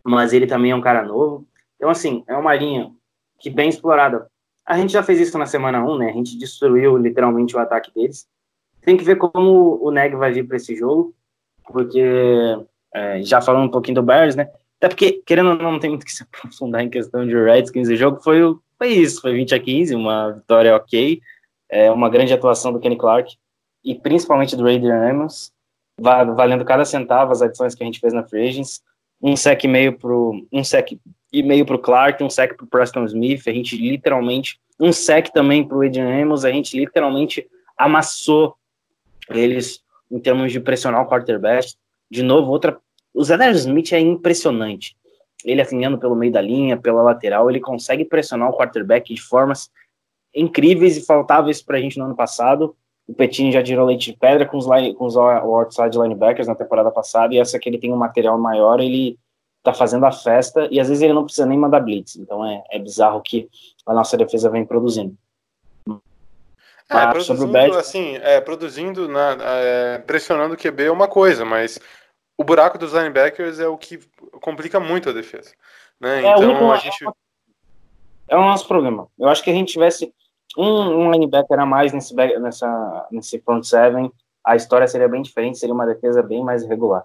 mas 0.04 0.32
ele 0.32 0.46
também 0.46 0.70
é 0.70 0.76
um 0.76 0.80
cara 0.80 1.02
novo. 1.02 1.46
Então, 1.76 1.90
assim, 1.90 2.22
é 2.26 2.36
uma 2.36 2.54
linha 2.54 2.90
que 3.38 3.50
bem 3.50 3.68
explorada. 3.68 4.28
A 4.66 4.76
gente 4.78 4.92
já 4.92 5.02
fez 5.02 5.18
isso 5.18 5.36
na 5.36 5.46
semana 5.46 5.84
1, 5.84 5.98
né? 5.98 6.10
A 6.10 6.12
gente 6.12 6.38
destruiu 6.38 6.96
literalmente 6.96 7.56
o 7.56 7.58
ataque 7.58 7.92
deles. 7.92 8.28
Tem 8.82 8.96
que 8.96 9.04
ver 9.04 9.16
como 9.16 9.78
o 9.82 9.90
Neg 9.90 10.14
vai 10.16 10.32
vir 10.32 10.46
para 10.46 10.56
esse 10.56 10.74
jogo. 10.74 11.14
porque 11.66 12.02
é, 12.94 13.22
já 13.22 13.40
falando 13.40 13.66
um 13.66 13.70
pouquinho 13.70 13.96
do 13.96 14.02
Bears, 14.02 14.34
né? 14.34 14.50
Até 14.78 14.88
porque, 14.88 15.22
querendo 15.26 15.50
ou 15.50 15.56
não, 15.56 15.72
não 15.72 15.78
tem 15.78 15.90
muito 15.90 16.06
que 16.06 16.12
se 16.12 16.22
aprofundar 16.34 16.82
em 16.82 16.88
questão 16.90 17.26
de 17.26 17.34
Redskins, 17.34 17.88
o 17.88 17.96
jogo 17.96 18.20
foi, 18.22 18.40
foi 18.78 18.88
isso, 18.88 19.20
foi 19.20 19.34
20 19.34 19.54
a 19.54 19.60
15, 19.60 19.94
uma 19.94 20.32
vitória 20.32 20.74
ok, 20.74 21.20
é, 21.68 21.90
uma 21.90 22.08
grande 22.08 22.32
atuação 22.32 22.72
do 22.72 22.80
Kenny 22.80 22.96
Clark, 22.96 23.36
e 23.84 23.94
principalmente 23.94 24.56
do 24.56 24.66
Adrian 24.66 25.10
Amos, 25.10 25.52
valendo 25.98 26.64
cada 26.64 26.84
centavo 26.84 27.32
as 27.32 27.42
adições 27.42 27.74
que 27.74 27.82
a 27.82 27.86
gente 27.86 28.00
fez 28.00 28.12
na 28.12 28.24
Free 28.24 28.48
Agents, 28.48 28.82
um 29.22 29.36
sec 29.36 29.62
e 29.64 29.68
meio 29.68 29.98
pro 29.98 30.46
um 30.50 30.64
sec 30.64 30.92
e 31.32 31.42
meio 31.42 31.66
pro 31.66 31.78
Clark, 31.78 32.22
um 32.24 32.30
sec 32.30 32.56
pro 32.56 32.66
Preston 32.66 33.04
Smith, 33.04 33.42
a 33.46 33.52
gente 33.52 33.76
literalmente 33.76 34.58
um 34.78 34.92
sec 34.92 35.28
também 35.28 35.66
pro 35.66 35.84
Adrian 35.84 36.22
Amos, 36.22 36.44
a 36.44 36.50
gente 36.50 36.76
literalmente 36.76 37.46
amassou 37.76 38.56
eles 39.30 39.80
em 40.10 40.18
termos 40.18 40.52
de 40.52 40.60
pressionar 40.60 41.02
o 41.02 41.08
quarterback. 41.08 41.74
De 42.10 42.22
novo, 42.22 42.50
outra 42.50 42.80
o 43.12 43.24
Zedar 43.24 43.50
Smith 43.52 43.92
é 43.92 43.98
impressionante. 43.98 44.96
Ele 45.44 45.60
afinhando 45.60 45.98
pelo 45.98 46.14
meio 46.14 46.32
da 46.32 46.40
linha, 46.40 46.76
pela 46.76 47.02
lateral, 47.02 47.50
ele 47.50 47.60
consegue 47.60 48.04
pressionar 48.04 48.50
o 48.50 48.56
quarterback 48.56 49.12
de 49.12 49.20
formas 49.20 49.70
incríveis 50.34 50.96
e 50.96 51.04
faltáveis 51.04 51.62
para 51.62 51.78
a 51.78 51.80
gente 51.80 51.98
no 51.98 52.04
ano 52.04 52.16
passado. 52.16 52.76
O 53.08 53.14
Petini 53.14 53.50
já 53.50 53.62
tirou 53.62 53.86
leite 53.86 54.12
de 54.12 54.18
pedra 54.18 54.46
com 54.46 54.56
os, 54.56 54.66
line, 54.66 54.94
com 54.94 55.04
os 55.04 55.16
outside 55.16 55.98
linebackers 55.98 56.46
na 56.46 56.54
temporada 56.54 56.90
passada, 56.92 57.34
e 57.34 57.38
essa 57.38 57.58
que 57.58 57.68
ele 57.68 57.78
tem 57.78 57.92
um 57.92 57.96
material 57.96 58.38
maior, 58.38 58.78
ele 58.78 59.18
tá 59.62 59.74
fazendo 59.74 60.06
a 60.06 60.12
festa, 60.12 60.68
e 60.70 60.78
às 60.78 60.88
vezes 60.88 61.02
ele 61.02 61.12
não 61.12 61.24
precisa 61.24 61.46
nem 61.46 61.58
mandar 61.58 61.80
blitz. 61.80 62.16
Então 62.16 62.44
é, 62.46 62.62
é 62.70 62.78
bizarro 62.78 63.20
que 63.20 63.48
a 63.84 63.92
nossa 63.92 64.16
defesa 64.16 64.48
vem 64.48 64.64
produzindo. 64.64 65.16
É, 66.90 67.06
produzindo, 67.06 67.78
assim, 67.78 68.16
é, 68.16 68.40
produzindo, 68.40 69.08
na, 69.08 69.36
é, 69.40 69.98
pressionando 69.98 70.54
o 70.54 70.56
QB 70.56 70.86
é 70.86 70.90
uma 70.90 71.06
coisa, 71.06 71.44
mas 71.44 71.78
o 72.36 72.42
buraco 72.42 72.76
dos 72.76 72.92
linebackers 72.92 73.60
é 73.60 73.68
o 73.68 73.78
que 73.78 74.00
complica 74.40 74.80
muito 74.80 75.08
a 75.08 75.12
defesa. 75.12 75.52
Né? 76.00 76.24
É, 76.24 76.30
então 76.32 76.72
a 76.72 76.78
gente. 76.78 77.04
É 78.28 78.36
o 78.36 78.40
nosso 78.40 78.66
problema. 78.66 79.06
Eu 79.16 79.28
acho 79.28 79.42
que 79.42 79.50
a 79.50 79.52
gente 79.52 79.72
tivesse 79.72 80.12
um, 80.58 80.64
um 80.64 81.12
linebacker 81.12 81.60
a 81.60 81.66
mais 81.66 81.92
nesse, 81.92 82.14
nessa, 82.14 83.06
nesse 83.12 83.38
front 83.38 83.62
seven, 83.62 84.10
a 84.44 84.56
história 84.56 84.88
seria 84.88 85.08
bem 85.08 85.22
diferente, 85.22 85.58
seria 85.58 85.74
uma 85.74 85.86
defesa 85.86 86.22
bem 86.22 86.42
mais 86.42 86.66
regular. 86.66 87.04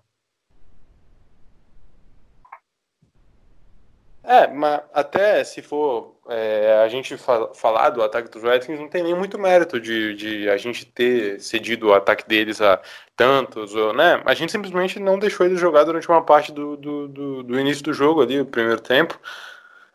É, 4.24 4.48
mas 4.48 4.82
até 4.92 5.44
se 5.44 5.62
for 5.62 6.15
é, 6.28 6.82
a 6.84 6.88
gente 6.88 7.16
falar 7.54 7.90
do 7.92 8.02
ataque 8.02 8.30
dos 8.30 8.42
Redskins, 8.42 8.80
não 8.80 8.90
tem 8.90 9.04
nem 9.04 9.14
muito 9.14 9.38
mérito 9.38 9.80
de, 9.80 10.16
de 10.16 10.50
a 10.50 10.58
gente 10.58 10.86
ter 10.86 11.40
cedido 11.40 11.88
o 11.88 11.94
ataque 11.94 12.28
deles 12.28 12.62
a 12.62 12.82
tantos, 13.16 13.76
ou, 13.76 13.94
né? 13.94 14.22
A 14.26 14.34
gente 14.34 14.52
simplesmente 14.52 15.00
não 15.00 15.20
deixou 15.20 15.46
eles 15.46 15.60
jogar 15.60 15.84
durante 15.84 16.10
uma 16.10 16.24
parte 16.24 16.52
do, 16.52 16.76
do, 16.78 17.08
do, 17.08 17.44
do 17.44 17.60
início 17.60 17.84
do 17.84 17.94
jogo 17.94 18.22
ali, 18.22 18.40
o 18.40 18.46
primeiro 18.46 18.82
tempo, 18.82 19.20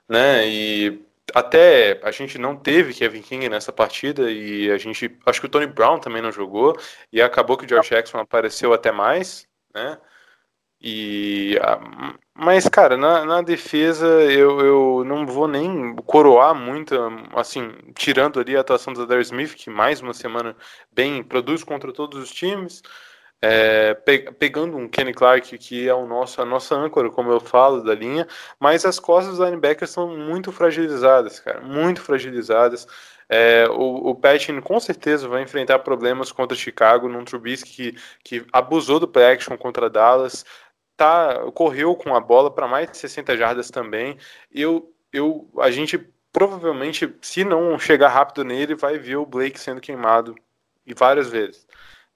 né? 0.09 0.47
E 0.47 1.03
até 1.35 2.01
a 2.03 2.11
gente 2.11 2.39
não 2.39 2.57
teve 2.57 2.95
Kevin 2.95 3.23
King 3.23 3.49
nessa 3.49 3.73
partida 3.73 4.31
e 4.31 4.71
a 4.71 4.79
gente 4.79 5.19
acho 5.27 5.41
que 5.41 5.47
o 5.47 5.51
Tony 5.51 5.67
Brown 5.67 5.99
também 5.99 6.23
não 6.23 6.33
jogou 6.33 6.77
e 7.13 7.21
acabou 7.21 7.57
que 7.57 7.65
o 7.65 7.69
George 7.69 7.91
Jackson 7.91 8.19
apareceu 8.19 8.73
até 8.73 8.93
mais, 8.93 9.49
né? 9.75 9.99
E, 10.83 11.59
mas, 12.35 12.67
cara, 12.69 12.97
na, 12.97 13.25
na 13.25 13.43
defesa 13.43 14.07
eu, 14.07 14.61
eu 14.61 15.05
não 15.05 15.27
vou 15.27 15.47
nem 15.47 15.95
coroar 16.07 16.55
muito, 16.55 16.95
assim, 17.35 17.71
tirando 17.95 18.41
ali 18.41 18.57
a 18.57 18.61
atuação 18.61 18.95
do 18.95 19.03
Adair 19.03 19.21
Smith, 19.21 19.55
que 19.55 19.69
mais 19.69 20.01
uma 20.01 20.15
semana 20.15 20.57
bem 20.91 21.23
produz 21.23 21.63
contra 21.63 21.93
todos 21.93 22.19
os 22.23 22.31
times, 22.31 22.83
é, 23.43 23.95
pe 23.95 24.33
pegando 24.33 24.77
um 24.77 24.89
Kenny 24.89 25.13
Clark, 25.13 25.57
que 25.59 25.89
é 25.89 25.95
o 25.95 26.07
nosso, 26.07 26.41
a 26.41 26.45
nossa 26.45 26.75
âncora, 26.75 27.11
como 27.11 27.31
eu 27.31 27.41
falo, 27.41 27.83
da 27.83 27.95
linha, 27.95 28.27
mas 28.59 28.85
as 28.87 28.99
costas 28.99 29.37
dos 29.37 29.47
linebackers 29.47 29.91
são 29.91 30.17
muito 30.17 30.51
fragilizadas, 30.53 31.41
cara, 31.41 31.61
muito 31.61 32.01
fragilizadas. 32.01 32.87
É, 33.29 33.69
o, 33.71 34.11
o 34.11 34.15
Patton 34.15 34.61
com 34.61 34.81
certeza 34.81 35.29
vai 35.29 35.43
enfrentar 35.43 35.79
problemas 35.81 36.33
contra 36.33 36.57
Chicago, 36.57 37.09
num 37.09 37.25
Trubisky 37.25 37.93
que, 38.25 38.41
que 38.41 38.47
abusou 38.53 38.99
do 38.99 39.07
play 39.07 39.33
action 39.33 39.57
contra 39.57 39.89
Dallas, 39.89 40.45
tá, 41.01 41.51
correu 41.53 41.97
com 41.97 42.15
a 42.15 42.21
bola 42.21 42.51
para 42.51 42.69
mais 42.69 42.91
de 42.91 42.97
60 42.99 43.37
jardas 43.37 43.71
também. 43.71 44.19
Eu, 44.53 44.93
eu, 45.13 45.49
a 45.59 45.71
gente 45.71 45.99
provavelmente, 46.33 47.13
se 47.23 47.43
não 47.43 47.79
chegar 47.79 48.09
rápido 48.09 48.45
nele, 48.45 48.75
vai 48.75 48.99
ver 48.99 49.17
o 49.17 49.27
Blake 49.27 49.59
sendo 49.59 49.81
queimado 49.81 50.35
e 50.87 50.95
várias 50.95 51.29
vezes. 51.31 51.67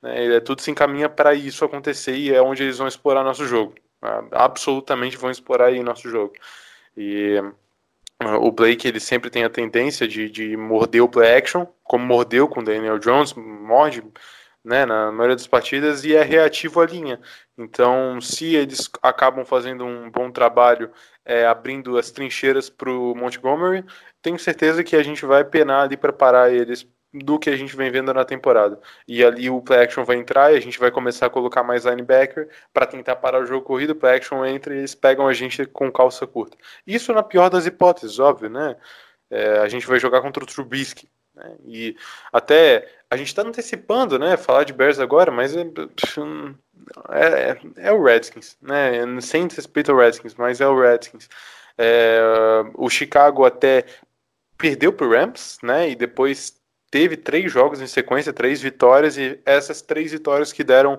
Né? 0.02 0.36
É, 0.36 0.40
tudo 0.40 0.60
se 0.60 0.70
encaminha 0.70 1.08
para 1.08 1.34
isso 1.34 1.64
acontecer 1.64 2.14
e 2.14 2.32
é 2.32 2.42
onde 2.42 2.62
eles 2.62 2.78
vão 2.78 2.86
explorar 2.86 3.24
nosso 3.24 3.46
jogo. 3.46 3.74
Né? 4.02 4.28
Absolutamente 4.32 5.16
vão 5.16 5.30
explorar 5.30 5.66
aí 5.66 5.82
nosso 5.82 6.08
jogo. 6.08 6.34
E 6.96 7.42
o 8.40 8.52
Blake 8.52 8.86
ele 8.86 9.00
sempre 9.00 9.30
tem 9.30 9.44
a 9.44 9.50
tendência 9.50 10.06
de, 10.06 10.30
de 10.30 10.56
morder 10.56 11.02
o 11.02 11.08
play 11.08 11.36
action, 11.36 11.66
como 11.82 12.04
mordeu 12.04 12.46
com 12.46 12.60
o 12.60 12.64
Daniel 12.64 12.98
Jones, 12.98 13.32
morde 13.34 14.04
né, 14.64 14.86
na 14.86 15.12
maioria 15.12 15.36
das 15.36 15.46
partidas 15.46 16.04
e 16.04 16.14
é 16.14 16.22
reativo 16.22 16.80
à 16.80 16.86
linha. 16.86 17.20
Então, 17.56 18.20
se 18.20 18.54
eles 18.54 18.90
acabam 19.02 19.44
fazendo 19.44 19.84
um 19.84 20.10
bom 20.10 20.30
trabalho 20.30 20.90
é, 21.24 21.46
abrindo 21.46 21.98
as 21.98 22.10
trincheiras 22.10 22.70
para 22.70 22.90
o 22.90 23.14
Montgomery, 23.14 23.84
tenho 24.22 24.38
certeza 24.38 24.82
que 24.82 24.96
a 24.96 25.02
gente 25.02 25.26
vai 25.26 25.44
penar 25.44 25.84
ali 25.84 25.96
para 25.96 26.12
parar 26.12 26.50
eles 26.52 26.88
do 27.12 27.38
que 27.38 27.48
a 27.48 27.56
gente 27.56 27.76
vem 27.76 27.90
vendo 27.90 28.12
na 28.12 28.24
temporada. 28.24 28.80
E 29.06 29.24
ali 29.24 29.48
o 29.48 29.62
play 29.62 29.80
action 29.80 30.04
vai 30.04 30.16
entrar 30.16 30.52
e 30.52 30.56
a 30.56 30.60
gente 30.60 30.78
vai 30.78 30.90
começar 30.90 31.26
a 31.26 31.30
colocar 31.30 31.62
mais 31.62 31.84
linebacker 31.84 32.48
para 32.72 32.86
tentar 32.86 33.16
parar 33.16 33.40
o 33.40 33.46
jogo 33.46 33.64
corrido. 33.64 33.90
O 33.90 33.94
play 33.94 34.16
action 34.16 34.44
entra 34.44 34.74
e 34.74 34.78
eles 34.78 34.94
pegam 34.94 35.28
a 35.28 35.32
gente 35.32 35.64
com 35.66 35.92
calça 35.92 36.26
curta. 36.26 36.56
Isso 36.86 37.12
na 37.12 37.22
pior 37.22 37.48
das 37.50 37.66
hipóteses, 37.66 38.18
óbvio, 38.18 38.50
né? 38.50 38.76
É, 39.30 39.58
a 39.58 39.68
gente 39.68 39.86
vai 39.86 39.98
jogar 40.00 40.22
contra 40.22 40.42
o 40.42 40.46
Trubisky. 40.46 41.08
Né? 41.34 41.56
E 41.66 41.96
até 42.32 42.88
a 43.14 43.16
gente 43.16 43.28
está 43.28 43.42
antecipando, 43.42 44.18
né? 44.18 44.36
Falar 44.36 44.64
de 44.64 44.72
Bears 44.72 44.98
agora, 44.98 45.30
mas 45.30 45.56
é, 45.56 45.60
é, 47.12 47.60
é, 47.76 47.92
o 47.92 48.02
Redskins, 48.02 48.56
né? 48.60 48.90
Sem 49.20 49.48
respeito 49.48 49.92
ao 49.92 49.98
Redskins, 49.98 50.34
mas 50.34 50.60
é 50.60 50.66
o 50.66 50.78
Redskins. 50.78 51.28
É, 51.78 52.20
o 52.74 52.90
Chicago 52.90 53.44
até 53.44 53.84
perdeu 54.58 54.92
para 54.92 55.06
o 55.06 55.10
Rams, 55.10 55.58
né? 55.62 55.90
E 55.90 55.94
depois 55.94 56.60
teve 56.90 57.16
três 57.16 57.50
jogos 57.50 57.80
em 57.80 57.86
sequência, 57.86 58.32
três 58.32 58.60
vitórias, 58.60 59.16
e 59.16 59.40
essas 59.46 59.80
três 59.80 60.10
vitórias 60.10 60.52
que 60.52 60.64
deram 60.64 60.98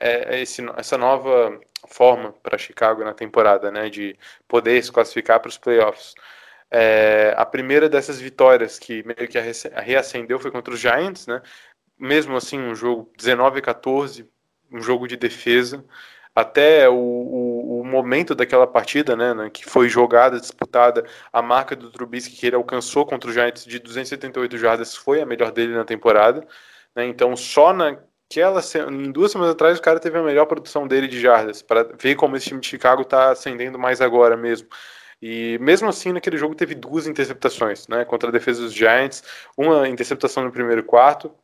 é, 0.00 0.40
esse, 0.40 0.60
essa 0.76 0.98
nova 0.98 1.58
forma 1.88 2.32
para 2.42 2.58
Chicago 2.58 3.04
na 3.04 3.14
temporada, 3.14 3.70
né? 3.70 3.88
De 3.88 4.16
poder 4.48 4.82
se 4.82 4.90
classificar 4.90 5.38
para 5.38 5.48
os 5.48 5.58
playoffs. 5.58 6.14
É, 6.70 7.34
a 7.36 7.46
primeira 7.46 7.88
dessas 7.88 8.20
vitórias 8.20 8.78
que 8.78 9.02
meio 9.04 9.28
que 9.28 9.38
reacendeu 9.80 10.38
foi 10.40 10.50
contra 10.50 10.74
os 10.74 10.80
Giants, 10.80 11.26
né? 11.26 11.40
Mesmo 11.98 12.36
assim, 12.36 12.58
um 12.58 12.74
jogo 12.74 13.10
19 13.16 13.60
a 13.60 13.62
14, 13.62 14.28
um 14.72 14.80
jogo 14.80 15.06
de 15.06 15.16
defesa. 15.16 15.84
Até 16.34 16.88
o, 16.88 16.94
o, 16.94 17.80
o 17.80 17.84
momento 17.84 18.34
daquela 18.34 18.66
partida, 18.66 19.14
né, 19.14 19.32
né, 19.32 19.50
que 19.50 19.64
foi 19.64 19.88
jogada, 19.88 20.40
disputada, 20.40 21.04
a 21.32 21.40
marca 21.40 21.76
do 21.76 21.90
Trubisky 21.92 22.34
que 22.34 22.46
ele 22.46 22.56
alcançou 22.56 23.06
contra 23.06 23.28
os 23.28 23.34
Giants 23.34 23.64
de 23.64 23.78
278 23.78 24.58
jardas 24.58 24.96
foi 24.96 25.20
a 25.22 25.26
melhor 25.26 25.52
dele 25.52 25.74
na 25.74 25.84
temporada. 25.84 26.44
Né? 26.94 27.06
Então, 27.06 27.36
só 27.36 27.72
naquela 27.72 28.60
em 28.90 29.12
duas 29.12 29.30
semanas 29.30 29.54
atrás, 29.54 29.78
o 29.78 29.82
cara 29.82 30.00
teve 30.00 30.18
a 30.18 30.22
melhor 30.22 30.46
produção 30.46 30.88
dele 30.88 31.06
de 31.06 31.20
jardas, 31.20 31.62
para 31.62 31.84
ver 32.00 32.16
como 32.16 32.36
esse 32.36 32.46
time 32.48 32.60
de 32.60 32.66
Chicago 32.66 33.02
está 33.02 33.30
ascendendo 33.30 33.78
mais 33.78 34.00
agora 34.00 34.36
mesmo. 34.36 34.68
E 35.26 35.56
mesmo 35.58 35.88
assim, 35.88 36.12
naquele 36.12 36.36
jogo 36.36 36.54
teve 36.54 36.74
duas 36.74 37.06
interceptações, 37.06 37.88
né, 37.88 38.04
contra 38.04 38.28
a 38.28 38.32
defesa 38.32 38.60
dos 38.60 38.74
Giants, 38.74 39.24
uma 39.56 39.88
interceptação 39.88 40.44
no 40.44 40.52
primeiro 40.52 40.84
quarto, 40.84 41.34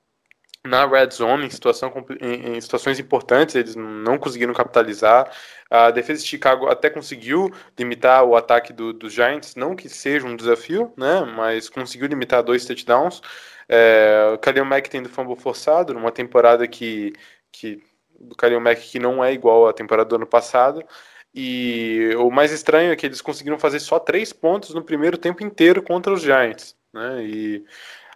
na 0.63 0.87
red 0.87 1.09
zone, 1.11 1.47
em, 1.47 1.51
situação, 1.51 1.91
em, 2.21 2.61
situações 2.61 3.01
importantes, 3.01 3.55
eles 3.55 3.75
não 3.75 4.19
conseguiram 4.19 4.53
capitalizar. 4.53 5.33
A 5.71 5.91
defesa 5.91 6.21
de 6.23 6.29
Chicago 6.29 6.67
até 6.69 6.91
conseguiu 6.91 7.51
limitar 7.79 8.23
o 8.23 8.37
ataque 8.37 8.71
do, 8.71 8.93
dos 8.93 9.15
Giants, 9.15 9.57
não 9.57 9.75
que 9.75 9.89
seja 9.89 10.27
um 10.27 10.37
desafio, 10.37 10.93
né, 10.95 11.25
mas 11.35 11.71
conseguiu 11.71 12.07
limitar 12.07 12.43
dois 12.43 12.67
touchdowns. 12.67 13.23
É, 13.67 14.31
o 14.35 14.39
Khalil 14.39 14.67
Mack 14.67 14.91
tendo 14.91 15.09
fumble 15.09 15.37
forçado, 15.37 15.95
numa 15.95 16.13
temporada 16.13 16.69
que, 16.69 17.15
que 17.51 17.83
do 18.21 18.37
Khalil 18.37 18.61
Mack 18.61 18.83
que 18.83 18.99
não 18.99 19.25
é 19.25 19.33
igual 19.33 19.67
à 19.67 19.73
temporada 19.73 20.11
do 20.11 20.17
ano 20.17 20.27
passado. 20.27 20.85
E 21.35 22.13
o 22.19 22.31
mais 22.31 22.51
estranho 22.51 22.93
é 22.93 22.97
que 22.97 23.07
eles 23.07 23.21
conseguiram 23.21 23.59
fazer 23.59 23.79
só 23.81 23.99
três 23.99 24.33
pontos 24.33 24.75
no 24.75 24.83
primeiro 24.83 25.17
tempo 25.17 25.45
inteiro 25.45 25.83
contra 25.83 26.13
os 26.13 26.23
Giants. 26.23 26.77
Né? 26.93 27.25
E 27.25 27.65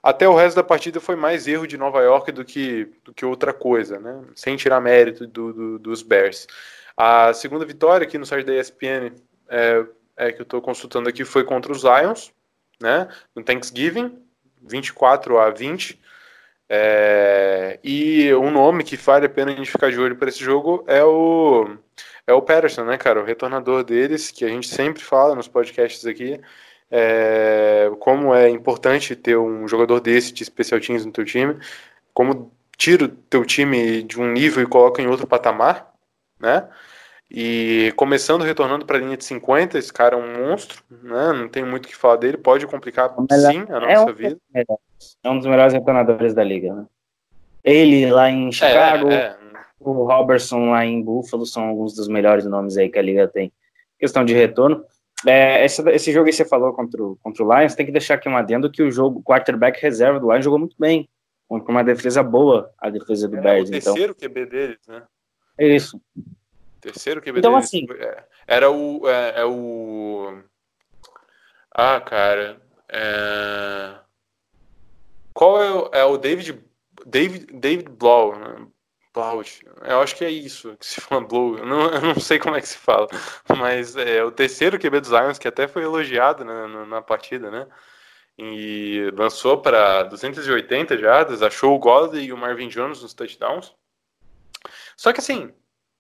até 0.03 0.29
o 0.29 0.35
resto 0.35 0.57
da 0.57 0.65
partida 0.65 1.01
foi 1.01 1.15
mais 1.15 1.47
erro 1.47 1.67
de 1.67 1.79
Nova 1.79 2.03
York 2.03 2.33
do 2.33 2.45
que, 2.45 2.89
do 3.05 3.15
que 3.15 3.25
outra 3.25 3.53
coisa, 3.53 3.99
né? 4.01 4.23
sem 4.35 4.57
tirar 4.57 4.81
mérito 4.81 5.27
do, 5.27 5.53
do, 5.53 5.79
dos 5.79 6.03
Bears. 6.03 6.47
A 6.97 7.33
segunda 7.33 7.65
vitória 7.65 8.07
aqui 8.07 8.19
no 8.19 8.27
site 8.27 8.47
da 8.47 8.55
ESPN 8.55 9.13
é, 9.49 9.85
é 10.17 10.33
que 10.33 10.41
eu 10.41 10.45
estou 10.45 10.61
consultando 10.61 11.09
aqui 11.09 11.25
foi 11.25 11.45
contra 11.45 11.73
os 11.73 11.85
Lions, 11.85 12.33
né? 12.81 13.09
no 13.35 13.45
Thanksgiving, 13.45 14.19
24 14.61 15.39
a 15.39 15.51
20. 15.51 16.01
É, 16.69 17.79
e 17.85 18.35
um 18.35 18.51
nome 18.51 18.83
que 18.83 18.97
vale 18.97 19.27
a 19.27 19.29
pena 19.29 19.53
a 19.53 19.55
gente 19.55 19.71
ficar 19.71 19.91
de 19.91 20.01
olho 20.01 20.17
para 20.17 20.29
esse 20.29 20.43
jogo 20.43 20.83
é 20.89 21.05
o 21.05 21.77
é 22.27 22.33
o 22.33 22.43
Patterson, 22.43 22.85
né, 22.85 22.97
cara? 22.97 23.21
O 23.21 23.25
retornador 23.25 23.85
deles, 23.85 24.31
que 24.31 24.45
a 24.45 24.49
gente 24.49 24.69
sempre 24.69 25.03
fala 25.03 25.35
nos 25.35 25.49
podcasts 25.49 26.07
aqui. 26.07 26.41
É, 26.91 27.91
como 27.99 28.35
é 28.35 28.49
importante 28.49 29.17
ter 29.17 29.37
um 29.37 29.67
jogador 29.67 30.01
desse 30.01 30.33
de 30.33 30.45
special 30.45 30.81
teams 30.81 31.05
no 31.05 31.13
teu 31.13 31.25
time, 31.25 31.59
como 32.13 32.53
tira 32.77 33.05
o 33.07 33.09
teu 33.09 33.45
time 33.45 34.03
de 34.03 34.21
um 34.21 34.31
nível 34.31 34.63
e 34.63 34.67
coloca 34.67 35.03
em 35.03 35.07
outro 35.07 35.27
patamar, 35.27 35.93
né? 36.39 36.69
E 37.31 37.93
começando 37.97 38.43
retornando 38.43 38.87
para 38.87 38.97
a 38.97 39.01
linha 39.01 39.17
de 39.17 39.25
50, 39.25 39.79
esse 39.79 39.93
cara 39.93 40.15
é 40.15 40.19
um 40.19 40.47
monstro, 40.47 40.83
né? 41.03 41.33
Não 41.33 41.49
tem 41.49 41.65
muito 41.65 41.87
o 41.87 41.89
que 41.89 41.97
falar 41.97 42.17
dele, 42.17 42.37
pode 42.37 42.67
complicar 42.67 43.13
sim 43.31 43.65
a 43.69 43.81
nossa 43.81 43.93
é 43.93 44.01
um, 44.01 44.13
vida. 44.13 44.39
É 44.55 45.31
um 45.31 45.39
dos 45.39 45.47
melhores 45.47 45.73
retornadores 45.73 46.33
da 46.33 46.45
liga, 46.45 46.73
né? 46.73 46.85
Ele 47.65 48.11
lá 48.11 48.31
em 48.31 48.53
Chicago, 48.53 49.11
É, 49.11 49.15
é. 49.15 49.44
O 49.81 50.05
Robertson 50.05 50.71
lá 50.71 50.85
em 50.85 51.03
Buffalo 51.03 51.45
são 51.47 51.65
alguns 51.69 51.95
dos 51.95 52.09
melhores 52.09 52.45
nomes 52.47 52.77
aí 52.77 52.89
que 52.89 52.99
a 52.99 53.03
liga 53.03 53.29
tem. 53.29 53.53
Questão 53.99 54.25
de 54.25 54.35
retorno. 54.35 54.85
É, 55.27 55.65
esse, 55.65 55.81
esse 55.91 56.13
jogo 56.13 56.27
que 56.27 56.33
você 56.33 56.45
falou 56.45 56.73
contra 56.75 57.03
o, 57.03 57.17
contra 57.23 57.43
o 57.45 57.55
Lions, 57.59 57.75
tem 57.75 57.87
que 57.87 57.93
deixar 57.93 58.15
aqui 58.15 58.29
um 58.29 58.37
adendo 58.37 58.71
que 58.71 58.83
o 58.83 58.91
jogo, 58.91 59.21
o 59.21 59.23
quarterback 59.23 59.81
reserva 59.81 60.21
do 60.21 60.31
Lions 60.31 60.45
jogou 60.45 60.59
muito 60.59 60.77
bem. 60.79 61.09
Com 61.47 61.59
uma 61.69 61.85
defesa 61.85 62.23
boa, 62.23 62.71
a 62.79 62.91
defesa 62.91 63.29
do 63.29 63.37
É, 63.37 63.41
o 63.41 63.43
Bears. 63.43 63.71
Então, 63.71 63.95
terceiro 63.95 64.15
QB 64.15 64.47
deles, 64.47 64.79
né? 64.89 65.03
é 65.59 65.67
isso. 65.69 66.01
Terceiro 66.81 67.21
QB 67.23 67.39
Então, 67.39 67.53
deles. 67.53 67.67
assim- 67.67 67.87
é, 67.99 68.25
Era 68.47 68.71
o. 68.71 69.09
É, 69.09 69.41
é 69.41 69.45
o. 69.45 70.39
Ah, 71.75 72.01
cara. 72.01 72.61
é, 72.91 73.95
Qual 75.33 75.63
é 75.63 75.73
o, 75.73 75.91
é 75.93 76.05
o 76.05 76.17
David. 76.19 76.61
David, 77.07 77.47
David 77.53 77.89
Blau, 77.91 78.37
né? 78.39 78.67
Blaut. 79.15 79.65
Eu 79.83 80.01
acho 80.01 80.17
que 80.17 80.25
é 80.25 80.31
isso 80.31 80.77
que 80.77 80.87
se 80.87 81.01
fala 81.01 81.21
Blow. 81.25 81.59
Eu 81.59 81.67
não, 81.67 81.89
eu 81.89 82.01
não 82.01 82.21
sei 82.21 82.39
como 82.39 82.57
é 82.57 82.61
que 82.61 82.69
se 82.69 82.77
fala. 82.77 83.07
Mas 83.57 83.97
é 83.97 84.23
o 84.25 84.33
terceiro 84.33 84.79
QB 84.79 85.01
dos 85.01 85.11
Lions, 85.11 85.39
que 85.39 85.49
até 85.49 85.69
foi 85.69 85.85
elogiado 85.85 86.45
né, 86.45 86.67
na, 86.67 86.87
na 86.87 87.03
partida, 87.03 87.51
né? 87.51 87.67
E 88.37 89.11
lançou 89.17 89.59
para 89.63 90.03
280 90.05 90.99
jardas, 90.99 91.41
achou 91.43 91.75
o 91.75 91.79
Golladay 91.79 92.25
e 92.25 92.33
o 92.33 92.37
Marvin 92.37 92.69
Jones 92.69 93.01
nos 93.01 93.15
touchdowns. 93.15 93.73
Só 94.97 95.13
que 95.13 95.21
assim, 95.21 95.53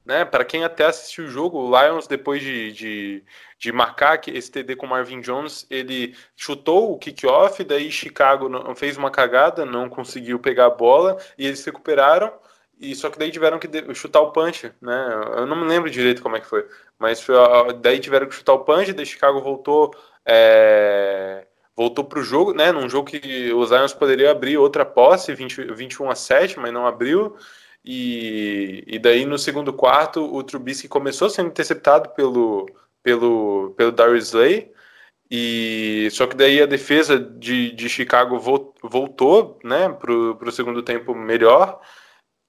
né, 0.04 0.24
para 0.24 0.44
quem 0.44 0.64
até 0.64 0.84
assistiu 0.84 1.24
o 1.24 1.28
jogo, 1.28 1.58
o 1.58 1.80
Lions, 1.80 2.06
depois 2.06 2.42
de, 2.42 2.72
de, 2.72 3.24
de 3.58 3.72
marcar 3.72 4.20
esse 4.28 4.50
TD 4.50 4.76
com 4.76 4.86
o 4.86 4.88
Marvin 4.88 5.20
Jones, 5.20 5.66
ele 5.70 6.14
chutou 6.36 6.92
o 6.92 6.98
kickoff, 6.98 7.62
daí 7.64 7.90
Chicago 7.90 8.48
não- 8.48 8.74
fez 8.74 8.96
uma 8.96 9.10
cagada, 9.10 9.64
não 9.64 9.88
conseguiu 9.88 10.38
pegar 10.38 10.66
a 10.66 10.70
bola, 10.70 11.16
e 11.38 11.46
eles 11.46 11.64
recuperaram, 11.64 12.32
e 12.80 12.94
só 12.94 13.10
que 13.10 13.18
daí 13.18 13.30
tiveram 13.30 13.58
que 13.58 13.68
chutar 13.94 14.20
o 14.20 14.32
punch, 14.32 14.72
né? 14.80 15.06
Eu 15.36 15.46
não 15.46 15.56
me 15.56 15.66
lembro 15.66 15.90
direito 15.90 16.22
como 16.22 16.36
é 16.36 16.40
que 16.40 16.46
foi, 16.46 16.66
mas 16.98 17.20
foi, 17.22 17.34
daí 17.80 17.98
tiveram 18.00 18.26
que 18.28 18.34
chutar 18.34 18.54
o 18.54 18.64
punch, 18.64 18.92
daí 18.92 19.06
Chicago 19.06 19.40
voltou. 19.40 19.94
É, 20.26 21.46
voltou 21.76 22.04
para 22.04 22.18
o 22.18 22.22
jogo, 22.22 22.52
né? 22.54 22.72
Num 22.72 22.88
jogo 22.88 23.10
que 23.10 23.52
os 23.52 23.70
Lions 23.70 23.92
poderiam 23.94 24.30
abrir 24.30 24.56
outra 24.58 24.84
posse, 24.84 25.34
20, 25.34 25.72
21 25.74 26.10
a 26.10 26.14
7, 26.14 26.58
mas 26.58 26.72
não 26.72 26.86
abriu. 26.86 27.36
E, 27.84 28.82
e 28.86 28.98
daí 28.98 29.26
no 29.26 29.38
segundo 29.38 29.72
quarto 29.72 30.24
o 30.34 30.42
Trubisky 30.42 30.88
começou 30.88 31.28
sendo 31.28 31.48
interceptado 31.48 32.10
pelo, 32.10 32.66
pelo, 33.02 33.74
pelo 33.76 33.92
Darius 33.92 34.28
Slay. 34.28 34.72
E 35.30 36.08
só 36.12 36.26
que 36.26 36.36
daí 36.36 36.62
a 36.62 36.66
defesa 36.66 37.18
de, 37.18 37.72
de 37.72 37.88
Chicago 37.88 38.38
vol- 38.38 38.74
voltou, 38.82 39.58
né, 39.64 39.88
pro, 39.88 40.36
pro 40.36 40.52
segundo 40.52 40.82
tempo 40.82 41.14
melhor. 41.14 41.80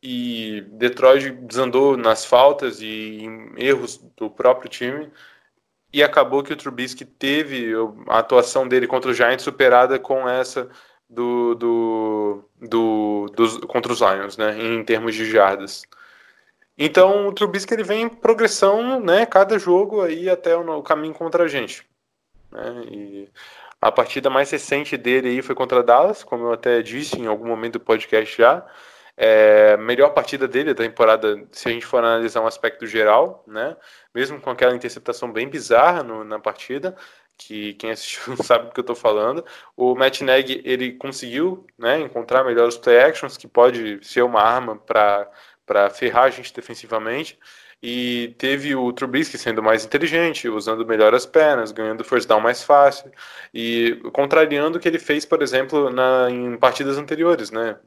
E 0.07 0.61
Detroit 0.69 1.31
desandou 1.31 1.97
nas 1.97 2.23
faltas 2.23 2.79
e 2.79 3.23
em 3.23 3.53
erros 3.57 3.97
do 4.15 4.29
próprio 4.29 4.69
time. 4.69 5.11
E 5.91 6.03
acabou 6.03 6.43
que 6.43 6.53
o 6.53 6.55
Trubisky 6.55 7.03
teve 7.03 7.73
a 8.07 8.19
atuação 8.19 8.67
dele 8.67 8.85
contra 8.85 9.09
o 9.09 9.13
Giants 9.15 9.41
superada 9.41 9.97
com 9.97 10.29
essa 10.29 10.69
do, 11.09 11.55
do, 11.55 12.43
do, 12.61 13.31
dos, 13.35 13.57
contra 13.65 13.91
os 13.91 13.99
Lions, 13.99 14.37
né, 14.37 14.55
em 14.59 14.83
termos 14.83 15.15
de 15.15 15.25
jardas. 15.25 15.87
Então 16.77 17.27
o 17.27 17.33
Trubisky 17.33 17.73
ele 17.73 17.83
vem 17.83 18.03
em 18.03 18.09
progressão, 18.09 18.99
né, 18.99 19.25
cada 19.25 19.57
jogo 19.57 20.01
aí 20.01 20.29
até 20.29 20.55
o, 20.55 20.69
o 20.77 20.83
caminho 20.83 21.15
contra 21.15 21.45
a 21.45 21.47
gente. 21.47 21.83
Né, 22.51 22.85
e 22.91 23.29
a 23.81 23.91
partida 23.91 24.29
mais 24.29 24.51
recente 24.51 24.97
dele 24.97 25.29
aí 25.29 25.41
foi 25.41 25.55
contra 25.55 25.81
Dallas, 25.81 26.23
como 26.23 26.45
eu 26.45 26.53
até 26.53 26.83
disse 26.83 27.19
em 27.19 27.25
algum 27.25 27.47
momento 27.47 27.73
do 27.73 27.79
podcast 27.79 28.37
já. 28.37 28.63
É, 29.17 29.77
melhor 29.77 30.09
partida 30.09 30.47
dele 30.47 30.73
da 30.73 30.83
temporada, 30.83 31.47
se 31.51 31.69
a 31.69 31.71
gente 31.71 31.85
for 31.85 31.99
analisar 31.99 32.41
um 32.41 32.47
aspecto 32.47 32.85
geral, 32.85 33.43
né? 33.47 33.77
Mesmo 34.13 34.41
com 34.41 34.49
aquela 34.49 34.75
interceptação 34.75 35.31
bem 35.31 35.47
bizarra 35.47 36.03
no, 36.03 36.23
na 36.23 36.39
partida, 36.39 36.95
que 37.37 37.73
quem 37.75 37.91
assistiu 37.91 38.35
sabe 38.43 38.65
do 38.65 38.71
que 38.73 38.79
eu 38.79 38.83
estou 38.83 38.95
falando. 38.95 39.45
O 39.75 39.95
Matt 39.95 40.21
Nagy 40.21 40.61
ele 40.65 40.93
conseguiu, 40.93 41.65
né, 41.77 41.99
encontrar 42.01 42.43
melhor 42.43 42.67
os 42.67 42.77
play 42.77 42.99
actions, 42.99 43.37
que 43.37 43.47
pode 43.47 43.99
ser 44.05 44.21
uma 44.23 44.41
arma 44.41 44.75
para 44.77 45.29
para 45.65 45.89
ferrar 45.89 46.25
a 46.25 46.29
gente 46.29 46.53
defensivamente. 46.53 47.39
E 47.87 48.33
teve 48.39 48.75
o 48.75 48.91
Trubisky 48.91 49.37
sendo 49.37 49.61
mais 49.61 49.85
inteligente, 49.85 50.49
usando 50.49 50.83
melhor 50.87 51.13
as 51.13 51.23
pernas, 51.23 51.71
ganhando 51.71 52.03
first 52.03 52.27
down 52.27 52.41
mais 52.41 52.63
fácil 52.63 53.11
e 53.53 54.01
contrariando 54.11 54.79
o 54.79 54.81
que 54.81 54.87
ele 54.87 54.97
fez, 54.97 55.23
por 55.23 55.43
exemplo, 55.43 55.91
na, 55.91 56.27
em 56.31 56.57
partidas 56.57 56.97
anteriores, 56.97 57.51
né? 57.51 57.77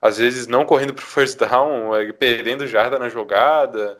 Às 0.00 0.16
vezes 0.16 0.46
não 0.46 0.64
correndo 0.64 0.94
para 0.94 1.02
o 1.02 1.06
first 1.06 1.38
down, 1.38 1.94
eh, 1.94 2.10
perdendo 2.14 2.66
jarda 2.66 2.98
na 2.98 3.10
jogada, 3.10 3.98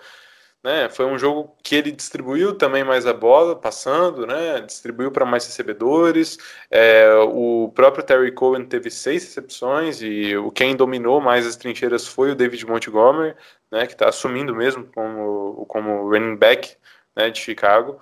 né? 0.63 0.89
Foi 0.91 1.07
um 1.07 1.19
jogo 1.19 1.57
que 1.63 1.75
ele 1.75 1.91
distribuiu 1.93 2.57
também 2.57 2.85
mais 2.85 3.07
a 3.07 3.13
bola, 3.13 3.57
passando, 3.57 4.27
né? 4.27 4.61
Distribuiu 4.61 5.11
para 5.11 5.25
mais 5.27 5.47
recebedores. 5.47 6.39
É, 6.71 7.13
o 7.15 7.71
próprio 7.75 8.05
Terry 8.05 8.33
Cohen 8.33 8.65
teve 8.67 8.91
seis 8.91 9.25
recepções 9.25 10.01
e 10.03 10.37
o 10.37 10.51
quem 10.51 10.77
dominou 10.77 11.21
mais 11.21 11.47
as 11.47 11.57
trincheiras 11.57 12.07
foi 12.07 12.31
o 12.33 12.35
David 12.37 12.65
Montgomery, 12.67 13.35
né? 13.71 13.87
Que 13.87 13.93
está 13.95 14.09
assumindo 14.09 14.55
mesmo 14.55 14.87
como 14.95 15.67
como 15.67 16.09
running 16.09 16.37
back, 16.37 16.77
né? 17.17 17.31
De 17.31 17.39
Chicago. 17.41 18.01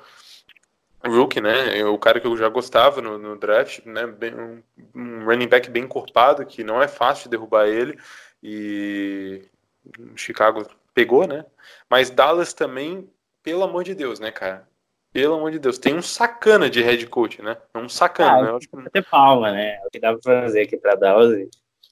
Rookie, 1.05 1.41
né? 1.41 1.83
O 1.87 1.99
cara 1.99 2.21
que 2.21 2.27
eu 2.27 2.37
já 2.37 2.49
gostava 2.49 3.01
no, 3.01 3.17
no 3.19 3.37
draft, 3.37 3.85
né? 3.87 4.07
Bem- 4.07 4.35
um, 4.35 4.63
um 4.95 5.25
running 5.25 5.49
back 5.49 5.71
bem 5.71 5.85
encorpado, 5.85 6.45
que 6.47 6.63
não 6.63 6.83
é 6.83 6.89
fácil 6.89 7.25
de 7.25 7.31
derrubar 7.31 7.67
ele. 7.69 7.99
E 8.43 9.43
Chicago 10.15 10.67
pegou, 10.95 11.27
né? 11.27 11.45
Mas 11.89 12.11
Dallas 12.11 12.53
também, 12.53 13.09
pelo 13.43 13.63
amor 13.65 13.85
de 13.85 13.95
Deus, 13.95 14.19
né, 14.21 14.31
cara? 14.31 14.69
Pelo 15.13 15.35
amor 15.35 15.51
de 15.51 15.59
Deus, 15.59 15.77
tem 15.79 15.95
um 15.95 16.03
sacana 16.03 16.71
de 16.71 16.83
head 16.83 17.05
coach, 17.09 17.43
né? 17.43 17.57
Um 17.75 17.89
sacana, 17.89 18.33
Ah, 18.39 18.43
né? 18.43 18.51
Eu 18.51 18.57
acho 18.57 18.69
que- 18.69 18.77
Bater 18.77 19.05
palma, 19.11 19.51
né? 19.53 19.75
É 19.77 19.87
o 19.87 19.91
que 19.91 19.99
dá 20.01 20.13
pra 20.17 20.43
fazer 20.43 20.63
aqui 20.63 20.77
pra 20.77 20.95
Dallas. 20.95 21.49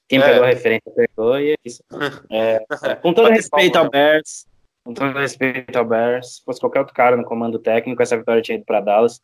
Quem 0.07 0.19
É. 0.19 0.23
pegou 0.23 0.43
a 0.43 0.47
referência 0.47 0.91
pegou 0.95 1.37
e 1.39 1.51
é 1.51 1.55
isso. 1.65 1.83
É, 2.31 2.59
com 3.01 3.13
todo 3.13 3.29
respeito 3.29 3.73
palma, 3.73 3.87
ao 3.87 3.91
Bears, 3.91 4.47
com 4.85 4.93
todo 4.93 5.17
respeito 5.19 5.75
ao 5.77 5.85
Bears, 5.85 6.37
se 6.37 6.43
fosse 6.45 6.59
qualquer 6.59 6.79
outro 6.79 6.95
cara 6.95 7.17
no 7.17 7.25
comando 7.25 7.59
técnico, 7.59 8.01
essa 8.01 8.17
vitória 8.17 8.41
tinha 8.41 8.55
ido 8.57 8.65
pra 8.65 8.79
Dallas. 8.79 9.19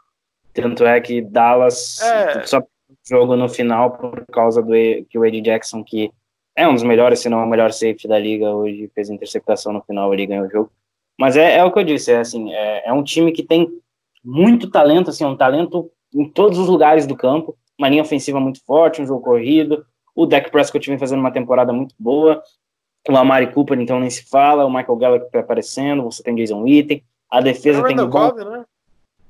Tanto 0.54 0.86
é 0.86 1.00
que 1.02 1.22
Dallas 1.22 2.02
É. 2.02 2.44
só 2.46 2.62
jogo 3.08 3.36
no 3.36 3.48
final 3.50 3.92
por 3.98 4.26
causa 4.32 4.62
do 4.62 4.72
que 5.10 5.18
o 5.18 5.26
Eddie 5.26 5.42
Jackson, 5.42 5.84
que 5.84 6.12
é 6.56 6.68
um 6.68 6.74
dos 6.74 6.84
melhores, 6.84 7.20
se 7.20 7.30
não 7.30 7.44
o 7.44 7.48
melhor 7.48 7.72
safety 7.72 8.08
da 8.08 8.18
liga, 8.18 8.50
hoje 8.52 8.90
fez 8.96 9.10
interceptação 9.10 9.74
no 9.74 9.82
final, 9.82 10.14
ele 10.14 10.26
ganhou 10.26 10.46
o 10.46 10.50
jogo. 10.50 10.72
Mas 11.20 11.36
é, 11.36 11.58
é 11.58 11.64
o 11.64 11.72
que 11.72 11.80
eu 11.80 11.84
disse, 11.84 12.12
é 12.12 12.20
assim, 12.20 12.54
é, 12.54 12.88
é 12.88 12.94
um 12.94 13.04
time 13.04 13.32
que 13.32 13.44
tem 13.44 13.70
muito 14.24 14.70
talento, 14.70 15.10
assim, 15.10 15.26
um 15.26 15.36
talento 15.36 15.90
em 16.14 16.28
todos 16.28 16.58
os 16.58 16.68
lugares 16.68 17.06
do 17.06 17.16
campo, 17.16 17.58
uma 17.78 17.90
linha 17.90 18.02
ofensiva 18.02 18.40
muito 18.40 18.64
forte, 18.64 19.02
um 19.02 19.06
jogo 19.06 19.22
corrido, 19.22 19.86
o 20.16 20.26
Dak 20.26 20.50
Prescott 20.50 20.90
vem 20.90 20.98
fazendo 20.98 21.20
uma 21.20 21.32
temporada 21.32 21.74
muito 21.74 21.94
boa, 22.00 22.42
o 23.08 23.18
Amari 23.18 23.52
Cooper, 23.54 23.80
então 23.80 24.00
nem 24.00 24.10
se 24.10 24.28
fala, 24.28 24.66
o 24.66 24.70
Michael 24.70 24.96
Gallup 24.96 25.32
tá 25.32 25.40
aparecendo, 25.40 26.04
você 26.04 26.24
tem 26.24 26.36
Jason 26.36 26.64
Witten, 26.64 27.04
a 27.30 27.42
defesa 27.42 27.82
o 27.82 27.84
tem 27.86 27.96
Randall 27.96 28.10
bom... 28.10 28.30
Cobb, 28.30 28.50
né? 28.50 28.66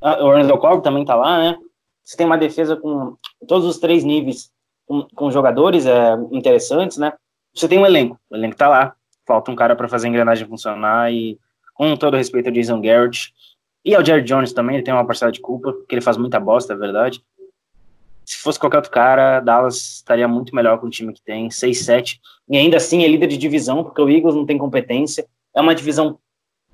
Ah, 0.01 0.23
o 0.23 0.29
Randall 0.29 0.59
Cobb 0.59 0.83
também 0.83 1.03
tá 1.03 1.15
lá, 1.15 1.39
né? 1.39 1.57
Você 2.03 2.15
tem 2.15 2.25
uma 2.25 2.37
defesa 2.37 2.75
com 2.75 3.15
todos 3.47 3.67
os 3.67 3.79
três 3.79 4.03
níveis, 4.03 4.51
com, 4.85 5.07
com 5.15 5.31
jogadores 5.31 5.85
é, 5.85 6.13
interessantes, 6.31 6.97
né? 6.97 7.13
Você 7.53 7.67
tem 7.67 7.79
um 7.79 7.85
elenco, 7.85 8.19
o 8.29 8.35
elenco 8.35 8.55
tá 8.55 8.67
lá, 8.67 8.95
falta 9.25 9.51
um 9.51 9.55
cara 9.55 9.75
para 9.75 9.87
fazer 9.87 10.07
a 10.07 10.09
engrenagem 10.09 10.47
funcionar 10.47 11.11
e 11.11 11.39
com 11.73 11.95
todo 11.95 12.17
respeito 12.17 12.47
ao 12.47 12.53
Jason 12.53 12.81
Garrett 12.81 13.33
e 13.85 13.93
ao 13.93 14.03
Jared 14.03 14.27
Jones 14.27 14.51
também, 14.51 14.77
ele 14.77 14.83
tem 14.83 14.93
uma 14.93 15.05
parcela 15.05 15.31
de 15.31 15.39
culpa, 15.39 15.71
porque 15.71 15.93
ele 15.93 16.01
faz 16.01 16.17
muita 16.17 16.39
bosta, 16.39 16.73
é 16.73 16.75
verdade. 16.75 17.23
Se 18.25 18.37
fosse 18.37 18.59
qualquer 18.59 18.77
outro 18.77 18.89
cara, 18.89 19.39
Dallas 19.39 19.97
estaria 19.97 20.27
muito 20.27 20.55
melhor 20.55 20.79
com 20.79 20.87
o 20.87 20.89
time 20.89 21.13
que 21.13 21.21
tem, 21.21 21.47
6-7, 21.49 22.19
e 22.49 22.57
ainda 22.57 22.77
assim 22.77 23.03
é 23.03 23.07
líder 23.07 23.27
de 23.27 23.37
divisão, 23.37 23.83
porque 23.83 24.01
o 24.01 24.09
Eagles 24.09 24.33
não 24.33 24.43
tem 24.43 24.57
competência, 24.57 25.27
é 25.53 25.61
uma 25.61 25.75
divisão 25.75 26.17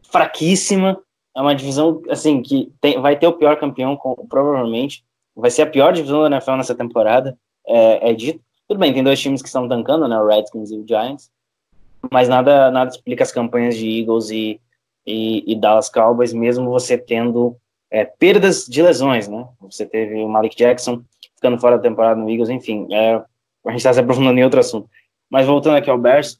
fraquíssima, 0.09 0.97
é 1.35 1.41
uma 1.41 1.53
divisão, 1.53 2.01
assim, 2.09 2.41
que 2.41 2.71
tem, 2.79 3.01
vai 3.01 3.17
ter 3.17 3.27
o 3.27 3.33
pior 3.33 3.57
campeão, 3.57 3.97
com, 3.97 4.15
provavelmente. 4.27 5.03
Vai 5.35 5.51
ser 5.51 5.63
a 5.63 5.67
pior 5.67 5.91
divisão 5.91 6.21
da 6.21 6.27
NFL 6.27 6.55
nessa 6.55 6.75
temporada, 6.75 7.37
é, 7.71 8.11
é 8.11 8.13
dito. 8.13 8.41
Tudo 8.67 8.79
bem, 8.79 8.93
tem 8.93 9.03
dois 9.03 9.19
times 9.19 9.41
que 9.41 9.47
estão 9.47 9.67
tancando, 9.67 10.07
né? 10.07 10.17
O 10.19 10.27
Redskins 10.27 10.71
e 10.71 10.77
o 10.77 10.87
Giants. 10.87 11.31
Mas 12.11 12.27
nada, 12.27 12.71
nada 12.71 12.89
explica 12.89 13.23
as 13.23 13.31
campanhas 13.31 13.75
de 13.75 13.87
Eagles 13.99 14.29
e, 14.29 14.59
e, 15.05 15.51
e 15.51 15.55
Dallas 15.55 15.89
Cowboys, 15.89 16.33
mesmo 16.33 16.69
você 16.69 16.97
tendo 16.97 17.55
é, 17.89 18.05
perdas 18.05 18.65
de 18.65 18.81
lesões, 18.81 19.27
né? 19.27 19.47
Você 19.61 19.85
teve 19.85 20.15
o 20.15 20.27
Malik 20.27 20.55
Jackson 20.55 21.03
ficando 21.35 21.59
fora 21.59 21.77
da 21.77 21.83
temporada 21.83 22.19
no 22.19 22.29
Eagles, 22.29 22.49
enfim. 22.49 22.87
É, 22.91 23.15
a 23.15 23.69
gente 23.71 23.77
está 23.77 23.93
se 23.93 23.99
aprofundando 23.99 24.39
em 24.39 24.43
outro 24.43 24.59
assunto. 24.59 24.89
Mas 25.29 25.45
voltando 25.45 25.77
aqui 25.77 25.89
ao 25.89 25.97
Bears, 25.97 26.39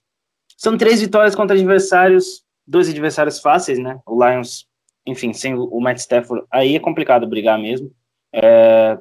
são 0.57 0.77
três 0.77 1.01
vitórias 1.01 1.35
contra 1.35 1.55
adversários, 1.55 2.43
dois 2.65 2.89
adversários 2.89 3.39
fáceis, 3.39 3.79
né? 3.79 3.99
O 4.05 4.23
Lions, 4.23 4.67
enfim, 5.05 5.33
sem 5.33 5.53
o 5.55 5.79
Matt 5.79 5.97
Stafford, 5.97 6.45
aí 6.51 6.75
é 6.75 6.79
complicado 6.79 7.27
brigar 7.27 7.59
mesmo. 7.59 7.91
É, 8.33 8.97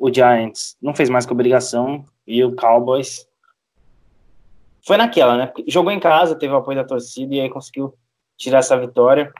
o 0.00 0.12
Giants 0.12 0.78
não 0.80 0.94
fez 0.94 1.10
mais 1.10 1.26
que 1.26 1.32
obrigação 1.32 2.06
e 2.26 2.42
o 2.42 2.56
Cowboys 2.56 3.28
foi 4.86 4.96
naquela, 4.96 5.36
né? 5.36 5.52
Jogou 5.68 5.92
em 5.92 6.00
casa, 6.00 6.34
teve 6.34 6.54
o 6.54 6.56
apoio 6.56 6.78
da 6.78 6.84
torcida 6.84 7.34
e 7.34 7.40
aí 7.40 7.50
conseguiu 7.50 7.94
tirar 8.38 8.60
essa 8.60 8.78
vitória. 8.78 9.30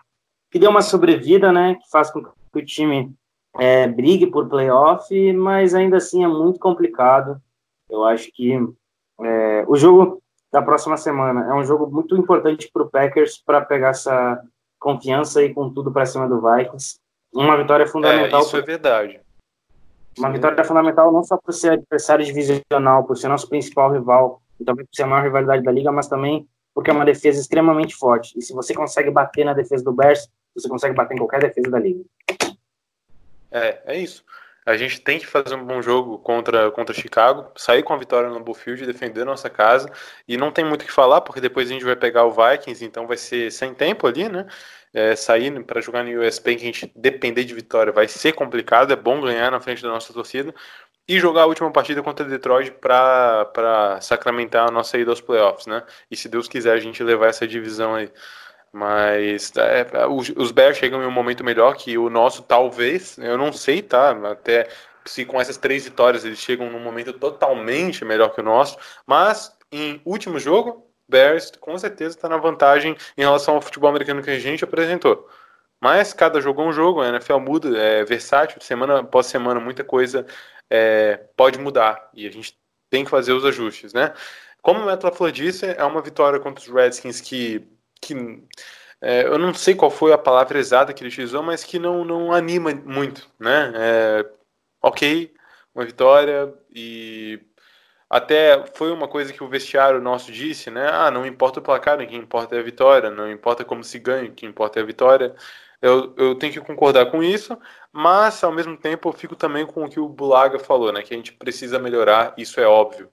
Que 0.51 0.59
deu 0.59 0.69
uma 0.69 0.83
sobrevida, 0.83 1.51
né? 1.51 1.77
Que 1.77 1.89
faz 1.91 2.11
com 2.11 2.23
que 2.23 2.31
o 2.55 2.65
time 2.65 3.11
é, 3.59 3.89
brigue 3.89 4.27
por 4.27 4.51
playoff, 4.51 5.33
mas 5.33 5.75
ainda 5.75 5.97
assim 5.97 6.23
é 6.23 6.29
muito 6.29 6.61
complicado. 6.61 7.41
Eu 7.89 8.05
acho 8.05 8.31
que 8.31 8.53
é, 9.23 9.65
o 9.67 9.77
jogo 9.77 10.23
da 10.53 10.61
próxima 10.61 10.99
semana 10.99 11.49
é 11.51 11.55
um 11.55 11.65
jogo 11.65 11.91
muito 11.91 12.15
importante 12.17 12.69
para 12.71 12.83
o 12.83 12.91
Packers 12.91 13.39
para 13.39 13.63
pegar 13.63 13.91
essa 13.91 14.39
confiança 14.79 15.43
e 15.43 15.55
com 15.55 15.73
tudo 15.73 15.91
para 15.91 16.05
cima 16.05 16.29
do 16.29 16.43
Vikings. 16.43 16.99
Uma 17.33 17.57
vitória 17.57 17.87
fundamental. 17.87 18.41
É, 18.41 18.45
isso 18.45 18.57
é 18.57 18.63
verdade. 18.63 19.21
Uma 20.19 20.31
vitória 20.31 20.65
fundamental 20.65 21.13
não 21.13 21.23
só 21.23 21.37
por 21.37 21.53
ser 21.53 21.73
adversário 21.73 22.25
divisional, 22.25 23.05
por 23.05 23.17
ser 23.17 23.29
nosso 23.29 23.49
principal 23.49 23.93
rival, 23.93 24.43
e 24.59 24.65
também 24.65 24.85
por 24.85 24.95
ser 24.95 25.05
a 25.05 25.07
maior 25.07 25.25
rivalidade 25.25 25.63
da 25.63 25.73
liga, 25.73 25.91
mas 25.91 26.09
também 26.09 26.47
porque 26.75 26.91
é 26.91 26.93
uma 26.93 27.05
defesa 27.05 27.41
extremamente 27.41 27.95
forte. 27.95 28.39
E 28.39 28.43
se 28.43 28.53
você 28.53 28.75
consegue 28.75 29.11
bater 29.11 29.45
na 29.45 29.53
defesa 29.53 29.83
do 29.83 29.93
Bears, 29.93 30.29
você 30.55 30.69
consegue 30.69 30.95
bater 30.95 31.15
em 31.15 31.19
qualquer 31.19 31.41
defesa 31.41 31.71
da 31.71 31.79
liga. 31.79 32.05
É, 33.51 33.81
é 33.87 33.99
isso. 33.99 34.25
A 34.65 34.77
gente 34.77 35.01
tem 35.01 35.19
que 35.19 35.27
fazer 35.27 35.55
um 35.55 35.65
bom 35.65 35.81
jogo 35.83 36.19
contra, 36.19 36.71
contra 36.71 36.95
Chicago, 36.95 37.51
sair 37.57 37.83
com 37.83 37.93
a 37.93 37.97
vitória 37.97 38.29
no 38.29 38.41
Bullfield, 38.41 38.87
defender 38.87 39.25
nossa 39.25 39.49
casa. 39.49 39.91
E 40.29 40.37
não 40.37 40.53
tem 40.53 40.65
muito 40.65 40.83
o 40.83 40.85
que 40.85 40.93
falar, 40.93 41.23
porque 41.23 41.41
depois 41.41 41.69
a 41.69 41.73
gente 41.73 41.85
vai 41.85 41.97
pegar 41.97 42.25
o 42.25 42.31
Vikings, 42.31 42.85
então 42.85 43.07
vai 43.07 43.17
ser 43.17 43.51
sem 43.51 43.75
tempo 43.75 44.07
ali, 44.07 44.29
né? 44.29 44.47
É, 44.93 45.15
sair 45.15 45.63
para 45.65 45.81
jogar 45.81 46.03
no 46.03 46.21
US 46.21 46.39
Bank, 46.41 46.57
a 46.57 46.65
gente 46.65 46.93
depender 46.97 47.45
de 47.45 47.55
vitória 47.55 47.93
vai 47.93 48.09
ser 48.09 48.33
complicado. 48.33 48.93
É 48.93 48.97
bom 48.97 49.21
ganhar 49.21 49.51
na 49.51 49.61
frente 49.61 49.83
da 49.83 49.89
nossa 49.89 50.13
torcida. 50.13 50.55
E 51.09 51.19
jogar 51.19 51.43
a 51.43 51.47
última 51.47 51.71
partida 51.73 52.03
contra 52.03 52.25
Detroit 52.25 52.71
para 52.73 53.99
sacramentar 54.01 54.69
a 54.69 54.71
nossa 54.71 54.97
ida 54.99 55.11
aos 55.11 55.21
playoffs, 55.21 55.67
né? 55.67 55.83
E 56.11 56.17
se 56.17 56.29
Deus 56.29 56.49
quiser, 56.49 56.73
a 56.73 56.81
gente 56.81 57.03
levar 57.03 57.29
essa 57.29 57.47
divisão 57.47 57.95
aí. 57.95 58.11
Mas 58.73 59.53
é, 59.57 60.07
os, 60.07 60.33
os 60.37 60.53
Bears 60.53 60.77
chegam 60.79 61.03
em 61.03 61.07
um 61.07 61.11
momento 61.11 61.43
melhor 61.45 61.75
que 61.77 61.99
o 61.99 62.09
nosso, 62.09 62.43
talvez. 62.43 63.19
Eu 63.19 63.37
não 63.37 63.53
sei, 63.53 63.83
tá? 63.83 64.11
Até 64.31 64.69
se 65.05 65.25
com 65.25 65.41
essas 65.41 65.57
três 65.57 65.85
vitórias 65.85 66.25
eles 66.25 66.39
chegam 66.39 66.71
num 66.71 66.81
momento 66.81 67.13
totalmente 67.13 68.05
melhor 68.05 68.31
que 68.31 68.41
o 68.41 68.45
nosso. 68.45 68.79
Mas 69.07 69.57
em 69.73 70.01
último 70.05 70.39
jogo, 70.39 70.90
Bears 71.11 71.53
com 71.61 71.77
certeza 71.77 72.17
está 72.17 72.29
na 72.29 72.37
vantagem 72.37 72.97
em 73.17 73.21
relação 73.21 73.55
ao 73.57 73.61
futebol 73.61 73.91
americano 73.91 74.23
que 74.23 74.31
a 74.31 74.39
gente 74.39 74.65
apresentou. 74.65 75.29
Mas 75.81 76.13
cada 76.13 76.41
jogo 76.41 76.63
é 76.63 76.65
um 76.67 76.73
jogo, 76.73 77.01
a 77.01 77.09
NFL 77.09 77.39
muda, 77.39 77.77
é 77.79 78.05
versátil, 78.05 78.61
semana 78.61 79.01
após 79.01 79.27
semana 79.27 79.59
muita 79.59 79.83
coisa 79.83 80.27
é, 80.69 81.17
pode 81.37 81.59
mudar 81.59 82.11
e 82.15 82.27
a 82.27 82.31
gente 82.31 82.57
tem 82.89 83.05
que 83.05 83.11
fazer 83.11 83.33
os 83.33 83.45
ajustes, 83.45 83.93
né? 83.93 84.13
Como 84.63 84.81
o 84.81 84.87
Metaflor 84.87 85.33
disse, 85.33 85.67
é 85.67 85.85
uma 85.85 86.03
vitória 86.03 86.39
contra 86.39 86.63
os 86.63 86.71
Redskins 86.71 87.21
que 87.21 87.67
que 88.01 88.15
é, 89.01 89.25
eu 89.25 89.39
não 89.39 89.55
sei 89.55 89.75
qual 89.75 89.91
foi 89.91 90.13
a 90.13 90.19
palavra 90.19 90.59
exata 90.59 90.93
que 90.93 91.03
ele 91.03 91.09
utilizou, 91.09 91.43
mas 91.43 91.65
que 91.65 91.79
não, 91.79 92.05
não 92.05 92.33
anima 92.33 92.75
muito, 92.75 93.29
né? 93.39 93.73
É, 93.75 94.27
ok, 94.83 95.33
uma 95.75 95.85
vitória 95.85 96.53
e 96.71 97.41
até 98.11 98.67
foi 98.75 98.91
uma 98.91 99.07
coisa 99.07 99.33
que 99.33 99.45
o 99.45 99.49
vestiário 99.49 100.01
nosso 100.01 100.33
disse, 100.33 100.69
né? 100.69 100.89
Ah, 100.93 101.13
não 101.13 101.25
importa 101.25 101.61
o 101.61 101.63
placar, 101.63 102.01
o 102.01 102.07
que 102.07 102.17
importa 102.17 102.57
é 102.57 102.59
a 102.59 102.63
vitória, 102.63 103.09
não 103.09 103.31
importa 103.31 103.65
como 103.65 103.85
se 103.85 104.01
ganha, 104.01 104.29
o 104.29 104.35
que 104.35 104.45
importa 104.45 104.81
é 104.81 104.83
a 104.83 104.87
vitória. 104.87 105.35
Eu, 105.81 106.13
eu 106.17 106.35
tenho 106.35 106.53
que 106.53 106.61
concordar 106.61 107.11
com 107.11 107.23
isso, 107.23 107.57
mas 107.93 108.43
ao 108.43 108.53
mesmo 108.53 108.77
tempo 108.77 109.09
eu 109.09 109.13
fico 109.13 109.37
também 109.37 109.65
com 109.65 109.85
o 109.85 109.89
que 109.89 110.01
o 110.01 110.09
Bulaga 110.09 110.59
falou, 110.59 110.93
né? 110.93 111.03
Que 111.03 111.15
a 111.15 111.17
gente 111.17 111.33
precisa 111.33 111.79
melhorar, 111.79 112.35
isso 112.37 112.61
é 112.61 112.67
óbvio. 112.67 113.09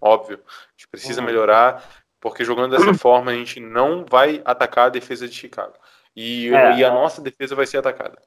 Óbvio. 0.00 0.38
A 0.46 0.70
gente 0.76 0.88
precisa 0.88 1.20
uhum. 1.20 1.26
melhorar. 1.26 1.82
Porque 2.20 2.44
jogando 2.44 2.76
dessa 2.76 2.92
forma 2.94 3.30
a 3.30 3.34
gente 3.34 3.58
não 3.58 4.04
vai 4.04 4.42
atacar 4.44 4.86
a 4.86 4.90
defesa 4.90 5.26
de 5.26 5.34
Chicago. 5.34 5.74
E, 6.14 6.54
é, 6.54 6.76
e 6.76 6.84
a 6.84 6.90
nossa 6.90 7.22
defesa 7.22 7.54
vai 7.54 7.66
ser 7.66 7.78
atacada. 7.78 8.20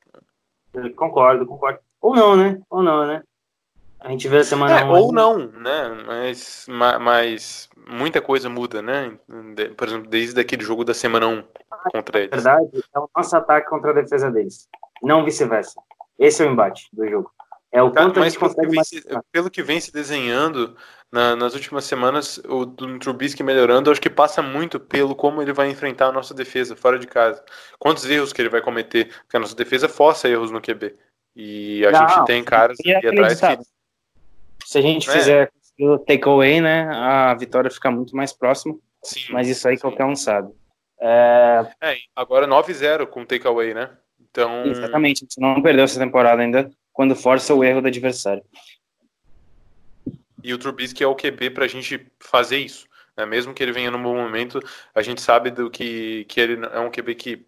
Concordo, 0.96 1.46
concordo. 1.46 1.80
Ou 2.02 2.16
não, 2.16 2.36
né? 2.36 2.60
Ou 2.70 2.82
não, 2.82 3.06
né? 3.06 3.24
A 4.00 4.10
gente 4.10 4.28
vê 4.28 4.38
a 4.38 4.44
semana. 4.44 4.80
É, 4.80 4.84
ou 4.84 5.12
não, 5.12 5.38
né? 5.38 6.04
Mas, 6.06 6.66
mas 6.70 7.70
muita 7.88 8.22
coisa 8.22 8.50
muda, 8.50 8.82
né? 8.82 9.18
Por 9.76 9.88
exemplo, 9.88 10.10
desde 10.10 10.40
aquele 10.40 10.64
jogo 10.64 10.84
da 10.84 10.94
semana 10.94 11.28
1 11.28 11.44
contra 11.92 12.20
eles. 12.20 12.44
Na 12.44 12.58
verdade, 12.58 12.84
é 12.96 13.00
o 13.00 13.10
nosso 13.16 13.36
ataque 13.36 13.70
contra 13.70 13.92
a 13.92 13.94
defesa 13.94 14.30
deles. 14.32 14.68
Não 15.02 15.26
vice-versa. 15.26 15.80
Esse 16.20 16.44
é 16.44 16.48
o 16.48 16.52
embate 16.52 16.88
do 16.94 17.08
jogo. 17.08 17.32
É 17.72 17.82
o 17.82 17.92
quanto 17.92 18.20
Mas 18.20 18.28
a 18.28 18.30
gente 18.30 18.40
consegue 18.40 18.70
pelo 18.70 18.84
que, 18.84 19.02
vem, 19.02 19.22
pelo 19.32 19.52
que 19.52 19.64
vem 19.64 19.80
se 19.82 19.92
desenhando 19.92 20.78
na, 21.12 21.36
nas 21.36 21.54
últimas 21.54 21.84
semanas, 21.84 22.40
o 22.48 22.66
do 22.66 23.00
Trubisky 23.00 23.44
melhorando, 23.44 23.92
acho 23.92 24.02
que 24.02 24.10
passa 24.10 24.42
muito 24.42 24.80
pelo 24.80 25.14
como 25.14 25.42
ele 25.42 25.52
vai 25.52 25.70
enfrentar 25.70 26.08
a 26.08 26.12
nossa 26.12 26.34
defesa 26.34 26.76
fora 26.76 26.98
de 26.98 27.06
casa. 27.06 27.44
Quantos 27.78 28.10
erros 28.10 28.32
que 28.32 28.42
ele 28.42 28.50
vai 28.50 28.62
cometer, 28.62 29.10
porque 29.24 29.36
a 29.36 29.40
nossa 29.40 29.56
defesa 29.56 29.90
força 29.90 30.30
erros 30.30 30.52
no 30.52 30.62
QB. 30.62 30.96
E 31.36 31.86
a 31.86 31.92
Não, 31.92 32.08
gente 32.08 32.26
tem 32.26 32.44
caras 32.44 32.78
aqui 32.80 33.08
atrás 33.08 33.40
que... 33.42 33.75
Se 34.66 34.78
a 34.78 34.82
gente 34.82 35.10
é. 35.10 35.14
fizer 35.14 35.52
o 35.80 36.00
takeaway, 36.00 36.62
né, 36.62 36.90
a 36.92 37.34
vitória 37.34 37.70
fica 37.70 37.92
muito 37.92 38.16
mais 38.16 38.34
próxima. 38.34 38.76
Sim, 39.04 39.32
mas 39.32 39.48
isso 39.48 39.68
aí 39.68 39.78
sim. 39.78 39.82
qualquer 39.82 40.06
um 40.06 40.16
sabe. 40.16 40.52
É, 41.00 41.66
é 41.82 41.98
agora 42.16 42.48
9-0 42.48 43.06
com 43.08 43.26
takeaway, 43.26 43.74
né? 43.74 43.92
Então... 44.20 44.66
Exatamente, 44.66 45.20
a 45.20 45.26
gente 45.26 45.40
não 45.40 45.62
perdeu 45.62 45.84
essa 45.84 46.00
temporada 46.00 46.42
ainda 46.42 46.72
quando 46.92 47.16
força 47.16 47.54
o 47.54 47.64
erro 47.64 47.82
do 47.82 47.88
adversário. 47.88 48.44
E 50.44 50.54
o 50.54 50.58
Trubisky 50.58 51.04
é 51.04 51.08
o 51.08 51.16
QB 51.16 51.52
para 51.52 51.66
a 51.66 51.68
gente 51.68 52.06
fazer 52.20 52.58
isso. 52.58 52.88
Né? 53.18 53.26
Mesmo 53.26 53.54
que 53.54 53.64
ele 53.64 53.72
venha 53.72 53.92
num 53.92 54.02
bom 54.02 54.16
momento, 54.16 54.60
a 54.94 55.02
gente 55.02 55.22
sabe 55.22 55.52
do 55.52 55.70
que, 55.70 56.26
que 56.26 56.40
ele 56.40 56.66
é 56.66 56.80
um 56.80 56.92
QB 56.92 57.16
que, 57.16 57.46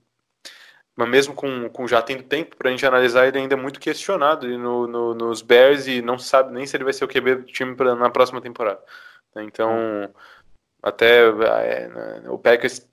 mas 0.98 1.08
mesmo 1.08 1.36
com, 1.36 1.70
com 1.70 1.88
já 1.88 2.02
tendo 2.02 2.24
tempo 2.24 2.58
para 2.58 2.70
a 2.70 2.72
gente 2.72 2.84
analisar, 2.84 3.28
ele 3.28 3.38
ainda 3.38 3.54
é 3.54 3.58
muito 3.58 3.80
questionado 3.80 4.48
no, 4.58 4.88
no, 4.88 5.14
nos 5.14 5.44
Bears 5.44 5.86
e 5.86 6.02
não 6.02 6.18
sabe 6.18 6.52
nem 6.52 6.66
se 6.66 6.76
ele 6.76 6.84
vai 6.84 6.92
ser 6.92 7.06
o 7.06 7.08
QB 7.08 7.36
do 7.36 7.44
time 7.44 7.76
pra, 7.76 7.94
na 7.94 8.10
próxima 8.10 8.42
temporada. 8.42 8.80
Então, 9.36 10.10
até 10.82 11.20
é, 11.20 11.88
né, 11.88 12.24
o 12.30 12.40
Packers 12.40 12.90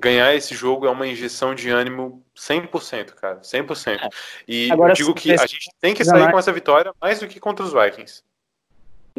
ganhar 0.00 0.34
esse 0.34 0.54
jogo 0.54 0.86
é 0.86 0.90
uma 0.90 1.06
injeção 1.06 1.54
de 1.54 1.68
ânimo 1.68 2.24
100%, 2.34 3.12
cara, 3.12 3.40
100%. 3.40 4.00
É. 4.00 4.08
E 4.48 4.72
Agora, 4.72 4.92
eu 4.92 4.96
digo 4.96 5.12
que 5.12 5.30
a 5.30 5.46
gente 5.46 5.70
tem 5.78 5.92
que 5.92 6.06
sair 6.06 6.30
com 6.30 6.38
essa 6.38 6.52
vitória 6.52 6.94
mais 6.98 7.20
do 7.20 7.28
que 7.28 7.38
contra 7.38 7.66
os 7.66 7.72
Vikings. 7.74 8.22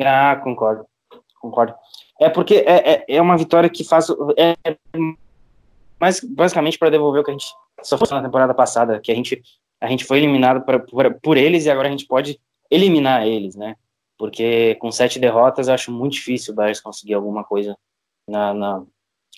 Ah, 0.04 0.36
concordo, 0.44 0.88
concordo. 1.40 1.76
É 2.20 2.30
porque 2.30 2.56
é, 2.66 2.94
é, 2.94 3.06
é 3.08 3.22
uma 3.22 3.38
vitória 3.38 3.70
que 3.70 3.84
faz 3.84 4.08
é, 4.38 4.56
mais 6.00 6.20
basicamente 6.20 6.80
para 6.80 6.90
devolver 6.90 7.22
o 7.22 7.24
que 7.24 7.30
a 7.30 7.34
gente 7.34 7.46
sofreu 7.84 8.18
na 8.18 8.24
temporada 8.24 8.54
passada, 8.54 9.00
que 9.00 9.12
a 9.12 9.16
gente 9.16 9.42
a 9.80 9.88
gente 9.88 10.06
foi 10.06 10.18
eliminado 10.20 10.64
por, 10.64 10.80
por, 10.86 11.14
por 11.16 11.38
eles 11.38 11.66
e 11.66 11.70
agora 11.70 11.90
a 11.90 11.92
gente 11.92 12.08
pode 12.08 12.40
eliminar 12.72 13.28
eles, 13.28 13.54
né? 13.56 13.76
Porque 14.18 14.76
com 14.76 14.90
sete 14.92 15.20
derrotas 15.20 15.68
eu 15.68 15.74
acho 15.74 15.92
muito 15.92 16.14
difícil 16.14 16.54
o 16.54 16.56
Bears 16.56 16.80
conseguir 16.80 17.16
alguma 17.16 17.44
coisa 17.44 17.78
na, 18.26 18.54
na 18.54 18.84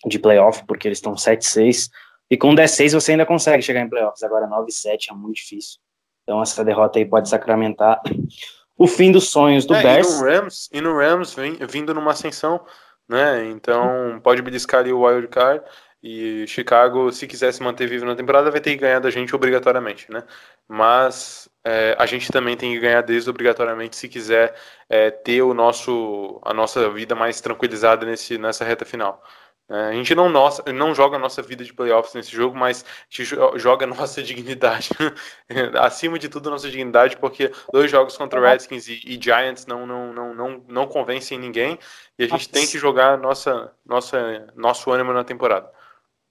de 0.05 0.19
playoff, 0.19 0.63
porque 0.67 0.87
eles 0.87 0.99
estão 0.99 1.13
7-6. 1.13 1.89
E 2.29 2.37
com 2.37 2.53
10-6 2.53 2.93
você 2.93 3.11
ainda 3.13 3.25
consegue 3.25 3.63
chegar 3.63 3.81
em 3.81 3.89
playoffs. 3.89 4.21
Agora 4.23 4.47
9-7 4.47 5.07
é 5.09 5.13
muito 5.13 5.37
difícil. 5.37 5.79
Então 6.23 6.41
essa 6.41 6.63
derrota 6.63 6.99
aí 6.99 7.05
pode 7.05 7.27
sacramentar 7.27 8.01
o 8.77 8.87
fim 8.87 9.11
dos 9.11 9.29
sonhos 9.29 9.65
do 9.65 9.73
é, 9.73 9.81
Bears. 9.81 10.07
E 10.07 10.11
no 10.11 10.25
Rams, 10.25 10.69
e 10.73 10.81
no 10.81 10.97
Rams 10.97 11.33
vem, 11.33 11.57
vindo 11.67 11.93
numa 11.93 12.11
ascensão, 12.11 12.63
né? 13.09 13.45
Então 13.49 14.19
pode 14.23 14.41
beliscar 14.41 14.81
ali 14.81 14.93
o 14.93 15.05
wild 15.05 15.27
card. 15.27 15.63
E 16.07 16.45
Chicago, 16.45 17.11
se 17.11 17.25
quiser 17.25 17.51
se 17.51 17.63
manter 17.63 17.87
vivo 17.87 18.05
na 18.05 18.15
temporada, 18.15 18.51
vai 18.51 18.61
ter 18.61 18.69
que 18.69 18.77
ganhar 18.77 18.99
da 18.99 19.09
gente 19.09 19.35
obrigatoriamente, 19.35 20.05
né? 20.11 20.23
Mas 20.67 21.49
é, 21.63 21.95
a 21.97 22.05
gente 22.05 22.31
também 22.31 22.55
tem 22.55 22.71
que 22.71 22.79
ganhar 22.79 23.01
deles 23.01 23.27
obrigatoriamente 23.27 23.95
se 23.95 24.07
quiser 24.07 24.53
é, 24.87 25.09
ter 25.09 25.41
o 25.41 25.51
nosso, 25.51 26.39
a 26.45 26.53
nossa 26.53 26.87
vida 26.91 27.15
mais 27.15 27.41
tranquilizada 27.41 28.05
nesse, 28.05 28.37
nessa 28.37 28.63
reta 28.63 28.85
final. 28.85 29.19
É, 29.67 29.85
a 29.87 29.91
gente 29.93 30.13
não, 30.13 30.29
nossa, 30.29 30.63
não 30.71 30.93
joga 30.93 31.15
a 31.15 31.19
nossa 31.19 31.41
vida 31.41 31.63
de 31.63 31.73
playoffs 31.73 32.13
nesse 32.13 32.31
jogo, 32.31 32.55
mas 32.55 32.85
a 32.85 33.05
gente 33.09 33.35
joga 33.55 33.85
a 33.85 33.87
nossa 33.89 34.21
dignidade. 34.21 34.89
Acima 35.81 36.19
de 36.19 36.29
tudo, 36.29 36.49
a 36.49 36.51
nossa 36.51 36.69
dignidade, 36.69 37.17
porque 37.17 37.51
dois 37.73 37.89
jogos 37.89 38.15
contra 38.15 38.39
Redskins 38.39 38.87
e, 38.87 39.01
e, 39.03 39.19
Giants 39.19 39.65
não, 39.65 39.87
não, 39.87 40.13
não, 40.13 40.35
não, 40.35 40.65
não 40.67 40.87
convencem 40.87 41.39
ninguém 41.39 41.79
e 42.19 42.25
a 42.25 42.27
gente 42.27 42.47
tem 42.47 42.67
que 42.67 42.77
jogar 42.77 43.17
nossa, 43.17 43.73
nossa, 43.83 44.45
nosso 44.55 44.91
ânimo 44.91 45.11
na 45.11 45.23
temporada. 45.23 45.73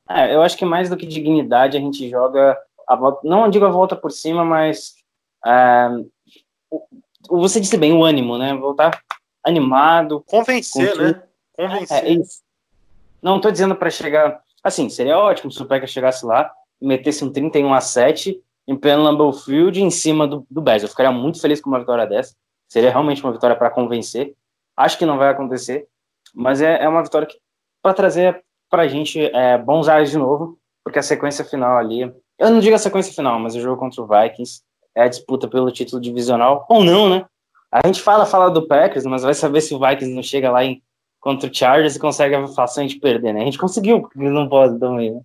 É, 0.09 0.35
eu 0.35 0.43
acho 0.43 0.57
que 0.57 0.65
mais 0.65 0.91
do 0.91 0.97
que 0.97 1.07
dignidade, 1.07 1.77
a 1.77 1.81
gente 1.81 2.09
joga 2.11 2.59
a 2.87 2.95
volta, 2.95 3.21
não 3.25 3.49
digo 3.49 3.65
a 3.65 3.71
volta 3.71 3.97
por 3.97 4.11
cima, 4.11 4.45
mas 4.45 4.95
é, 5.47 5.89
você 7.29 7.61
disse 7.61 7.77
bem, 7.77 7.93
o 7.93 8.05
ânimo, 8.05 8.37
né? 8.37 8.55
Voltar 8.55 9.03
animado. 9.43 10.23
Convencer, 10.27 10.97
né? 10.97 11.23
Convencer. 11.57 12.05
É, 12.05 12.15
é. 12.15 12.19
Não 13.23 13.37
estou 13.37 13.51
dizendo 13.51 13.75
para 13.75 13.91
chegar. 13.91 14.43
Assim, 14.63 14.89
seria 14.89 15.19
ótimo 15.19 15.51
se 15.51 15.63
o 15.63 15.67
Packers 15.67 15.91
chegasse 15.91 16.25
lá 16.25 16.51
e 16.81 16.87
metesse 16.87 17.25
um 17.25 17.33
31 17.33 17.73
a 17.73 17.81
7 17.81 18.41
em 18.67 18.77
pleno 18.77 19.03
Lambeau 19.03 19.33
Field 19.33 19.83
em 19.83 19.91
cima 19.91 20.27
do, 20.27 20.47
do 20.51 20.61
Bears. 20.61 20.83
Eu 20.83 20.89
ficaria 20.89 21.13
muito 21.13 21.41
feliz 21.41 21.61
com 21.61 21.69
uma 21.69 21.79
vitória 21.79 22.07
dessa. 22.07 22.35
Seria 22.69 22.91
realmente 22.91 23.23
uma 23.23 23.33
vitória 23.33 23.57
para 23.57 23.71
convencer. 23.71 24.35
Acho 24.77 24.99
que 24.99 25.07
não 25.07 25.19
vai 25.19 25.29
acontecer, 25.29 25.87
mas 26.35 26.61
é, 26.61 26.83
é 26.83 26.89
uma 26.89 27.03
vitória 27.03 27.29
para 27.83 27.95
trazer 27.95 28.43
para 28.75 28.83
a 28.83 28.89
gente 28.89 29.25
é, 29.25 29.57
bons 29.57 29.89
ares 29.89 30.11
de 30.11 30.19
novo, 30.19 30.59
porque 30.83 30.99
a 30.99 31.03
sequência 31.03 31.45
final 31.45 31.79
ali. 31.79 32.13
Eu 32.37 32.51
não 32.51 32.59
digo 32.59 32.75
a 32.75 32.79
sequência 32.79 33.15
final, 33.15 33.39
mas 33.39 33.55
o 33.55 33.61
jogo 33.61 33.79
contra 33.79 34.03
o 34.03 34.07
Vikings 34.09 34.63
é 34.97 35.03
a 35.03 35.09
disputa 35.09 35.47
pelo 35.47 35.71
título 35.71 36.03
divisional, 36.03 36.67
ou 36.69 36.83
não, 36.83 37.09
né? 37.09 37.25
A 37.71 37.87
gente 37.87 38.03
fala, 38.03 38.27
fala 38.27 38.51
do 38.51 38.67
Packers, 38.67 39.05
mas 39.05 39.23
vai 39.23 39.33
saber 39.33 39.61
se 39.61 39.73
o 39.73 39.79
Vikings 39.79 40.13
não 40.13 40.25
chega 40.25 40.51
lá 40.51 40.65
em 40.65 40.83
contra 41.21 41.49
o 41.49 41.55
Chargers 41.55 41.95
e 41.95 42.01
consegue 42.01 42.35
a 42.35 42.49
façanha 42.49 42.89
de 42.89 42.97
perder, 42.97 43.33
né? 43.33 43.43
A 43.43 43.45
gente 43.45 43.59
conseguiu, 43.59 44.01
porque 44.01 44.19
não 44.19 44.49
pode 44.49 44.77
também, 44.81 45.13
né? 45.13 45.21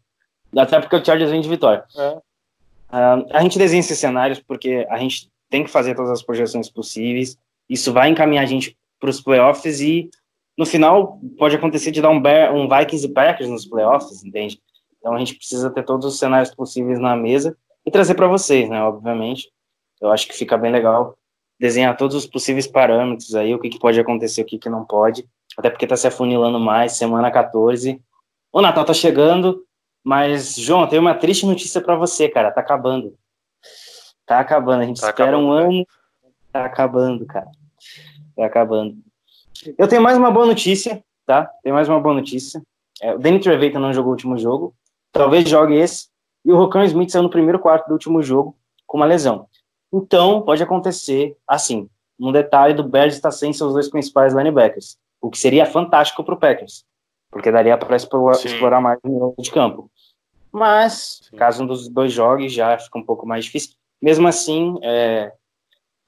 Até 0.62 0.80
porque 0.80 0.96
o 0.96 1.04
Chargers 1.04 1.32
vem 1.32 1.42
de 1.42 1.50
vitória. 1.50 1.84
É. 1.98 2.12
Uh, 2.12 3.26
a 3.32 3.42
gente 3.42 3.58
desenha 3.58 3.80
esses 3.80 3.98
cenários 3.98 4.40
porque 4.40 4.86
a 4.92 4.98
gente 5.00 5.28
tem 5.50 5.64
que 5.64 5.72
fazer 5.72 5.96
todas 5.96 6.12
as 6.12 6.22
projeções 6.22 6.70
possíveis. 6.70 7.36
Isso 7.68 7.92
vai 7.92 8.10
encaminhar 8.10 8.44
a 8.44 8.48
gente 8.48 8.78
para 9.00 9.10
os 9.10 9.20
playoffs 9.20 9.82
e 9.82 10.08
no 10.60 10.66
final 10.66 11.20
pode 11.38 11.56
acontecer 11.56 11.90
de 11.90 12.02
dar 12.02 12.10
um, 12.10 12.22
Bear, 12.22 12.54
um 12.54 12.68
Vikings 12.68 13.06
e 13.06 13.14
Packers 13.14 13.50
nos 13.50 13.66
playoffs, 13.66 14.24
entende? 14.24 14.62
Então 14.98 15.14
a 15.14 15.20
gente 15.20 15.36
precisa 15.36 15.70
ter 15.70 15.84
todos 15.84 16.06
os 16.06 16.20
cenários 16.20 16.54
possíveis 16.54 17.00
na 17.00 17.16
mesa 17.16 17.58
e 17.86 17.90
trazer 17.90 18.14
para 18.14 18.28
vocês, 18.28 18.70
né? 18.70 18.84
Obviamente. 18.84 19.50
Eu 20.02 20.12
acho 20.12 20.28
que 20.28 20.34
fica 20.34 20.58
bem 20.58 20.72
legal 20.72 21.18
desenhar 21.60 21.96
todos 21.98 22.16
os 22.16 22.26
possíveis 22.26 22.68
parâmetros 22.68 23.36
aí, 23.36 23.54
o 23.56 23.60
que, 23.60 23.70
que 23.70 23.80
pode 23.80 24.00
acontecer, 24.00 24.42
o 24.42 24.46
que, 24.46 24.58
que 24.58 24.70
não 24.70 24.86
pode 24.86 25.28
até 25.58 25.70
porque 25.70 25.88
tá 25.88 25.98
se 25.98 26.08
afunilando 26.08 26.60
mais, 26.60 26.94
semana 26.94 27.32
14. 27.32 28.02
O 28.52 28.62
Natal 28.62 28.86
tá 28.86 28.94
chegando, 28.94 29.66
mas, 30.04 30.56
João, 30.56 30.88
tem 30.88 31.00
uma 31.00 31.14
triste 31.14 31.46
notícia 31.46 31.82
para 31.82 31.96
você, 31.96 32.30
cara, 32.30 32.52
tá 32.52 32.62
acabando. 32.62 33.14
Tá 34.26 34.40
acabando, 34.40 34.84
a 34.84 34.86
gente 34.86 35.02
tá 35.02 35.10
espera 35.10 35.32
acabando. 35.32 35.48
um 35.48 35.52
ano, 35.52 35.88
tá 36.52 36.66
acabando, 36.66 37.26
cara. 37.26 37.50
Tá 38.36 38.46
acabando. 38.46 38.98
Eu 39.78 39.88
tenho 39.88 40.02
mais 40.02 40.18
uma 40.18 40.32
boa 40.32 40.46
notícia, 40.46 41.04
tá? 41.26 41.46
Tem 41.64 41.72
mais 41.72 41.88
uma 41.88 42.00
boa 42.00 42.16
notícia. 42.16 42.62
É, 43.02 43.14
o 43.14 43.20
Danny 43.20 43.40
Treveita 43.40 43.80
não 43.80 43.94
jogou 43.94 44.10
o 44.10 44.14
último 44.14 44.38
jogo, 44.38 44.74
talvez 45.12 45.48
jogue 45.48 45.76
esse, 45.76 46.08
e 46.46 46.52
o 46.52 46.58
Rocão 46.58 46.84
Smith 46.84 47.10
saiu 47.10 47.24
no 47.24 47.30
primeiro 47.30 47.60
quarto 47.60 47.88
do 47.88 47.94
último 47.94 48.22
jogo 48.22 48.56
com 48.86 48.98
uma 48.98 49.06
lesão. 49.06 49.48
Então, 49.92 50.42
pode 50.42 50.62
acontecer, 50.62 51.36
assim, 51.48 51.90
um 52.20 52.32
detalhe 52.32 52.74
do 52.74 52.84
Bears 52.84 53.16
estar 53.16 53.32
sem 53.32 53.54
seus 53.54 53.74
dois 53.74 53.90
principais 53.90 54.34
linebackers 54.34 54.98
o 55.22 55.30
que 55.30 55.38
seria 55.38 55.66
fantástico 55.66 56.24
para 56.24 56.34
o 56.34 56.38
Packers, 56.38 56.86
porque 57.30 57.52
daria 57.52 57.78
para 57.78 57.96
explorar, 57.96 58.38
explorar, 58.38 58.82
mais 58.82 59.00
no 59.04 59.36
de 59.38 59.52
campo. 59.52 59.92
Mas, 60.52 61.22
Sim. 61.30 61.38
caso 61.38 61.64
um 61.64 61.68
dos 61.68 61.88
dois 61.88 62.12
jogue, 62.12 62.50
já 62.50 62.78
fica 62.78 62.98
um 62.98 63.06
pouco 63.06 63.28
mais 63.28 63.46
difícil. 63.46 63.76
Mesmo 64.02 64.28
assim, 64.28 64.78
é, 64.82 65.32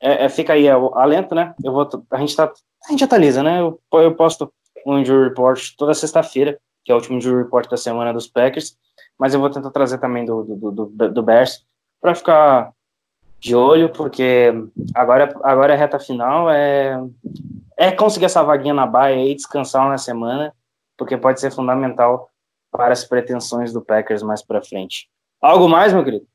é, 0.01 0.25
é 0.25 0.29
fica 0.29 0.53
aí 0.53 0.65
é, 0.65 0.71
alento, 0.71 1.35
né? 1.35 1.53
Eu 1.63 1.73
vou, 1.73 1.87
a 2.09 2.17
gente 2.17 2.35
tá, 2.35 2.51
a 2.87 2.91
gente 2.91 3.03
atualiza, 3.03 3.43
né? 3.43 3.61
Eu, 3.61 3.79
eu 3.93 4.15
posto 4.15 4.51
um 4.85 4.97
injury 4.97 5.29
report 5.29 5.75
toda 5.77 5.93
sexta-feira, 5.93 6.59
que 6.83 6.91
é 6.91 6.95
o 6.95 6.97
último 6.97 7.17
injury 7.17 7.43
report 7.43 7.69
da 7.69 7.77
semana 7.77 8.13
dos 8.13 8.27
Packers, 8.27 8.77
mas 9.17 9.33
eu 9.33 9.39
vou 9.39 9.49
tentar 9.49 9.69
trazer 9.71 9.99
também 9.99 10.25
do, 10.25 10.43
do, 10.43 10.71
do, 10.71 11.09
do 11.11 11.23
Bears 11.23 11.65
para 12.01 12.15
ficar 12.15 12.73
de 13.39 13.55
olho, 13.55 13.89
porque 13.89 14.53
agora, 14.93 15.33
agora 15.43 15.73
é 15.73 15.75
reta 15.75 15.99
final, 15.99 16.49
é, 16.49 16.99
é 17.77 17.91
conseguir 17.91 18.25
essa 18.25 18.43
vaguinha 18.43 18.73
na 18.73 18.85
baia 18.85 19.23
e 19.25 19.35
descansar 19.35 19.85
uma 19.85 19.97
semana, 19.97 20.53
porque 20.97 21.17
pode 21.17 21.39
ser 21.39 21.51
fundamental 21.51 22.29
para 22.71 22.93
as 22.93 23.03
pretensões 23.03 23.73
do 23.73 23.81
Packers 23.81 24.23
mais 24.23 24.41
para 24.41 24.61
frente. 24.61 25.09
Algo 25.41 25.67
mais, 25.67 25.91
meu 25.91 26.03
querido? 26.03 26.25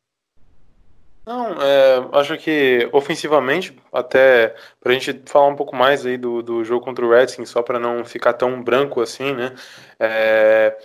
Não, 1.26 1.60
é, 1.60 2.08
acho 2.20 2.38
que 2.38 2.88
ofensivamente, 2.92 3.76
até 3.92 4.54
para 4.80 4.92
a 4.92 4.94
gente 4.94 5.22
falar 5.26 5.48
um 5.48 5.56
pouco 5.56 5.74
mais 5.74 6.06
aí 6.06 6.16
do, 6.16 6.40
do 6.40 6.64
jogo 6.64 6.84
contra 6.84 7.04
o 7.04 7.10
Redskins, 7.10 7.48
só 7.48 7.62
para 7.62 7.80
não 7.80 8.04
ficar 8.04 8.32
tão 8.34 8.62
branco 8.62 9.00
assim, 9.00 9.34
né? 9.34 9.52
É, 9.98 10.78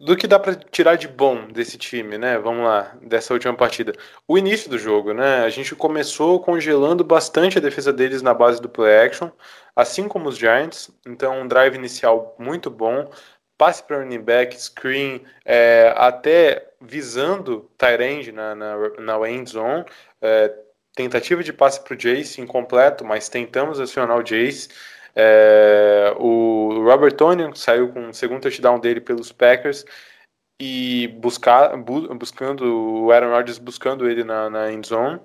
do 0.00 0.16
que 0.16 0.26
dá 0.26 0.38
para 0.38 0.54
tirar 0.54 0.96
de 0.96 1.08
bom 1.08 1.48
desse 1.48 1.78
time, 1.78 2.18
né? 2.18 2.38
Vamos 2.38 2.64
lá, 2.64 2.96
dessa 3.02 3.34
última 3.34 3.54
partida. 3.54 3.92
O 4.28 4.38
início 4.38 4.70
do 4.70 4.78
jogo, 4.78 5.12
né? 5.14 5.44
A 5.44 5.50
gente 5.50 5.74
começou 5.76 6.40
congelando 6.40 7.04
bastante 7.04 7.58
a 7.58 7.60
defesa 7.60 7.92
deles 7.92 8.22
na 8.22 8.34
base 8.34 8.62
do 8.62 8.68
play 8.68 8.98
action, 9.06 9.30
assim 9.76 10.08
como 10.08 10.28
os 10.28 10.38
Giants. 10.38 10.90
Então, 11.06 11.42
um 11.42 11.48
drive 11.48 11.74
inicial 11.76 12.34
muito 12.38 12.70
bom, 12.70 13.10
passe 13.58 13.82
para 13.82 13.98
running 13.98 14.22
back, 14.22 14.56
screen, 14.58 15.22
é, 15.44 15.92
até 15.96 16.70
visando 16.80 17.68
tight 17.76 18.32
na, 18.32 18.54
na, 18.54 18.76
na 19.00 19.30
end 19.30 19.50
zone. 19.50 19.84
É, 20.22 20.54
tentativa 20.94 21.42
de 21.42 21.52
passe 21.52 21.80
para 21.82 21.94
o 21.94 21.96
Jace 21.96 22.40
incompleto, 22.40 23.04
mas 23.04 23.28
tentamos 23.28 23.80
acionar 23.80 24.16
o 24.16 24.22
Jace. 24.22 24.68
É, 25.14 26.14
o 26.16 26.82
Robert 26.84 27.12
Tonian 27.12 27.52
saiu 27.54 27.88
com 27.92 28.08
o 28.08 28.14
segundo 28.14 28.42
touchdown 28.42 28.78
dele 28.78 29.00
pelos 29.00 29.32
Packers 29.32 29.84
e 30.60 31.08
buscar, 31.18 31.76
bu, 31.76 32.14
buscando 32.14 33.04
o 33.04 33.12
Aaron 33.12 33.30
Rodgers 33.30 33.58
buscando 33.58 34.08
ele 34.08 34.24
na, 34.24 34.48
na 34.48 34.72
end 34.72 34.86
zone. 34.86 35.20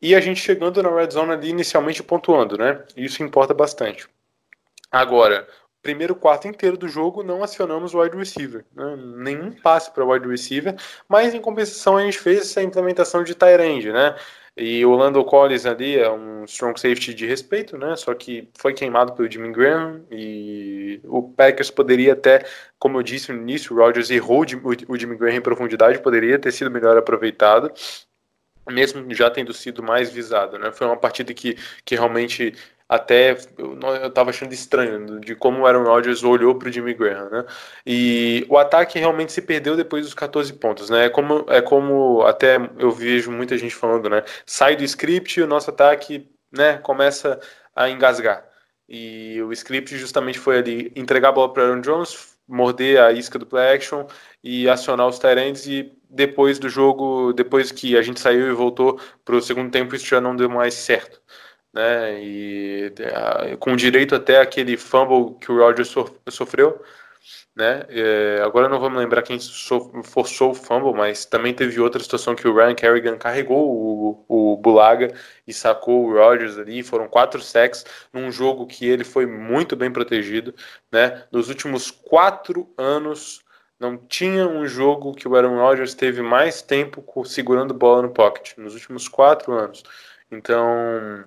E 0.00 0.14
a 0.14 0.20
gente 0.20 0.40
chegando 0.40 0.82
na 0.82 0.94
red 0.94 1.10
zone 1.10 1.32
ali 1.32 1.48
inicialmente 1.48 2.02
pontuando, 2.02 2.58
né? 2.58 2.84
Isso 2.94 3.22
importa 3.22 3.54
bastante. 3.54 4.06
Agora, 4.92 5.48
primeiro 5.84 6.16
quarto 6.16 6.48
inteiro 6.48 6.76
do 6.76 6.88
jogo 6.88 7.22
não 7.22 7.44
acionamos 7.44 7.94
o 7.94 8.00
wide 8.00 8.16
receiver, 8.16 8.64
né? 8.74 8.96
nenhum 8.96 9.52
passe 9.52 9.90
para 9.92 10.02
o 10.02 10.10
wide 10.10 10.26
receiver, 10.26 10.74
mas 11.06 11.34
em 11.34 11.40
compensação 11.40 11.98
a 11.98 12.02
gente 12.02 12.18
fez 12.18 12.40
essa 12.40 12.62
implementação 12.62 13.22
de 13.22 13.34
tight 13.34 13.92
né? 13.92 14.16
E 14.56 14.86
o 14.86 14.94
Lando 14.94 15.24
Collins 15.24 15.66
ali 15.66 15.98
é 15.98 16.08
um 16.08 16.44
strong 16.44 16.78
safety 16.80 17.12
de 17.12 17.26
respeito, 17.26 17.76
né? 17.76 17.96
Só 17.96 18.14
que 18.14 18.48
foi 18.56 18.72
queimado 18.72 19.12
pelo 19.12 19.30
Jimmy 19.30 19.52
Graham 19.52 20.04
e 20.10 21.00
o 21.04 21.22
Packers 21.24 21.72
poderia 21.72 22.12
até, 22.12 22.44
como 22.78 22.98
eu 22.98 23.02
disse 23.02 23.32
no 23.32 23.40
início, 23.40 23.74
o 23.74 23.78
Rodgers 23.78 24.10
errou 24.10 24.44
o 24.88 24.96
Jimmy 24.96 25.16
Graham 25.16 25.34
em 25.34 25.40
profundidade, 25.40 25.98
poderia 25.98 26.38
ter 26.38 26.52
sido 26.52 26.70
melhor 26.70 26.96
aproveitado 26.96 27.72
mesmo 28.70 29.12
já 29.14 29.30
tendo 29.30 29.52
sido 29.52 29.82
mais 29.82 30.10
visado, 30.10 30.58
né? 30.58 30.72
Foi 30.72 30.86
uma 30.86 30.96
partida 30.96 31.34
que, 31.34 31.56
que 31.84 31.94
realmente 31.94 32.54
até 32.88 33.32
eu, 33.56 33.78
eu 34.02 34.10
tava 34.10 34.30
achando 34.30 34.52
estranho 34.52 35.20
de 35.20 35.34
como 35.34 35.60
o 35.62 35.66
Aaron 35.66 35.84
Rodgers 35.84 36.22
olhou 36.22 36.54
para 36.54 36.68
o 36.68 36.72
Jimmy 36.72 36.94
Graham, 36.94 37.30
né? 37.30 37.44
E 37.86 38.46
o 38.48 38.58
ataque 38.58 38.98
realmente 38.98 39.32
se 39.32 39.42
perdeu 39.42 39.76
depois 39.76 40.04
dos 40.04 40.14
14 40.14 40.52
pontos, 40.54 40.90
né? 40.90 41.06
É 41.06 41.08
como, 41.10 41.46
é 41.48 41.62
como 41.62 42.22
até 42.22 42.56
eu 42.78 42.90
vejo 42.90 43.30
muita 43.30 43.56
gente 43.56 43.74
falando, 43.74 44.10
né? 44.10 44.22
Sai 44.46 44.76
do 44.76 44.84
script 44.84 45.40
e 45.40 45.42
o 45.42 45.46
nosso 45.46 45.70
ataque, 45.70 46.28
né, 46.52 46.78
começa 46.78 47.40
a 47.74 47.88
engasgar. 47.88 48.44
E 48.88 49.40
o 49.42 49.52
script 49.52 49.96
justamente 49.96 50.38
foi 50.38 50.58
ali 50.58 50.92
entregar 50.94 51.30
a 51.30 51.32
bola 51.32 51.52
para 51.52 51.64
Aaron 51.64 51.80
Jones, 51.80 52.36
morder 52.46 53.00
a 53.00 53.12
isca 53.12 53.38
do 53.38 53.46
play 53.46 53.74
action 53.74 54.06
e 54.42 54.68
acionar 54.68 55.08
os 55.08 55.18
Tyrants 55.18 55.66
e 55.66 55.92
depois 56.10 56.58
do 56.58 56.68
jogo, 56.68 57.32
depois 57.32 57.72
que 57.72 57.96
a 57.96 58.02
gente 58.02 58.20
saiu 58.20 58.48
e 58.48 58.52
voltou 58.52 59.00
para 59.24 59.36
o 59.36 59.42
segundo 59.42 59.70
tempo, 59.70 59.94
isso 59.96 60.06
já 60.06 60.20
não 60.20 60.36
deu 60.36 60.48
mais 60.50 60.74
certo 60.74 61.20
né? 61.74 62.22
E 62.22 62.92
é, 62.98 63.56
com 63.56 63.74
direito 63.76 64.14
até 64.14 64.40
aquele 64.40 64.76
fumble 64.76 65.36
que 65.40 65.50
o 65.50 65.58
Rodgers 65.58 65.92
sofreu, 66.30 66.80
né? 67.54 67.84
É, 67.88 68.40
agora 68.44 68.68
não 68.68 68.78
vamos 68.80 68.98
lembrar 68.98 69.22
quem 69.22 69.38
forçou 70.04 70.50
o 70.50 70.54
fumble, 70.54 70.94
mas 70.94 71.24
também 71.24 71.54
teve 71.54 71.80
outra 71.80 72.02
situação 72.02 72.34
que 72.34 72.46
o 72.46 72.54
Ryan 72.54 72.74
Kerrigan 72.74 73.16
carregou 73.18 74.24
o, 74.28 74.52
o 74.52 74.56
Bulaga 74.56 75.12
e 75.46 75.52
sacou 75.52 76.04
o 76.04 76.12
Rodgers 76.14 76.58
ali. 76.58 76.82
Foram 76.82 77.08
quatro 77.08 77.40
sacks 77.42 77.84
num 78.12 78.30
jogo 78.30 78.66
que 78.66 78.86
ele 78.86 79.04
foi 79.04 79.26
muito 79.26 79.76
bem 79.76 79.90
protegido, 79.90 80.54
né? 80.92 81.24
Nos 81.32 81.48
últimos 81.48 81.90
quatro 81.90 82.72
anos 82.78 83.42
não 83.78 83.96
tinha 83.98 84.46
um 84.46 84.66
jogo 84.66 85.14
que 85.14 85.26
o 85.28 85.34
Aaron 85.36 85.58
Rodgers 85.58 85.94
teve 85.94 86.22
mais 86.22 86.62
tempo 86.62 87.04
segurando 87.26 87.74
bola 87.74 88.02
no 88.02 88.10
pocket 88.10 88.56
nos 88.56 88.74
últimos 88.74 89.08
quatro 89.08 89.52
anos. 89.52 89.82
Então 90.30 91.24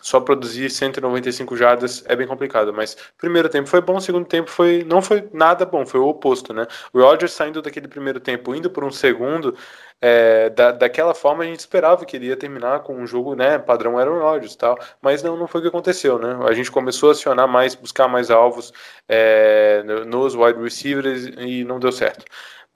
só 0.00 0.20
produzir 0.20 0.70
195 0.70 1.56
jardas 1.56 2.04
é 2.06 2.14
bem 2.14 2.26
complicado. 2.26 2.72
Mas 2.72 2.96
primeiro 3.18 3.48
tempo 3.48 3.68
foi 3.68 3.80
bom, 3.80 4.00
segundo 4.00 4.26
tempo 4.26 4.50
foi 4.50 4.84
não 4.84 5.02
foi 5.02 5.28
nada 5.32 5.64
bom, 5.64 5.84
foi 5.86 6.00
o 6.00 6.06
oposto, 6.08 6.52
né? 6.52 6.66
O 6.92 7.00
Rodgers 7.00 7.32
saindo 7.32 7.62
daquele 7.62 7.88
primeiro 7.88 8.20
tempo, 8.20 8.54
indo 8.54 8.70
por 8.70 8.84
um 8.84 8.90
segundo, 8.90 9.56
é, 10.00 10.50
da, 10.50 10.72
daquela 10.72 11.14
forma 11.14 11.42
a 11.42 11.46
gente 11.46 11.60
esperava 11.60 12.04
que 12.04 12.16
ele 12.16 12.26
ia 12.26 12.36
terminar 12.36 12.80
com 12.80 12.94
um 12.94 13.06
jogo, 13.06 13.34
né, 13.34 13.58
padrão 13.58 13.98
Aaron 13.98 14.20
Rodgers 14.20 14.52
e 14.52 14.58
tal, 14.58 14.78
mas 15.00 15.22
não, 15.22 15.36
não 15.36 15.46
foi 15.48 15.60
o 15.60 15.62
que 15.62 15.68
aconteceu, 15.68 16.18
né? 16.18 16.38
A 16.48 16.52
gente 16.52 16.70
começou 16.70 17.08
a 17.08 17.12
acionar 17.12 17.48
mais, 17.48 17.74
buscar 17.74 18.06
mais 18.08 18.30
alvos 18.30 18.72
é, 19.08 19.82
nos 20.06 20.34
wide 20.34 20.60
receivers 20.60 21.26
e 21.38 21.64
não 21.64 21.78
deu 21.78 21.92
certo 21.92 22.24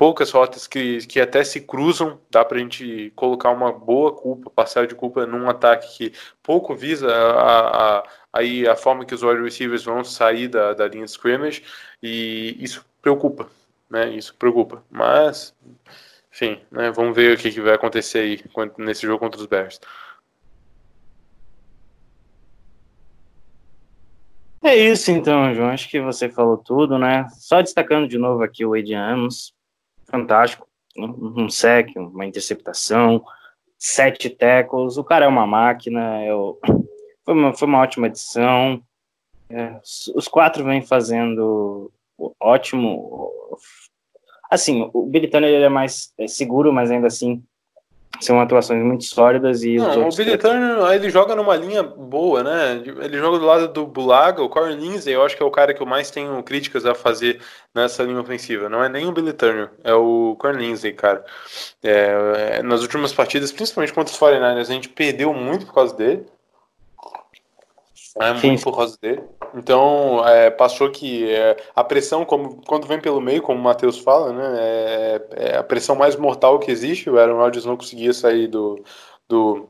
poucas 0.00 0.30
rotas 0.30 0.66
que, 0.66 1.06
que 1.06 1.20
até 1.20 1.44
se 1.44 1.60
cruzam, 1.60 2.18
dá 2.30 2.42
para 2.42 2.56
a 2.56 2.60
gente 2.62 3.12
colocar 3.14 3.50
uma 3.50 3.70
boa 3.70 4.10
culpa, 4.10 4.48
passar 4.48 4.86
de 4.86 4.94
culpa 4.94 5.26
num 5.26 5.46
ataque 5.46 5.94
que 5.94 6.18
pouco 6.42 6.74
visa 6.74 7.06
a, 7.14 7.98
a, 7.98 8.04
aí 8.32 8.66
a 8.66 8.74
forma 8.74 9.04
que 9.04 9.14
os 9.14 9.22
wide 9.22 9.42
receivers 9.42 9.84
vão 9.84 10.02
sair 10.02 10.48
da, 10.48 10.72
da 10.72 10.88
linha 10.88 11.04
de 11.04 11.10
scrimmage, 11.10 11.62
e 12.02 12.56
isso 12.58 12.82
preocupa, 13.02 13.46
né? 13.90 14.08
Isso 14.08 14.34
preocupa. 14.36 14.82
Mas, 14.90 15.54
enfim, 16.32 16.58
né, 16.70 16.90
vamos 16.90 17.14
ver 17.14 17.34
o 17.34 17.38
que, 17.38 17.50
que 17.50 17.60
vai 17.60 17.74
acontecer 17.74 18.20
aí 18.20 18.42
nesse 18.78 19.02
jogo 19.02 19.18
contra 19.18 19.38
os 19.38 19.46
Bears. 19.46 19.78
É 24.62 24.74
isso 24.74 25.10
então, 25.10 25.54
João. 25.54 25.68
Acho 25.68 25.90
que 25.90 26.00
você 26.00 26.30
falou 26.30 26.56
tudo, 26.56 26.98
né? 26.98 27.26
Só 27.38 27.60
destacando 27.60 28.08
de 28.08 28.16
novo 28.16 28.42
aqui 28.42 28.64
o 28.64 28.74
Ed 28.74 28.94
Amos 28.94 29.59
fantástico. 30.10 30.66
Um 30.96 31.48
sec, 31.48 31.88
uma 31.96 32.26
interceptação, 32.26 33.24
sete 33.78 34.28
tackles. 34.28 34.96
O 34.96 35.04
cara 35.04 35.24
é 35.24 35.28
uma 35.28 35.46
máquina. 35.46 36.24
Eu... 36.24 36.58
Foi, 37.22 37.34
uma, 37.34 37.52
foi 37.52 37.68
uma 37.68 37.80
ótima 37.80 38.06
edição. 38.06 38.82
É, 39.50 39.78
os 40.14 40.26
quatro 40.26 40.64
vêm 40.64 40.80
fazendo 40.80 41.92
ótimo. 42.40 43.20
Assim, 44.50 44.90
o 44.92 45.08
Turner 45.30 45.50
ele 45.50 45.64
é 45.64 45.68
mais 45.68 46.12
é 46.18 46.26
seguro, 46.26 46.72
mas 46.72 46.90
ainda 46.90 47.06
assim 47.06 47.44
são 48.20 48.40
atuações 48.40 48.82
muito 48.82 49.04
sólidas 49.04 49.62
e 49.62 49.76
não, 49.76 50.08
o 50.08 50.14
Billy 50.14 50.36
Turner 50.36 50.92
ele 50.92 51.10
joga 51.10 51.34
numa 51.34 51.56
linha 51.56 51.82
boa, 51.82 52.42
né? 52.42 52.82
Ele 52.84 53.18
joga 53.18 53.38
do 53.38 53.46
lado 53.46 53.68
do 53.68 53.86
Bulaga, 53.86 54.42
o 54.42 54.48
Corey 54.48 54.76
Lindsay, 54.76 55.14
eu 55.14 55.22
acho 55.22 55.36
que 55.36 55.42
é 55.42 55.46
o 55.46 55.50
cara 55.50 55.72
que 55.72 55.82
eu 55.82 55.86
mais 55.86 56.10
tenho 56.10 56.42
críticas 56.42 56.84
a 56.84 56.94
fazer 56.94 57.40
nessa 57.74 58.02
linha 58.02 58.20
ofensiva. 58.20 58.68
Não 58.68 58.84
é 58.84 58.88
nem 58.88 59.06
o 59.06 59.12
Billy 59.12 59.32
Turner, 59.32 59.70
é 59.82 59.94
o 59.94 60.36
Corey 60.38 60.58
Lindsay, 60.58 60.92
cara. 60.92 61.24
É, 61.82 62.58
é, 62.58 62.62
nas 62.62 62.82
últimas 62.82 63.12
partidas, 63.12 63.50
principalmente 63.50 63.92
contra 63.92 64.12
os 64.12 64.20
49ers, 64.20 64.60
a 64.60 64.64
gente 64.64 64.88
perdeu 64.88 65.32
muito 65.32 65.66
por 65.66 65.74
causa 65.74 65.96
dele. 65.96 66.26
É 68.20 68.32
muito 68.32 68.62
por 68.62 68.76
causa 68.76 68.98
dele. 69.00 69.22
Então, 69.54 70.26
é, 70.26 70.50
passou 70.50 70.90
que 70.90 71.30
é, 71.30 71.56
a 71.74 71.82
pressão, 71.84 72.24
como, 72.24 72.62
quando 72.66 72.86
vem 72.86 73.00
pelo 73.00 73.20
meio, 73.20 73.42
como 73.42 73.58
o 73.58 73.62
Matheus 73.62 73.98
fala, 73.98 74.32
né, 74.32 74.58
é, 74.58 75.22
é, 75.32 75.56
a 75.58 75.62
pressão 75.64 75.96
mais 75.96 76.16
mortal 76.16 76.58
que 76.58 76.70
existe. 76.70 77.10
O 77.10 77.18
Aaron 77.18 77.38
Rodgers 77.38 77.64
não 77.64 77.76
conseguia 77.76 78.12
sair 78.12 78.46
do, 78.48 78.82
do, 79.28 79.68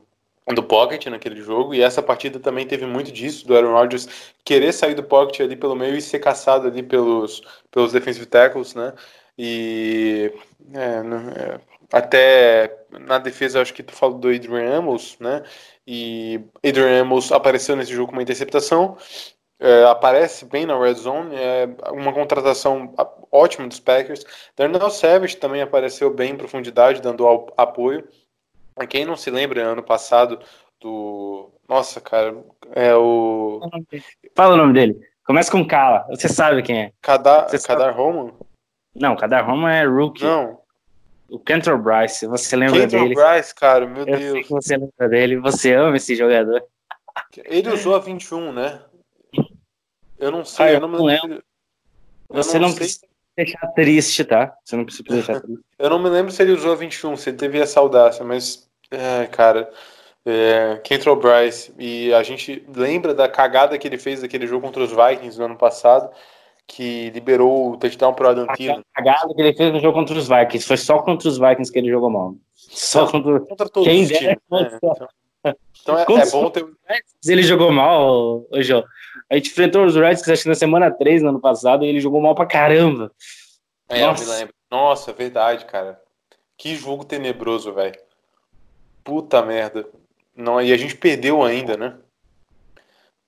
do 0.53 0.63
pocket 0.63 1.05
naquele 1.07 1.41
jogo, 1.41 1.73
e 1.73 1.81
essa 1.81 2.01
partida 2.01 2.39
também 2.39 2.67
teve 2.67 2.85
muito 2.85 3.11
disso, 3.11 3.47
do 3.47 3.55
Aaron 3.55 3.73
Rodgers 3.73 4.33
querer 4.43 4.73
sair 4.73 4.95
do 4.95 5.03
pocket 5.03 5.41
ali 5.41 5.55
pelo 5.55 5.75
meio 5.75 5.95
e 5.95 6.01
ser 6.01 6.19
caçado 6.19 6.67
ali 6.67 6.83
pelos, 6.83 7.41
pelos 7.69 7.91
defensive 7.91 8.25
tackles, 8.25 8.75
né, 8.75 8.93
e 9.37 10.33
é, 10.73 11.01
é 11.57 11.59
até 11.93 12.85
na 12.91 13.17
defesa, 13.17 13.61
acho 13.61 13.73
que 13.73 13.83
tu 13.83 13.93
falou 13.93 14.17
do 14.17 14.29
Adrian 14.29 14.77
Amos, 14.77 15.17
né, 15.19 15.43
e 15.85 16.41
Adrian 16.65 17.01
Amos 17.01 17.31
apareceu 17.31 17.75
nesse 17.75 17.93
jogo 17.93 18.07
com 18.07 18.13
uma 18.13 18.23
interceptação, 18.23 18.97
é, 19.61 19.83
aparece 19.85 20.43
bem 20.45 20.65
na 20.65 20.75
red 20.77 20.95
zone, 20.95 21.35
é 21.35 21.69
uma 21.91 22.11
contratação 22.11 22.95
ótima 23.31 23.67
dos 23.67 23.79
Packers. 23.79 24.25
Darnell 24.57 24.89
Savage 24.89 25.37
também 25.37 25.61
apareceu 25.61 26.11
bem 26.11 26.31
em 26.31 26.37
profundidade, 26.37 26.99
dando 26.99 27.27
apoio. 27.55 28.07
Quem 28.89 29.05
não 29.05 29.15
se 29.15 29.29
lembra, 29.29 29.61
ano 29.61 29.83
passado, 29.83 30.39
do. 30.79 31.51
Nossa, 31.69 32.01
cara, 32.01 32.35
é 32.71 32.95
o. 32.95 33.61
Fala 34.35 34.55
o 34.55 34.57
nome 34.57 34.73
dele. 34.73 34.99
Começa 35.23 35.51
com 35.51 35.65
Kala. 35.65 36.07
Você 36.09 36.27
sabe 36.27 36.63
quem 36.63 36.81
é. 36.81 36.91
Kadar, 36.99 37.47
Kadar 37.63 37.91
Roman? 37.91 38.33
Não, 38.95 39.15
Kadar 39.15 39.45
Roman 39.45 39.71
é 39.71 39.85
rookie. 39.85 40.23
Não. 40.23 40.59
O 41.29 41.39
Kentor 41.39 41.77
Bryce, 41.77 42.25
você 42.25 42.55
lembra 42.55 42.79
Kentor 42.81 43.01
dele? 43.01 43.15
Bryce, 43.15 43.53
cara, 43.53 43.85
meu 43.85 44.05
Eu 44.07 44.17
Deus. 44.17 44.31
sei 44.31 44.43
que 44.43 44.49
você 44.49 44.75
lembra 44.75 45.07
dele, 45.07 45.37
você 45.37 45.73
ama 45.73 45.95
esse 45.97 46.15
jogador. 46.15 46.61
Ele 47.45 47.69
usou 47.69 47.95
a 47.95 47.99
21, 47.99 48.51
né? 48.51 48.81
Eu 50.21 50.31
não 50.31 50.45
sei, 50.45 50.65
Ah, 50.67 50.71
eu 50.73 50.79
não 50.79 50.87
me 50.87 50.97
não 50.97 51.05
lembro. 51.05 51.43
Você 52.29 52.59
não, 52.59 52.69
sei- 52.69 52.77
precisa 52.77 53.07
deixar 53.35 53.67
triste, 53.73 54.23
tá? 54.23 54.55
Você 54.63 54.75
não 54.77 54.85
precisa 54.85 55.03
deixar 55.09 55.41
triste. 55.41 55.63
Eu 55.77 55.89
não 55.89 55.99
me 55.99 56.09
lembro 56.09 56.31
se 56.31 56.41
ele 56.41 56.51
usou 56.53 56.71
a 56.71 56.75
21, 56.75 57.17
se 57.17 57.29
ele 57.29 57.37
teve 57.37 57.59
essa 57.59 57.79
audácia, 57.79 58.23
mas, 58.23 58.69
é, 58.91 59.25
cara, 59.27 59.69
é, 60.25 60.79
Kentrell 60.83 61.15
Bryce, 61.15 61.73
e 61.77 62.13
a 62.13 62.21
gente 62.23 62.63
lembra 62.75 63.13
da 63.13 63.27
cagada 63.27 63.77
que 63.77 63.87
ele 63.87 63.97
fez 63.97 64.21
daquele 64.21 64.45
jogo 64.47 64.65
contra 64.65 64.83
os 64.83 64.91
Vikings 64.91 65.37
no 65.39 65.45
ano 65.45 65.57
passado, 65.57 66.09
que 66.67 67.09
liberou 67.09 67.71
o 67.71 67.77
touchdown 67.77 68.13
pro 68.13 68.29
Adam 68.29 68.47
Thielen. 68.55 68.81
A 68.93 69.01
cagada 69.01 69.33
que 69.33 69.41
ele 69.41 69.53
fez 69.53 69.73
no 69.73 69.79
jogo 69.79 69.97
contra 69.97 70.17
os 70.17 70.27
Vikings. 70.29 70.65
Foi 70.65 70.77
só 70.77 70.99
contra 70.99 71.27
os 71.27 71.37
Vikings 71.37 71.71
que 71.71 71.79
ele 71.79 71.89
jogou 71.89 72.09
mal. 72.09 72.35
Só 72.55 73.07
contra 73.11 73.39
Contra 73.41 73.67
todos 73.67 73.89
Quem 73.89 74.03
os 74.03 74.09
times. 74.09 74.37
né? 74.49 74.69
Então, 74.77 75.55
então 75.81 75.97
é, 75.97 76.21
é 76.21 76.29
bom 76.29 76.49
ter. 76.51 76.65
ele 77.27 77.41
jogou 77.43 77.71
mal, 77.71 78.45
ô 78.49 78.61
João. 78.61 78.83
A 79.31 79.35
gente 79.35 79.49
enfrentou 79.51 79.85
os 79.85 79.95
Redskins 79.95 80.29
acho 80.33 80.43
que 80.43 80.49
na 80.49 80.55
semana 80.55 80.91
3 80.91 81.21
no 81.23 81.29
ano 81.29 81.39
passado 81.39 81.85
e 81.85 81.87
ele 81.87 82.01
jogou 82.01 82.19
mal 82.19 82.35
pra 82.35 82.45
caramba. 82.45 83.11
É, 83.87 84.03
eu 84.03 84.07
Nossa. 84.07 84.25
me 84.25 84.29
lembro. 84.39 84.53
Nossa, 84.69 85.13
verdade, 85.13 85.63
cara. 85.65 85.99
Que 86.57 86.75
jogo 86.75 87.05
tenebroso, 87.05 87.73
velho. 87.73 87.97
Puta 89.03 89.41
merda. 89.41 89.87
Não, 90.35 90.61
e 90.61 90.71
a 90.73 90.77
gente 90.77 90.95
perdeu 90.97 91.41
ainda, 91.43 91.77
né? 91.77 91.97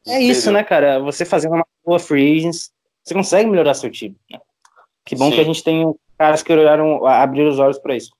É 0.05 0.19
isso, 0.19 0.51
né, 0.51 0.63
cara? 0.63 0.99
Você 0.99 1.23
fazendo 1.23 1.55
uma 1.55 1.65
boa 1.85 1.97
free 1.99 2.37
agents, 2.37 2.71
você 3.03 3.13
consegue 3.13 3.49
melhorar 3.49 3.73
seu 3.73 3.89
time. 3.89 4.15
né? 4.29 4.39
Que 5.05 5.15
bom 5.15 5.29
Sim. 5.29 5.35
que 5.35 5.41
a 5.41 5.45
gente 5.45 5.63
tem 5.63 5.93
caras 6.17 6.43
que 6.43 6.51
olharam, 6.51 7.05
abriram 7.05 7.49
os 7.49 7.59
olhos 7.59 7.79
pra 7.79 7.95
isso. 7.95 8.11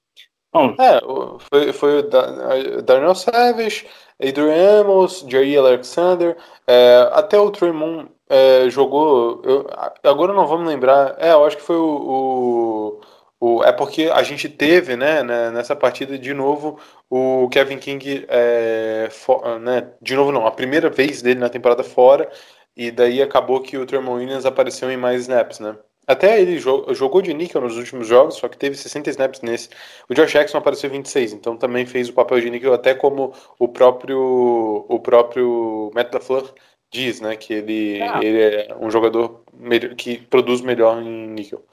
Bom, 0.52 0.76
É, 0.80 1.02
foi, 1.50 1.74
foi 1.74 2.00
o 2.00 2.10
Da- 2.10 2.82
Darnell 2.82 3.16
Savage, 3.16 3.88
Adrian 4.22 4.82
Amos, 4.82 5.26
Jerry 5.28 5.58
Alexander, 5.58 6.38
é, 6.68 7.10
até 7.14 7.38
o 7.40 7.52
Tremont 7.52 8.10
é, 8.30 8.70
jogou. 8.70 9.42
eu- 9.44 9.68
agora 10.04 10.34
não 10.34 10.48
vamos 10.48 10.68
lembrar. 10.68 11.16
É, 11.20 11.32
eu 11.34 11.46
acho 11.46 11.58
que 11.58 11.64
foi 11.64 11.76
o, 11.76 13.00
o, 13.40 13.58
o- 13.60 13.64
É 13.64 13.72
porque 13.72 14.10
a 14.14 14.24
gente 14.24 14.48
teve, 14.50 14.96
né, 14.96 15.24
né, 15.24 15.52
nessa 15.52 15.76
partida 15.76 16.18
de 16.18 16.34
novo 16.34 16.80
o 17.10 17.48
Kevin 17.50 17.78
King, 17.80 18.26
é, 18.30 19.08
fo- 19.12 19.42
né, 19.60 19.92
de 20.02 20.16
novo 20.16 20.32
não, 20.32 20.46
a 20.48 20.52
primeira 20.52 20.90
vez 20.90 21.22
dele 21.22 21.40
na 21.40 21.50
temporada 21.50 21.84
fora, 21.84 22.30
e 22.76 22.90
daí 22.92 23.22
acabou 23.22 23.62
que 23.62 23.78
o 23.78 23.86
Tremont 23.86 24.20
Williams 24.20 24.46
apareceu 24.46 24.90
em 24.92 24.98
mais 24.98 25.22
snaps, 25.22 25.60
né? 25.60 25.76
Até 26.06 26.42
ele 26.42 26.60
jo- 26.60 26.86
jogou 26.94 27.22
de 27.22 27.34
níquel 27.34 27.62
nos 27.62 27.78
últimos 27.78 28.06
jogos, 28.08 28.36
só 28.36 28.48
que 28.50 28.58
teve 28.58 28.76
60 28.76 29.10
snaps 29.10 29.42
nesse. 29.42 29.70
O 30.10 30.14
Josh 30.14 30.32
Jackson 30.34 30.58
apareceu 30.58 30.90
26, 30.90 31.32
então 31.34 31.56
também 31.56 31.86
fez 31.86 32.10
o 32.10 32.14
papel 32.14 32.42
de 32.42 32.50
níquel, 32.50 32.74
até 32.74 32.94
como 32.94 33.34
o 33.58 33.68
próprio 33.70 34.86
o 34.90 35.00
próprio 35.00 35.92
Matt 35.96 36.14
LaFleur 36.14 36.54
diz, 36.92 37.22
né, 37.22 37.36
que 37.36 37.54
ele, 37.54 38.02
Ah. 38.02 38.20
ele 38.22 38.42
é 38.44 38.76
um 38.80 38.92
jogador 38.92 39.44
melhor- 39.54 39.96
que 39.96 40.18
produz 40.18 40.62
melhor 40.62 41.02
em 41.02 41.28
níquel. 41.30 41.64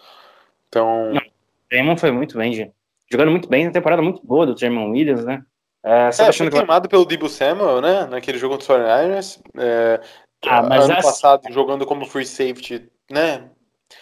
Então, 0.68 1.12
Não. 1.12 1.20
Draymond 1.70 2.00
foi 2.00 2.10
muito 2.10 2.38
bem, 2.38 2.52
gente. 2.52 2.72
Jogando 3.10 3.30
muito 3.32 3.48
bem, 3.48 3.64
na 3.66 3.72
temporada 3.72 4.00
muito 4.00 4.24
boa 4.24 4.46
do 4.46 4.54
Draymond 4.54 4.92
Williams, 4.92 5.24
né? 5.24 5.42
É, 5.82 5.90
é, 5.90 6.06
achando 6.06 6.34
foi 6.36 6.50
que 6.50 6.56
queimado 6.58 6.88
pelo 6.88 7.04
Debo 7.04 7.28
Samuel, 7.28 7.80
né, 7.80 8.06
naquele 8.06 8.38
jogo 8.38 8.54
contra 8.56 8.62
os 8.62 8.68
49ers. 8.68 9.40
É, 9.58 10.00
Ah, 10.46 10.62
mas 10.62 10.84
ano 10.84 10.92
assim- 10.94 11.02
passado, 11.02 11.52
jogando 11.52 11.84
como 11.84 12.04
free 12.06 12.24
safety, 12.24 12.88
né, 13.10 13.50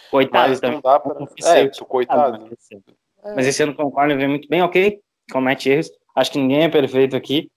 coitado 0.09 0.49
mas 0.49 0.59
também. 0.59 0.75
não 0.75 0.81
dá 0.81 0.99
pra... 0.99 1.15
É, 1.45 1.67
tu, 1.67 1.85
coitado. 1.85 2.35
Ah, 2.43 2.47
mas- 2.49 3.35
Mas 3.35 3.47
esse 3.47 3.61
ano 3.63 3.75
com 3.75 3.83
o 3.83 3.91
Corner 3.91 4.17
vem 4.17 4.27
muito 4.27 4.47
bem, 4.47 4.61
ok, 4.61 4.99
comete 5.31 5.69
erros. 5.69 5.91
Acho 6.15 6.31
que 6.31 6.39
ninguém 6.39 6.63
é 6.63 6.69
perfeito 6.69 7.15
aqui. 7.15 7.49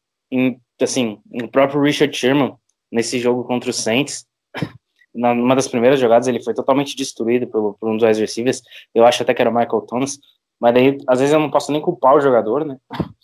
Assim, 0.80 1.20
o 1.42 1.48
próprio 1.48 1.80
Richard 1.80 2.16
Sherman, 2.16 2.54
nesse 2.90 3.18
jogo 3.18 3.44
contra 3.44 3.70
o 3.70 3.72
Saints, 3.72 4.26
numa 5.14 5.54
das 5.54 5.68
primeiras 5.68 6.00
jogadas, 6.00 6.26
ele 6.26 6.42
foi 6.42 6.54
totalmente 6.54 6.96
destruído 6.96 7.46
pelo, 7.46 7.74
por 7.74 7.88
um 7.88 7.96
dos 7.96 8.18
receivers. 8.18 8.62
Eu 8.94 9.04
acho 9.04 9.22
até 9.22 9.32
que 9.34 9.40
era 9.42 9.50
o 9.50 9.54
Michael 9.54 9.82
Thomas. 9.82 10.18
Mas 10.60 10.74
daí, 10.74 10.98
às 11.08 11.18
vezes, 11.20 11.32
eu 11.34 11.40
não 11.40 11.50
posso 11.50 11.70
nem 11.72 11.80
culpar 11.80 12.14
o 12.14 12.20
jogador, 12.20 12.64
né? 12.64 12.76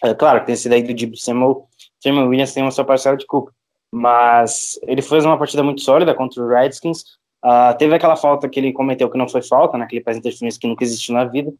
É 0.00 0.14
claro 0.14 0.38
que 0.38 0.46
tem 0.46 0.52
esse 0.52 0.68
daí 0.68 0.80
do 0.80 1.16
Samuel, 1.16 1.66
Samuel 2.00 2.28
Williams 2.28 2.54
tem 2.54 2.62
uma 2.62 2.70
sua 2.70 2.84
parcela 2.84 3.16
de 3.16 3.26
culpa. 3.26 3.52
Mas 3.92 4.78
ele 4.82 5.02
fez 5.02 5.24
uma 5.24 5.36
partida 5.36 5.60
muito 5.64 5.80
sólida 5.80 6.14
contra 6.14 6.40
o 6.40 6.46
Redskins. 6.48 7.02
Ah, 7.42 7.74
teve 7.74 7.94
aquela 7.94 8.16
falta 8.16 8.48
que 8.48 8.58
ele 8.58 8.72
cometeu 8.72 9.10
que 9.10 9.18
não 9.18 9.28
foi 9.28 9.42
falta, 9.42 9.78
né? 9.78 9.84
Aquele 9.84 10.02
pass 10.02 10.16
interference 10.16 10.58
que 10.58 10.66
nunca 10.66 10.84
existiu 10.84 11.14
na 11.14 11.24
vida. 11.24 11.52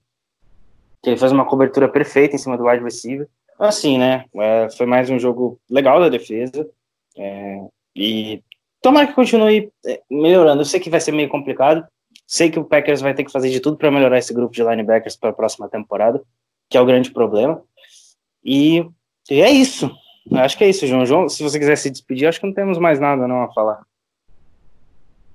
Que 1.03 1.11
ele 1.11 1.16
fez 1.16 1.31
uma 1.31 1.45
cobertura 1.45 1.89
perfeita 1.89 2.35
em 2.35 2.39
cima 2.39 2.57
do 2.57 2.64
wide 2.66 2.83
receiver. 2.83 3.29
Assim, 3.59 3.99
né? 3.99 4.24
é, 4.37 4.68
foi 4.70 4.87
mais 4.87 5.11
um 5.11 5.18
jogo 5.18 5.59
legal 5.68 6.01
da 6.01 6.09
defesa. 6.09 6.68
É, 7.16 7.61
e 7.95 8.43
tomara 8.81 9.07
que 9.07 9.14
continue 9.14 9.72
é, 9.87 10.01
melhorando. 10.11 10.62
Eu 10.62 10.66
sei 10.66 10.81
que 10.81 10.91
vai 10.91 11.01
ser 11.01 11.12
meio 11.12 11.29
complicado. 11.29 11.87
Sei 12.26 12.51
que 12.51 12.59
o 12.59 12.64
Packers 12.64 13.01
vai 13.01 13.14
ter 13.14 13.24
que 13.24 13.33
fazer 13.33 13.51
de 13.51 13.61
tudo 13.61 13.76
para 13.76 13.91
melhorar 13.91 14.18
esse 14.18 14.35
grupo 14.35 14.53
de 14.53 14.62
linebackers 14.62 15.16
para 15.16 15.31
a 15.31 15.33
próxima 15.33 15.68
temporada, 15.68 16.22
que 16.68 16.76
é 16.76 16.81
o 16.81 16.87
grande 16.87 17.11
problema. 17.11 17.62
E, 18.45 18.87
e 19.31 19.41
é 19.41 19.51
isso. 19.51 19.91
Acho 20.33 20.59
que 20.59 20.64
é 20.64 20.68
isso, 20.68 20.87
João. 20.87 21.07
João, 21.07 21.29
se 21.29 21.43
você 21.43 21.59
quiser 21.59 21.76
se 21.76 21.91
despedir, 21.91 22.29
acho 22.29 22.41
que 22.41 22.47
não 22.47 22.53
temos 22.53 22.79
mais 22.79 23.01
nada 23.01 23.26
não 23.26 23.43
a 23.43 23.53
falar. 23.53 23.83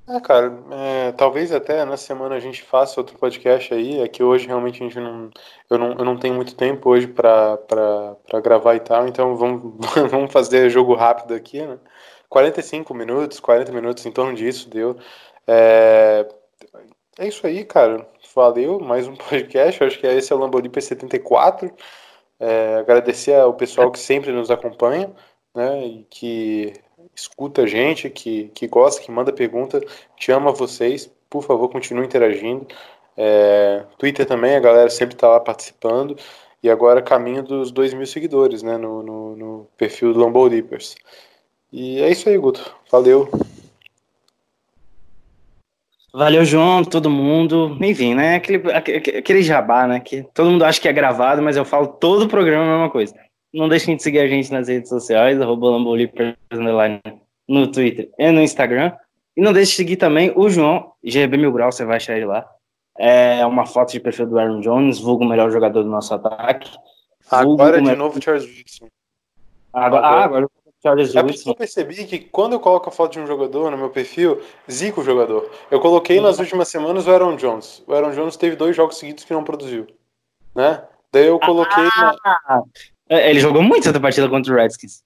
É, 0.08 0.20
cara, 0.20 0.52
é, 0.72 1.12
talvez 1.14 1.52
até 1.54 1.86
na 1.86 1.96
semana 1.96 2.36
a 2.36 2.40
gente 2.40 2.62
faça 2.62 3.00
outro 3.00 3.18
podcast 3.18 3.74
aí. 3.74 4.02
É 4.02 4.08
que 4.08 4.22
hoje 4.22 4.48
realmente 4.48 4.84
a 4.84 4.86
gente 4.86 5.00
não. 5.00 5.32
Eu 5.70 5.78
não, 5.78 5.92
eu 5.94 6.06
não 6.06 6.18
tenho 6.18 6.34
muito 6.36 6.56
tempo 6.56 6.90
hoje 6.90 7.08
para 7.08 7.58
gravar 8.44 8.76
e 8.76 8.82
tal, 8.82 9.08
então 9.08 9.36
vamos, 9.38 9.74
vamos 10.12 10.32
fazer 10.32 10.70
jogo 10.70 10.94
rápido 10.94 11.34
aqui, 11.34 11.62
né? 11.66 11.80
45 12.30 12.94
minutos, 12.94 13.40
40 13.40 13.72
minutos, 13.72 14.06
em 14.06 14.12
torno 14.12 14.34
disso 14.36 14.70
deu. 14.70 14.98
É, 15.48 16.28
é 17.20 17.28
isso 17.28 17.46
aí, 17.48 17.64
cara. 17.64 18.08
Valeu, 18.36 18.80
mais 18.80 19.08
um 19.08 19.16
podcast. 19.18 19.84
Acho 19.84 20.00
que 20.00 20.08
esse 20.08 20.34
é 20.34 20.36
o 20.36 20.40
Lamborghini 20.40 20.74
P74. 20.74 21.72
É, 22.40 22.78
agradecer 22.78 23.36
ao 23.36 23.54
pessoal 23.54 23.92
que 23.92 24.00
sempre 24.00 24.32
nos 24.34 24.52
acompanha, 24.52 25.14
né? 25.56 25.86
E 25.86 26.04
que 26.10 26.74
escuta 27.16 27.64
a 27.64 27.68
gente, 27.68 28.10
que, 28.10 28.50
que 28.54 28.68
gosta, 28.68 29.02
que 29.02 29.12
manda 29.12 29.32
pergunta, 29.32 29.82
te 30.16 30.32
ama 30.32 30.52
vocês, 30.52 31.12
por 31.30 31.44
favor, 31.44 31.70
continue 31.70 32.06
interagindo. 32.06 32.68
É, 33.16 33.84
Twitter 33.98 34.26
também, 34.26 34.56
a 34.56 34.60
galera 34.60 34.90
sempre 34.90 35.16
está 35.16 35.28
lá 35.28 35.40
participando. 35.40 36.18
E 36.62 36.70
agora 36.70 37.02
caminho 37.02 37.44
dos 37.44 37.72
2 37.72 37.94
mil 37.94 38.06
seguidores, 38.06 38.64
né, 38.64 38.78
no, 38.78 39.04
no, 39.04 39.36
no 39.36 39.68
perfil 39.78 40.14
do 40.14 40.20
Lambo. 40.20 40.50
E 41.72 42.02
é 42.02 42.10
isso 42.10 42.30
aí, 42.30 42.38
Guto. 42.38 42.74
Valeu. 42.90 43.30
Valeu, 46.14 46.46
João, 46.46 46.84
todo 46.86 47.10
mundo. 47.10 47.76
Enfim, 47.82 48.14
né? 48.14 48.36
Aquele, 48.36 48.62
aquele 48.72 49.42
jabá, 49.42 49.88
né? 49.88 50.00
Que 50.00 50.24
todo 50.34 50.52
mundo 50.52 50.64
acha 50.64 50.80
que 50.80 50.88
é 50.88 50.94
gravado, 50.94 51.42
mas 51.42 51.58
eu 51.58 51.66
falo 51.66 51.88
todo 51.88 52.26
o 52.26 52.30
programa 52.30 52.64
a 52.64 52.78
mesma 52.78 52.90
coisa. 52.92 53.16
Não 53.54 53.70
deixem 53.70 53.96
de 53.96 54.04
seguir 54.04 54.20
a 54.20 54.28
gente 54.28 54.52
nas 54.52 54.68
redes 54.68 54.90
sociais, 54.90 55.40
arroba 55.40 55.78
no 57.48 57.72
Twitter 57.72 58.10
e 58.18 58.32
no 58.32 58.42
Instagram. 58.42 58.94
E 59.36 59.42
não 59.42 59.54
deixe 59.54 59.72
de 59.72 59.78
seguir 59.78 59.98
também 59.98 60.32
o 60.36 60.50
João, 60.50 60.94
GB 61.04 61.38
Mil 61.38 61.52
Grau, 61.52 61.72
você 61.72 61.86
vai 61.86 61.98
achar 61.98 62.16
ele 62.16 62.26
lá. 62.26 62.48
É 62.98 63.46
uma 63.46 63.66
foto 63.66 63.92
de 63.92 64.00
perfil 64.00 64.28
do 64.28 64.38
Aaron 64.38 64.60
Jones, 64.62 65.00
vulgo 65.00 65.24
o 65.24 65.28
melhor 65.28 65.52
jogador 65.52 65.84
do 65.84 65.90
nosso 65.90 66.14
ataque. 66.14 66.72
Agora 67.30 67.82
de 67.82 67.96
novo 67.96 68.22
Charles 68.22 68.46
Wilson. 68.46 68.88
Agora, 69.72 70.06
ah, 70.06 70.24
agora 70.24 70.48
Charles 70.84 71.16
é 71.16 71.22
Wilson. 71.22 71.50
eu 71.50 71.56
percebi 71.56 72.06
que 72.06 72.20
quando 72.20 72.54
eu 72.54 72.60
coloco 72.60 72.90
a 72.90 72.92
foto 72.92 73.14
de 73.14 73.20
um 73.20 73.26
jogador 73.26 73.72
no 73.72 73.78
meu 73.78 73.90
perfil, 73.90 74.40
zico 74.70 75.02
o 75.02 75.04
jogador. 75.04 75.50
Eu 75.72 75.80
coloquei 75.80 76.22
nas 76.22 76.38
últimas 76.38 76.68
semanas 76.68 77.08
o 77.08 77.12
Aaron 77.12 77.36
Jones. 77.36 77.84
O 77.88 77.94
Aaron 77.94 78.12
Jones 78.12 78.38
teve 78.38 78.56
dois 78.56 78.76
jogos 78.76 78.98
seguidos 78.98 79.24
que 79.24 79.34
não 79.34 79.44
produziu. 79.44 79.88
Né? 80.54 80.84
Daí 81.12 81.28
eu 81.28 81.40
coloquei. 81.40 81.88
Ah, 81.98 82.16
na... 82.48 82.64
É, 83.10 83.30
ele 83.30 83.40
jogou 83.40 83.62
muito 83.62 83.88
essa 83.88 84.00
partida 84.00 84.30
contra 84.30 84.54
o 84.54 84.56
Redskins. 84.56 85.04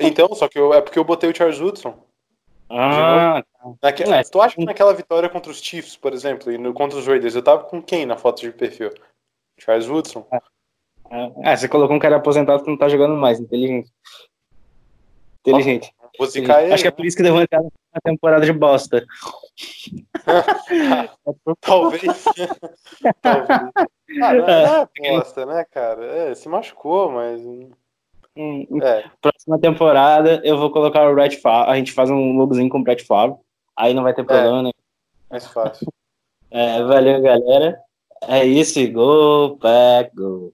Então, 0.00 0.34
só 0.34 0.48
que 0.48 0.58
eu, 0.58 0.74
é 0.74 0.80
porque 0.80 0.98
eu 0.98 1.04
botei 1.04 1.30
o 1.30 1.36
Charles 1.36 1.60
Woodson. 1.60 1.98
Ah, 2.70 3.42
Naque... 3.82 4.02
é. 4.02 4.22
Tu 4.22 4.40
acha 4.40 4.56
que 4.56 4.64
naquela 4.64 4.92
vitória 4.92 5.28
contra 5.28 5.50
os 5.50 5.62
Chiefs, 5.62 5.96
por 5.96 6.12
exemplo, 6.12 6.52
e 6.52 6.58
no, 6.58 6.74
contra 6.74 6.98
os 6.98 7.06
Raiders, 7.06 7.34
eu 7.34 7.42
tava 7.42 7.64
com 7.64 7.82
quem 7.82 8.04
na 8.04 8.16
foto 8.16 8.40
de 8.42 8.52
perfil? 8.52 8.92
Charles 9.58 9.88
Woodson. 9.88 10.26
Ah, 11.42 11.56
você 11.56 11.66
colocou 11.66 11.96
um 11.96 11.98
cara 11.98 12.16
aposentado 12.16 12.62
que 12.62 12.70
não 12.70 12.76
tá 12.76 12.88
jogando 12.88 13.16
mais, 13.16 13.40
inteligente. 13.40 13.90
Inteligente. 15.40 15.94
Acho 16.72 16.82
que 16.82 16.88
é 16.88 16.90
por 16.90 17.06
isso 17.06 17.16
que 17.16 17.22
deu 17.22 17.34
uma 17.34 17.46
temporada 18.02 18.44
de 18.44 18.52
bosta. 18.52 19.06
Talvez. 21.60 22.02
Talvez. 23.22 23.70
Ah, 24.22 24.34
não 24.34 24.48
é, 24.48 24.88
é 25.00 25.12
bosta, 25.12 25.46
né, 25.46 25.64
cara? 25.70 26.04
É, 26.04 26.34
se 26.34 26.48
machucou, 26.48 27.10
mas. 27.10 27.40
Hum, 28.36 28.66
é. 28.82 29.04
Próxima 29.20 29.58
temporada 29.58 30.40
eu 30.44 30.58
vou 30.58 30.70
colocar 30.70 31.08
o 31.08 31.14
Red 31.14 31.36
Favre. 31.36 31.70
A 31.70 31.76
gente 31.76 31.92
faz 31.92 32.10
um 32.10 32.36
logozinho 32.36 32.68
com 32.68 32.80
o 32.80 32.84
Red 32.84 32.98
Favre. 32.98 33.36
Aí 33.76 33.94
não 33.94 34.02
vai 34.02 34.12
ter 34.12 34.24
problema, 34.24 34.60
é, 34.60 34.62
né? 34.62 34.70
Mais 35.30 35.46
fácil. 35.46 35.86
É, 36.50 36.82
valeu, 36.82 37.20
galera. 37.22 37.78
É 38.26 38.44
isso. 38.44 38.80
Go, 38.90 39.56
pack, 39.60 40.14
go. 40.14 40.52